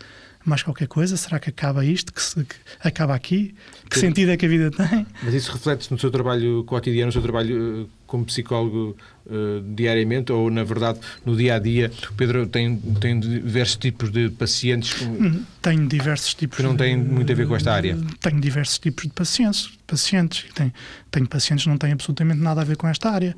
mais 0.46 0.62
qualquer 0.62 0.88
coisa? 0.88 1.14
Será 1.14 1.38
que 1.38 1.50
acaba 1.50 1.84
isto? 1.84 2.10
Que, 2.10 2.22
se, 2.22 2.42
que 2.42 2.56
acaba 2.82 3.14
aqui? 3.14 3.54
Que 3.90 3.98
sentido 3.98 4.30
é 4.30 4.36
que 4.38 4.46
a 4.46 4.48
vida 4.48 4.70
tem? 4.70 5.06
Mas 5.22 5.34
isso 5.34 5.52
reflete-se 5.52 5.92
no 5.92 5.98
seu 5.98 6.10
trabalho 6.10 6.64
cotidiano, 6.64 7.08
no 7.08 7.12
seu 7.12 7.20
trabalho 7.20 7.82
uh, 7.82 7.88
como 8.06 8.24
psicólogo 8.24 8.96
uh, 9.26 9.74
diariamente 9.74 10.32
ou, 10.32 10.50
na 10.50 10.64
verdade, 10.64 11.00
no 11.22 11.36
dia 11.36 11.56
a 11.56 11.58
dia? 11.58 11.92
Pedro 12.16 12.46
tem, 12.46 12.76
tem 12.98 13.20
diversos 13.20 13.76
tipos 13.76 14.10
de 14.10 14.30
pacientes? 14.30 15.02
Hum, 15.02 15.44
tenho 15.60 15.86
diversos 15.86 16.32
tipos. 16.32 16.56
Que 16.56 16.62
não 16.62 16.74
têm 16.74 16.96
muito 16.96 17.30
a 17.30 17.34
ver 17.34 17.46
com 17.46 17.56
esta 17.56 17.74
área? 17.74 17.94
Tenho 18.20 18.40
diversos 18.40 18.78
tipos 18.78 19.04
de 19.04 19.10
pacientes. 19.10 19.70
pacientes. 19.86 20.46
Tenho, 20.54 20.72
tenho 21.10 21.28
pacientes 21.28 21.64
que 21.64 21.68
não 21.68 21.76
têm 21.76 21.92
absolutamente 21.92 22.40
nada 22.40 22.62
a 22.62 22.64
ver 22.64 22.78
com 22.78 22.88
esta 22.88 23.10
área. 23.10 23.36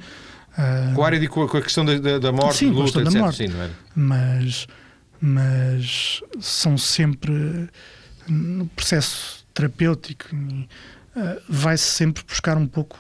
Uh, 0.57 0.94
com 0.94 1.02
a 1.02 1.07
área 1.07 1.20
de 1.20 1.28
com 1.28 1.42
a 1.42 1.62
questão 1.62 1.84
da, 1.84 2.18
da 2.18 2.32
morte, 2.32 2.59
sim, 2.59 2.70
luta, 2.70 3.00
etc. 3.00 3.12
Da 3.12 3.20
morte. 3.20 3.36
Sim, 3.36 3.48
não? 3.48 3.70
Mas 3.94 4.66
mas 5.20 6.22
são 6.40 6.76
sempre 6.76 7.68
no 8.28 8.66
processo 8.66 9.46
terapêutico 9.52 10.28
uh, 10.34 10.68
vai-se 11.48 11.84
sempre 11.84 12.22
buscar 12.24 12.57
um 12.57 12.66
pouco 12.66 12.98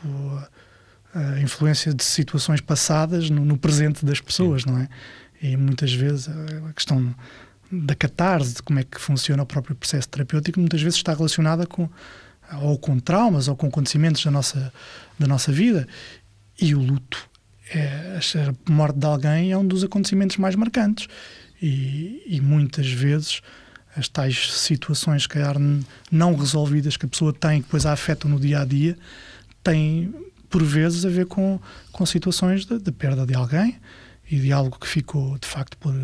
a 1.14 1.40
influência 1.40 1.94
de 1.94 2.04
situações 2.04 2.60
passadas 2.60 3.30
no, 3.30 3.44
no 3.44 3.56
presente 3.56 4.04
das 4.04 4.20
pessoas, 4.20 4.62
Sim. 4.62 4.70
não 4.70 4.78
é? 4.80 4.88
E 5.40 5.56
muitas 5.56 5.92
vezes 5.92 6.28
a 6.28 6.72
questão 6.74 7.14
da 7.72 7.94
catarse, 7.94 8.54
de 8.54 8.62
como 8.62 8.78
é 8.78 8.84
que 8.84 9.00
funciona 9.00 9.42
o 9.42 9.46
próprio 9.46 9.74
processo 9.74 10.08
terapêutico, 10.08 10.60
muitas 10.60 10.82
vezes 10.82 10.96
está 10.98 11.14
relacionada 11.14 11.66
com 11.66 11.88
ou 12.62 12.78
com 12.78 12.98
traumas 12.98 13.48
ou 13.48 13.56
com 13.56 13.66
acontecimentos 13.66 14.24
da 14.24 14.30
nossa, 14.30 14.72
da 15.18 15.26
nossa 15.26 15.50
vida. 15.50 15.86
E 16.60 16.74
o 16.74 16.80
luto, 16.80 17.28
é, 17.74 18.18
a 18.18 18.70
morte 18.70 18.98
de 18.98 19.06
alguém 19.06 19.52
é 19.52 19.58
um 19.58 19.66
dos 19.66 19.82
acontecimentos 19.82 20.36
mais 20.36 20.54
marcantes 20.54 21.08
e, 21.60 22.22
e 22.26 22.40
muitas 22.40 22.88
vezes 22.88 23.40
as 23.96 24.08
tais 24.08 24.52
situações, 24.52 25.22
se 25.22 25.28
calhar, 25.28 25.56
não 26.10 26.34
resolvidas 26.34 26.96
que 26.96 27.06
a 27.06 27.08
pessoa 27.08 27.32
tem, 27.32 27.60
que 27.60 27.66
depois 27.66 27.86
a 27.86 27.92
afetam 27.92 28.30
no 28.30 28.38
dia 28.38 28.60
a 28.60 28.64
dia, 28.64 28.96
têm, 29.64 30.14
por 30.50 30.62
vezes, 30.62 31.04
a 31.06 31.08
ver 31.08 31.26
com, 31.26 31.58
com 31.92 32.04
situações 32.04 32.66
de, 32.66 32.78
de 32.78 32.92
perda 32.92 33.24
de 33.24 33.34
alguém 33.34 33.76
e 34.30 34.38
de 34.38 34.52
algo 34.52 34.78
que 34.78 34.86
ficou, 34.86 35.38
de 35.38 35.46
facto, 35.46 35.78
por, 35.78 35.94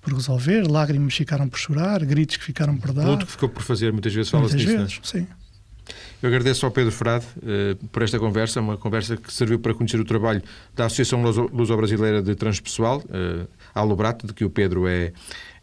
por 0.00 0.14
resolver, 0.14 0.62
lágrimas 0.70 1.14
ficaram 1.14 1.48
por 1.48 1.58
chorar, 1.58 2.04
gritos 2.04 2.36
que 2.36 2.44
ficaram 2.44 2.76
por 2.76 2.92
dar. 2.92 3.04
Luto 3.04 3.26
que 3.26 3.32
ficou 3.32 3.48
por 3.48 3.62
fazer, 3.62 3.92
muitas 3.92 4.14
vezes 4.14 4.30
fala-se 4.30 4.56
disso. 4.56 4.68
Muitas 4.68 4.92
vezes, 4.94 5.08
sim. 5.08 5.26
Eu 6.22 6.28
agradeço 6.28 6.64
ao 6.64 6.70
Pedro 6.70 6.92
Frade 6.92 7.26
uh, 7.38 7.88
por 7.88 8.00
esta 8.00 8.16
conversa, 8.16 8.60
uma 8.60 8.76
conversa 8.76 9.16
que 9.16 9.32
serviu 9.32 9.58
para 9.58 9.74
conhecer 9.74 9.98
o 9.98 10.04
trabalho 10.04 10.40
da 10.72 10.86
Associação 10.86 11.20
Luso-Brasileira 11.20 12.22
de 12.22 12.36
Transpessoal, 12.36 12.98
uh, 12.98 13.48
Alobrato, 13.74 14.28
de 14.28 14.32
que 14.32 14.44
o 14.44 14.50
Pedro 14.50 14.86
é, 14.86 15.12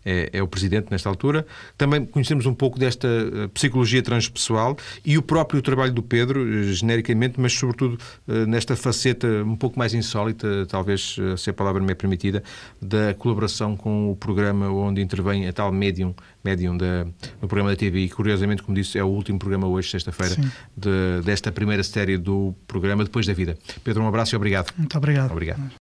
é, 0.09 0.29
é, 0.33 0.43
o 0.43 0.47
presidente 0.47 0.87
nesta 0.89 1.07
altura. 1.07 1.45
Também 1.77 2.03
conhecemos 2.03 2.47
um 2.47 2.53
pouco 2.53 2.79
desta 2.79 3.07
eh, 3.07 3.47
psicologia 3.53 4.01
transpessoal 4.01 4.75
e 5.05 5.17
o 5.19 5.21
próprio 5.21 5.61
trabalho 5.61 5.93
do 5.93 6.01
Pedro, 6.01 6.41
eh, 6.41 6.73
genericamente, 6.73 7.39
mas 7.39 7.53
sobretudo 7.53 7.99
eh, 8.27 8.45
nesta 8.47 8.75
faceta 8.75 9.27
um 9.45 9.55
pouco 9.55 9.77
mais 9.77 9.93
insólita, 9.93 10.65
talvez 10.67 11.17
se 11.37 11.49
a 11.49 11.53
palavra 11.53 11.81
me 11.81 11.91
é 11.91 11.95
permitida, 11.95 12.43
da 12.81 13.13
colaboração 13.13 13.77
com 13.77 14.11
o 14.11 14.15
programa 14.15 14.69
onde 14.69 14.99
intervém 15.01 15.47
a 15.47 15.53
tal 15.53 15.71
médium, 15.71 16.15
médium 16.43 16.75
da, 16.75 17.05
no 17.41 17.47
programa 17.47 17.69
da 17.69 17.75
TV. 17.75 17.99
E, 17.99 18.09
curiosamente, 18.09 18.63
como 18.63 18.75
disse, 18.75 18.97
é 18.97 19.03
o 19.03 19.07
último 19.07 19.37
programa 19.37 19.67
hoje, 19.67 19.91
sexta-feira, 19.91 20.35
de, 20.75 21.21
desta 21.23 21.51
primeira 21.51 21.83
série 21.83 22.17
do 22.17 22.55
programa 22.67 23.03
Depois 23.03 23.27
da 23.27 23.33
Vida. 23.33 23.57
Pedro, 23.83 24.03
um 24.03 24.07
abraço 24.07 24.33
e 24.33 24.37
obrigado. 24.37 24.73
Muito 24.77 24.97
obrigado. 24.97 25.31
Obrigado. 25.31 25.71